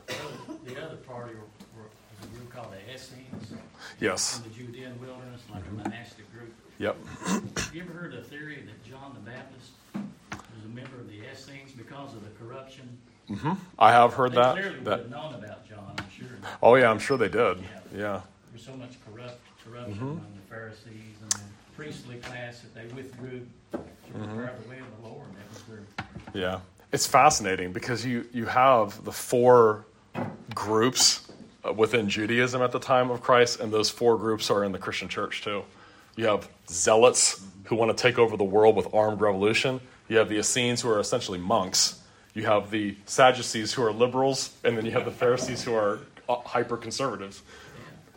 The 0.64 0.82
other 0.82 0.96
party 0.96 1.34
were, 1.34 1.40
were, 1.76 1.88
was 2.20 2.24
a 2.32 2.36
group 2.38 2.50
called 2.50 2.68
the 2.72 2.94
Essenes 2.94 3.52
Yes. 4.00 4.38
in 4.38 4.44
the 4.50 4.56
Judean 4.56 4.98
wilderness, 5.00 5.42
like 5.52 5.62
a 5.70 5.74
monastic 5.74 6.30
group. 6.32 6.54
Yep. 6.78 6.96
Have 7.26 7.74
you 7.74 7.82
ever 7.82 7.92
heard 7.92 8.12
the 8.12 8.22
theory 8.22 8.62
that 8.66 8.82
John 8.90 9.14
the 9.14 9.30
Baptist 9.30 9.70
was 9.94 10.64
a 10.64 10.68
member 10.74 10.96
of 10.96 11.08
the 11.08 11.20
Essenes 11.30 11.72
because 11.72 12.14
of 12.14 12.24
the 12.24 12.30
corruption? 12.42 12.88
Mm-hmm. 13.30 13.52
I 13.78 13.92
have 13.92 14.14
heard 14.14 14.32
They 14.32 14.36
that. 14.36 14.54
clearly 14.54 14.76
would 14.76 14.84
that 14.86 14.98
have 15.00 15.10
known 15.10 15.34
about 15.34 15.68
John, 15.68 15.94
I'm 15.98 16.10
sure. 16.10 16.28
oh 16.62 16.74
yeah, 16.76 16.90
I'm 16.90 16.98
sure 16.98 17.16
they 17.18 17.28
did. 17.28 17.58
Yeah. 17.94 18.22
There's 18.54 18.64
so 18.66 18.76
much 18.76 18.92
corrupt, 19.04 19.40
corruption 19.66 19.94
Mm-hmm. 19.94 20.04
among 20.04 20.32
the 20.36 20.48
Pharisees 20.48 21.16
and 21.22 21.32
the 21.32 21.40
priestly 21.74 22.18
class 22.18 22.60
that 22.60 22.72
they 22.72 22.86
withdrew 22.94 23.44
to 23.72 23.78
prepare 24.12 24.56
the 24.62 24.70
way 24.70 24.78
of 24.78 25.02
the 25.02 25.08
Lord. 25.08 25.26
That 25.34 25.50
was 25.50 25.62
their 25.64 26.40
Yeah. 26.40 26.60
It's 26.92 27.04
fascinating 27.04 27.72
because 27.72 28.06
you, 28.06 28.24
you 28.32 28.46
have 28.46 29.04
the 29.04 29.10
four 29.10 29.86
groups 30.54 31.32
uh, 31.68 31.72
within 31.72 32.08
Judaism 32.08 32.62
at 32.62 32.70
the 32.70 32.78
time 32.78 33.10
of 33.10 33.20
Christ, 33.20 33.58
and 33.58 33.72
those 33.72 33.90
four 33.90 34.16
groups 34.16 34.48
are 34.52 34.62
in 34.62 34.70
the 34.70 34.78
Christian 34.78 35.08
church 35.08 35.42
too. 35.42 35.64
You 36.14 36.26
have 36.26 36.48
zealots 36.68 37.44
who 37.64 37.74
want 37.74 37.96
to 37.96 38.00
take 38.00 38.20
over 38.20 38.36
the 38.36 38.44
world 38.44 38.76
with 38.76 38.94
armed 38.94 39.20
revolution. 39.20 39.80
You 40.06 40.18
have 40.18 40.28
the 40.28 40.38
Essenes 40.38 40.80
who 40.80 40.90
are 40.90 41.00
essentially 41.00 41.38
monks. 41.40 42.00
You 42.34 42.46
have 42.46 42.70
the 42.70 42.94
Sadducees 43.06 43.72
who 43.72 43.82
are 43.82 43.92
liberals, 43.92 44.54
and 44.62 44.78
then 44.78 44.84
you 44.84 44.92
have 44.92 45.06
the 45.06 45.10
Pharisees 45.10 45.64
who 45.64 45.74
are 45.74 45.98
hyper 46.28 46.76
conservatives. 46.76 47.42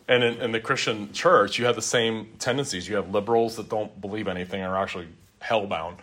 And 0.08 0.24
in, 0.24 0.40
in 0.40 0.52
the 0.52 0.60
Christian 0.60 1.12
church, 1.12 1.58
you 1.58 1.66
have 1.66 1.76
the 1.76 1.82
same 1.82 2.28
tendencies. 2.38 2.88
You 2.88 2.96
have 2.96 3.10
liberals 3.10 3.56
that 3.56 3.68
don't 3.68 4.00
believe 4.00 4.26
anything 4.26 4.62
and 4.62 4.72
are 4.72 4.82
actually 4.82 5.08
hellbound. 5.42 5.96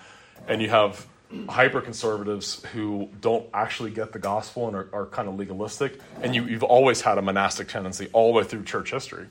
And 0.48 0.62
you 0.62 0.70
have 0.70 1.08
hyper 1.50 1.82
conservatives 1.82 2.64
who 2.66 3.10
don't 3.20 3.48
actually 3.52 3.90
get 3.90 4.14
the 4.14 4.20
gospel 4.20 4.68
and 4.68 4.76
are, 4.76 4.90
are 4.94 5.06
kind 5.08 5.28
of 5.28 5.36
legalistic. 5.38 6.00
And 6.22 6.36
you, 6.36 6.46
you've 6.46 6.64
always 6.64 7.02
had 7.02 7.18
a 7.18 7.22
monastic 7.22 7.68
tendency 7.68 8.08
all 8.14 8.32
the 8.32 8.40
way 8.40 8.44
through 8.46 8.64
church 8.64 8.92
history. 8.92 9.26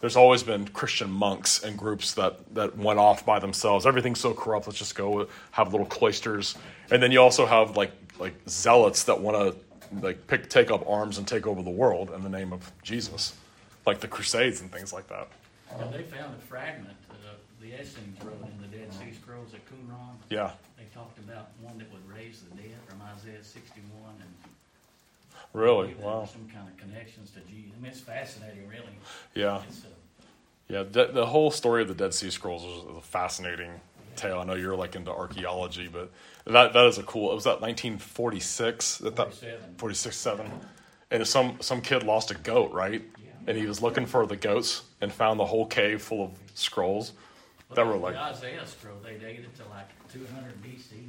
There's 0.00 0.16
always 0.16 0.42
been 0.42 0.66
Christian 0.68 1.10
monks 1.10 1.62
and 1.62 1.76
groups 1.76 2.14
that, 2.14 2.54
that 2.54 2.76
went 2.76 2.98
off 3.00 3.26
by 3.26 3.40
themselves. 3.40 3.86
Everything's 3.86 4.20
so 4.20 4.34
corrupt, 4.34 4.66
let's 4.66 4.78
just 4.78 4.94
go 4.94 5.28
have 5.52 5.72
little 5.72 5.86
cloisters. 5.86 6.56
And 6.90 7.02
then 7.02 7.12
you 7.12 7.20
also 7.20 7.44
have 7.44 7.76
like, 7.76 7.92
like 8.18 8.34
zealots 8.48 9.04
that 9.04 9.20
want 9.20 9.36
to 9.36 10.00
like 10.00 10.26
pick, 10.26 10.48
take 10.48 10.70
up 10.70 10.88
arms 10.88 11.18
and 11.18 11.26
take 11.26 11.46
over 11.46 11.62
the 11.62 11.70
world 11.70 12.10
in 12.12 12.22
the 12.22 12.28
name 12.28 12.52
of 12.52 12.72
Jesus 12.82 13.34
like 13.86 14.00
the 14.00 14.08
Crusades 14.08 14.60
and 14.60 14.70
things 14.70 14.92
like 14.92 15.08
that. 15.08 15.28
Well, 15.76 15.88
they 15.90 16.02
found 16.02 16.34
a 16.34 16.38
fragment 16.46 16.96
of 17.10 17.36
the 17.60 17.80
Essenes 17.80 18.22
wrote 18.22 18.40
in 18.42 18.70
the 18.70 18.76
Dead 18.76 18.92
Sea 18.92 19.12
Scrolls 19.20 19.54
at 19.54 19.64
Qumran. 19.66 20.14
Yeah, 20.30 20.50
They 20.76 20.84
talked 20.94 21.18
about 21.18 21.48
one 21.60 21.78
that 21.78 21.90
would 21.92 22.06
raise 22.08 22.42
the 22.42 22.54
dead 22.56 22.76
from 22.88 23.00
Isaiah 23.02 23.42
61 23.42 24.14
and 24.20 24.30
really. 25.52 25.88
believe 25.88 25.98
there 25.98 26.06
were 26.06 26.12
Wow. 26.20 26.24
some 26.26 26.48
kind 26.52 26.68
of 26.68 26.76
connections 26.76 27.30
to 27.32 27.40
Jesus. 27.40 27.72
I 27.76 27.82
mean, 27.82 27.90
it's 27.90 28.00
fascinating, 28.00 28.68
really. 28.68 28.92
Yeah, 29.34 29.62
It's, 29.68 29.84
uh, 29.84 29.88
yeah. 30.68 30.82
De- 30.84 31.12
the 31.12 31.26
whole 31.26 31.50
story 31.50 31.82
of 31.82 31.88
the 31.88 31.94
Dead 31.94 32.12
Sea 32.14 32.30
Scrolls 32.30 32.64
is 32.64 32.96
a 32.96 33.00
fascinating 33.00 33.80
tale. 34.16 34.38
I 34.40 34.44
know 34.44 34.54
you're 34.54 34.76
like 34.76 34.94
into 34.94 35.10
archaeology, 35.10 35.88
but 35.88 36.10
that 36.44 36.72
that 36.74 36.86
is 36.86 36.98
a 36.98 37.02
cool. 37.02 37.32
It 37.32 37.34
was 37.34 37.44
that 37.44 37.60
1946 37.62 38.98
that 38.98 39.16
that 39.16 39.32
47. 39.34 39.74
46 39.78 40.16
seven, 40.16 40.50
and 41.10 41.26
some 41.26 41.56
some 41.60 41.80
kid 41.80 42.02
lost 42.02 42.30
a 42.30 42.34
goat, 42.34 42.72
right? 42.72 43.02
And 43.46 43.56
he 43.56 43.66
was 43.66 43.82
looking 43.82 44.06
for 44.06 44.26
the 44.26 44.36
goats 44.36 44.82
and 45.00 45.12
found 45.12 45.40
the 45.40 45.44
whole 45.46 45.66
cave 45.66 46.00
full 46.02 46.24
of 46.24 46.30
scrolls 46.54 47.12
that 47.74 47.86
were 47.86 47.96
like. 47.96 48.14
the 48.14 48.20
like, 48.20 48.34
Isaiah 48.36 48.66
scroll, 48.66 48.96
they 49.02 49.14
dated 49.14 49.54
to 49.56 49.62
like 49.70 49.88
200 50.12 50.62
BC. 50.62 51.08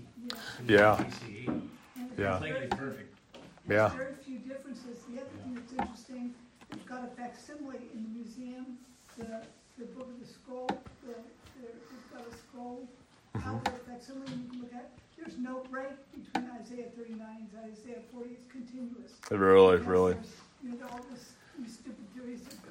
Yeah. 0.67 0.95
200 0.95 1.11
BCE. 1.11 1.47
And 1.47 1.69
Yeah. 2.17 2.35
I 2.35 2.39
think 2.39 2.55
it's 2.55 2.75
perfect. 2.75 3.15
yeah, 3.35 3.41
There's 3.67 3.93
very 3.93 4.13
few 4.25 4.39
differences. 4.39 4.99
The 5.09 5.21
other 5.21 5.29
thing 5.43 5.55
that's 5.55 5.71
interesting, 5.73 6.33
they've 6.71 6.85
got 6.85 7.03
a 7.03 7.07
facsimile 7.15 7.79
in 7.93 8.03
the 8.03 8.09
museum, 8.09 8.77
the, 9.17 9.43
the 9.77 9.85
book 9.93 10.07
of 10.09 10.19
the 10.19 10.25
scroll, 10.25 10.67
the, 11.03 11.13
the- 11.13 11.17
they've 11.61 12.11
got 12.13 12.25
a 12.27 12.35
scroll 12.37 12.87
mm-hmm. 13.35 13.49
out 13.49 13.65
there, 13.65 13.73
facsimile 13.87 14.31
you 14.31 14.49
can 14.49 14.61
look 14.61 14.73
at. 14.73 14.89
There's 15.17 15.37
no 15.37 15.63
break 15.71 15.95
between 16.11 16.49
Isaiah 16.59 16.87
thirty-nine 16.97 17.47
and 17.55 17.71
Isaiah 17.71 18.01
forty, 18.11 18.31
it's 18.31 18.51
continuous. 18.51 19.11
really, 19.31 19.77
Yes, 19.77 19.85
really. 19.87 20.15
You 20.63 20.71
know, 20.71 20.87
all 20.91 20.99
this, 21.11 21.31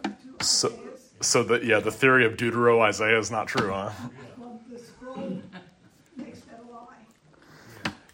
that 0.03 0.45
So- 0.45 0.79
So 1.21 1.45
the 1.45 1.65
yeah, 1.65 1.79
the 1.79 1.93
theory 1.93 2.25
of 2.27 2.37
Deutero 2.37 2.81
Isaiah 2.81 3.19
is 3.19 3.31
not 3.31 3.47
true, 3.47 3.71
huh? 3.71 3.91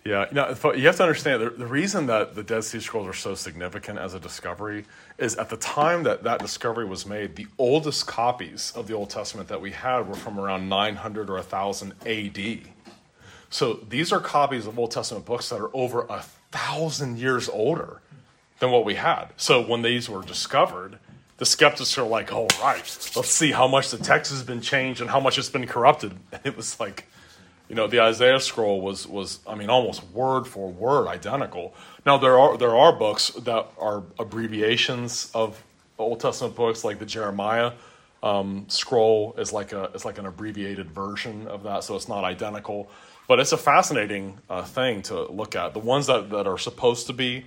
Yeah, 0.04 0.26
you 0.30 0.34
know, 0.36 0.72
you 0.74 0.86
have 0.86 0.96
to 0.96 1.02
understand 1.02 1.42
the, 1.42 1.50
the 1.50 1.66
reason 1.66 2.06
that 2.06 2.34
the 2.34 2.42
Dead 2.42 2.64
Sea 2.64 2.80
Scrolls 2.80 3.06
are 3.06 3.12
so 3.12 3.34
significant 3.34 3.98
as 3.98 4.14
a 4.14 4.20
discovery 4.20 4.86
is 5.18 5.36
at 5.36 5.50
the 5.50 5.56
time 5.58 6.02
that 6.04 6.22
that 6.24 6.40
discovery 6.40 6.86
was 6.86 7.04
made, 7.04 7.36
the 7.36 7.46
oldest 7.58 8.06
copies 8.06 8.72
of 8.74 8.86
the 8.88 8.94
Old 8.94 9.10
Testament 9.10 9.48
that 9.48 9.60
we 9.60 9.70
had 9.72 10.08
were 10.08 10.14
from 10.14 10.38
around 10.40 10.66
900 10.68 11.28
or 11.28 11.34
1000 11.34 11.92
AD. 12.06 12.60
So 13.50 13.74
these 13.88 14.10
are 14.12 14.20
copies 14.20 14.66
of 14.66 14.78
Old 14.78 14.92
Testament 14.92 15.26
books 15.26 15.50
that 15.50 15.60
are 15.60 15.70
over 15.76 16.06
a 16.08 16.22
thousand 16.52 17.18
years 17.18 17.48
older 17.48 18.00
than 18.58 18.70
what 18.70 18.84
we 18.84 18.94
had. 18.94 19.28
So 19.36 19.60
when 19.60 19.82
these 19.82 20.08
were 20.08 20.22
discovered, 20.22 20.98
the 21.38 21.46
skeptics 21.46 21.96
are 21.98 22.06
like, 22.06 22.32
"All 22.32 22.48
right, 22.60 23.10
let's 23.16 23.30
see 23.30 23.52
how 23.52 23.68
much 23.68 23.90
the 23.90 23.98
text 23.98 24.32
has 24.32 24.42
been 24.42 24.60
changed 24.60 25.00
and 25.00 25.10
how 25.10 25.20
much 25.20 25.38
it's 25.38 25.50
been 25.50 25.66
corrupted." 25.66 26.12
And 26.32 26.40
it 26.44 26.56
was 26.56 26.80
like, 26.80 27.06
you 27.68 27.74
know, 27.74 27.86
the 27.86 28.00
Isaiah 28.00 28.40
scroll 28.40 28.80
was 28.80 29.06
was 29.06 29.40
I 29.46 29.54
mean 29.54 29.70
almost 29.70 30.04
word 30.10 30.46
for 30.46 30.70
word 30.70 31.06
identical. 31.06 31.74
Now 32.04 32.18
there 32.18 32.38
are 32.38 32.56
there 32.58 32.76
are 32.76 32.92
books 32.92 33.30
that 33.30 33.70
are 33.78 34.02
abbreviations 34.18 35.30
of 35.34 35.62
Old 35.98 36.20
Testament 36.20 36.56
books, 36.56 36.84
like 36.84 36.98
the 36.98 37.06
Jeremiah 37.06 37.72
um, 38.22 38.64
scroll 38.68 39.34
is 39.38 39.52
like 39.52 39.72
a 39.72 39.90
is 39.94 40.04
like 40.04 40.18
an 40.18 40.26
abbreviated 40.26 40.90
version 40.90 41.46
of 41.46 41.62
that, 41.64 41.84
so 41.84 41.94
it's 41.96 42.08
not 42.08 42.24
identical. 42.24 42.90
But 43.26 43.40
it's 43.40 43.52
a 43.52 43.58
fascinating 43.58 44.38
uh, 44.48 44.64
thing 44.64 45.02
to 45.02 45.30
look 45.30 45.54
at. 45.54 45.74
The 45.74 45.80
ones 45.80 46.06
that, 46.06 46.30
that 46.30 46.46
are 46.46 46.56
supposed 46.56 47.06
to 47.08 47.12
be 47.12 47.44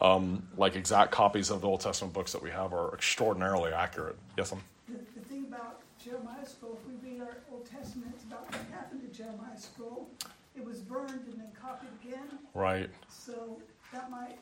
um, 0.00 0.42
like 0.56 0.76
exact 0.76 1.10
copies 1.10 1.50
of 1.50 1.60
the 1.60 1.66
Old 1.68 1.80
Testament 1.80 2.14
books 2.14 2.32
that 2.32 2.42
we 2.42 2.50
have 2.50 2.72
are 2.72 2.92
extraordinarily 2.94 3.72
accurate. 3.72 4.16
Yes, 4.36 4.52
I'm. 4.52 4.60
The, 4.88 4.98
the 5.18 5.24
thing 5.26 5.44
about 5.48 5.80
Jeremiah's 6.02 6.48
scroll, 6.50 6.78
if 6.80 6.88
we 7.02 7.10
read 7.10 7.20
our 7.20 7.36
Old 7.52 7.66
Testament, 7.70 8.12
it's 8.14 8.24
about 8.24 8.46
what 8.46 8.60
happened 8.72 9.02
to 9.02 9.16
Jeremiah's 9.16 9.64
scroll. 9.64 10.08
It 10.56 10.64
was 10.64 10.78
burned 10.78 11.10
and 11.10 11.34
then 11.38 11.48
copied 11.60 11.90
again, 12.04 12.26
Right. 12.54 12.90
so 13.08 13.60
that 13.92 14.10
might, 14.10 14.36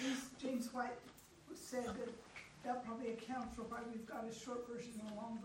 at 0.00 0.06
least 0.08 0.38
James 0.40 0.72
White 0.72 0.92
said 1.54 1.84
that 1.84 2.08
that 2.64 2.84
probably 2.86 3.10
accounts 3.10 3.54
for 3.56 3.62
why 3.62 3.78
we've 3.92 4.06
got 4.06 4.24
a 4.28 4.34
short 4.34 4.66
version 4.68 4.92
and 5.00 5.10
a 5.12 5.14
long 5.16 5.38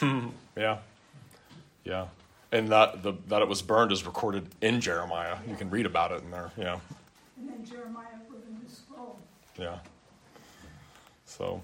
version. 0.00 0.32
Yeah. 0.56 0.78
Yeah. 1.84 2.06
And 2.52 2.68
that 2.68 3.02
the 3.02 3.14
that 3.28 3.42
it 3.42 3.48
was 3.48 3.62
burned 3.62 3.90
is 3.92 4.04
recorded 4.06 4.46
in 4.60 4.80
Jeremiah. 4.80 5.36
You 5.48 5.56
can 5.56 5.70
read 5.70 5.86
about 5.86 6.12
it 6.12 6.22
in 6.22 6.30
there. 6.30 6.50
Yeah. 6.56 6.78
And 7.38 7.48
then 7.48 7.64
Jeremiah 7.64 8.06
wrote 8.30 8.44
a 8.48 8.52
new 8.52 8.68
scroll. 8.68 8.85
Yeah. 9.58 9.78
So, 11.24 11.62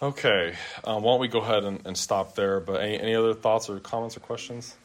okay. 0.00 0.54
Um, 0.84 1.02
why 1.02 1.12
don't 1.12 1.20
we 1.20 1.28
go 1.28 1.40
ahead 1.40 1.64
and, 1.64 1.84
and 1.84 1.96
stop 1.96 2.34
there? 2.34 2.60
But 2.60 2.82
any, 2.82 3.00
any 3.00 3.14
other 3.14 3.34
thoughts 3.34 3.68
or 3.68 3.80
comments 3.80 4.16
or 4.16 4.20
questions? 4.20 4.76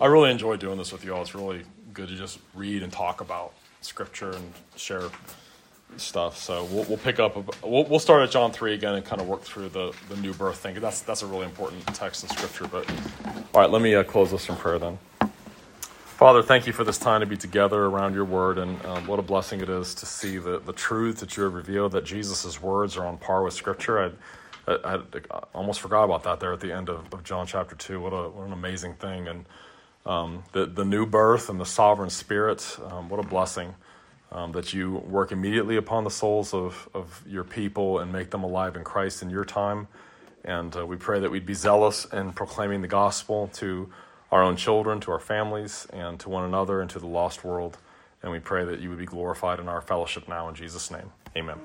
I 0.00 0.06
really 0.06 0.30
enjoy 0.30 0.56
doing 0.56 0.76
this 0.76 0.92
with 0.92 1.04
you 1.04 1.14
all. 1.14 1.22
It's 1.22 1.34
really 1.34 1.62
good 1.94 2.08
to 2.08 2.14
just 2.14 2.38
read 2.54 2.82
and 2.82 2.92
talk 2.92 3.20
about 3.20 3.54
scripture 3.80 4.30
and 4.32 4.52
share 4.76 5.04
stuff. 5.96 6.36
So 6.36 6.64
we'll, 6.64 6.84
we'll 6.84 6.98
pick 6.98 7.18
up. 7.18 7.36
We'll, 7.64 7.84
we'll 7.84 7.98
start 7.98 8.22
at 8.22 8.30
John 8.30 8.52
three 8.52 8.74
again 8.74 8.94
and 8.94 9.04
kind 9.04 9.22
of 9.22 9.26
work 9.26 9.42
through 9.42 9.70
the, 9.70 9.94
the 10.10 10.16
new 10.16 10.34
birth 10.34 10.58
thing. 10.58 10.78
That's 10.78 11.00
that's 11.00 11.22
a 11.22 11.26
really 11.26 11.46
important 11.46 11.86
text 11.94 12.22
in 12.22 12.28
scripture. 12.28 12.66
But 12.66 12.88
all 13.54 13.62
right, 13.62 13.70
let 13.70 13.80
me 13.80 13.94
uh, 13.94 14.04
close 14.04 14.30
this 14.30 14.48
in 14.50 14.56
prayer 14.56 14.78
then. 14.78 14.98
Father, 16.18 16.42
thank 16.42 16.66
you 16.66 16.72
for 16.72 16.82
this 16.82 16.98
time 16.98 17.20
to 17.20 17.28
be 17.28 17.36
together 17.36 17.84
around 17.84 18.12
your 18.12 18.24
word, 18.24 18.58
and 18.58 18.84
um, 18.86 19.06
what 19.06 19.20
a 19.20 19.22
blessing 19.22 19.60
it 19.60 19.68
is 19.68 19.94
to 19.94 20.04
see 20.04 20.36
the, 20.38 20.58
the 20.58 20.72
truth 20.72 21.20
that 21.20 21.36
you 21.36 21.44
have 21.44 21.54
revealed, 21.54 21.92
that 21.92 22.04
Jesus' 22.04 22.60
words 22.60 22.96
are 22.96 23.06
on 23.06 23.18
par 23.18 23.44
with 23.44 23.54
Scripture. 23.54 24.12
I, 24.66 24.72
I, 24.72 24.94
I 24.96 25.42
almost 25.54 25.80
forgot 25.80 26.02
about 26.02 26.24
that 26.24 26.40
there 26.40 26.52
at 26.52 26.58
the 26.58 26.72
end 26.72 26.88
of, 26.88 27.06
of 27.14 27.22
John 27.22 27.46
chapter 27.46 27.76
2. 27.76 28.00
What, 28.00 28.12
a, 28.12 28.30
what 28.30 28.48
an 28.48 28.52
amazing 28.52 28.94
thing. 28.94 29.28
And 29.28 29.44
um, 30.04 30.42
the, 30.50 30.66
the 30.66 30.84
new 30.84 31.06
birth 31.06 31.48
and 31.48 31.60
the 31.60 31.64
sovereign 31.64 32.10
spirit, 32.10 32.76
um, 32.90 33.08
what 33.08 33.20
a 33.20 33.28
blessing 33.28 33.76
um, 34.32 34.50
that 34.50 34.74
you 34.74 34.96
work 34.96 35.30
immediately 35.30 35.76
upon 35.76 36.02
the 36.02 36.10
souls 36.10 36.52
of, 36.52 36.88
of 36.94 37.22
your 37.28 37.44
people 37.44 38.00
and 38.00 38.12
make 38.12 38.30
them 38.30 38.42
alive 38.42 38.74
in 38.74 38.82
Christ 38.82 39.22
in 39.22 39.30
your 39.30 39.44
time. 39.44 39.86
And 40.44 40.76
uh, 40.76 40.84
we 40.84 40.96
pray 40.96 41.20
that 41.20 41.30
we'd 41.30 41.46
be 41.46 41.54
zealous 41.54 42.06
in 42.06 42.32
proclaiming 42.32 42.82
the 42.82 42.88
gospel 42.88 43.50
to 43.54 43.88
our 44.30 44.42
own 44.42 44.56
children, 44.56 45.00
to 45.00 45.12
our 45.12 45.18
families, 45.18 45.86
and 45.92 46.20
to 46.20 46.28
one 46.28 46.44
another, 46.44 46.80
and 46.80 46.90
to 46.90 46.98
the 46.98 47.06
lost 47.06 47.44
world. 47.44 47.78
And 48.22 48.32
we 48.32 48.40
pray 48.40 48.64
that 48.64 48.80
you 48.80 48.88
would 48.90 48.98
be 48.98 49.06
glorified 49.06 49.60
in 49.60 49.68
our 49.68 49.80
fellowship 49.80 50.28
now 50.28 50.48
in 50.48 50.54
Jesus' 50.54 50.90
name. 50.90 51.12
Amen. 51.36 51.58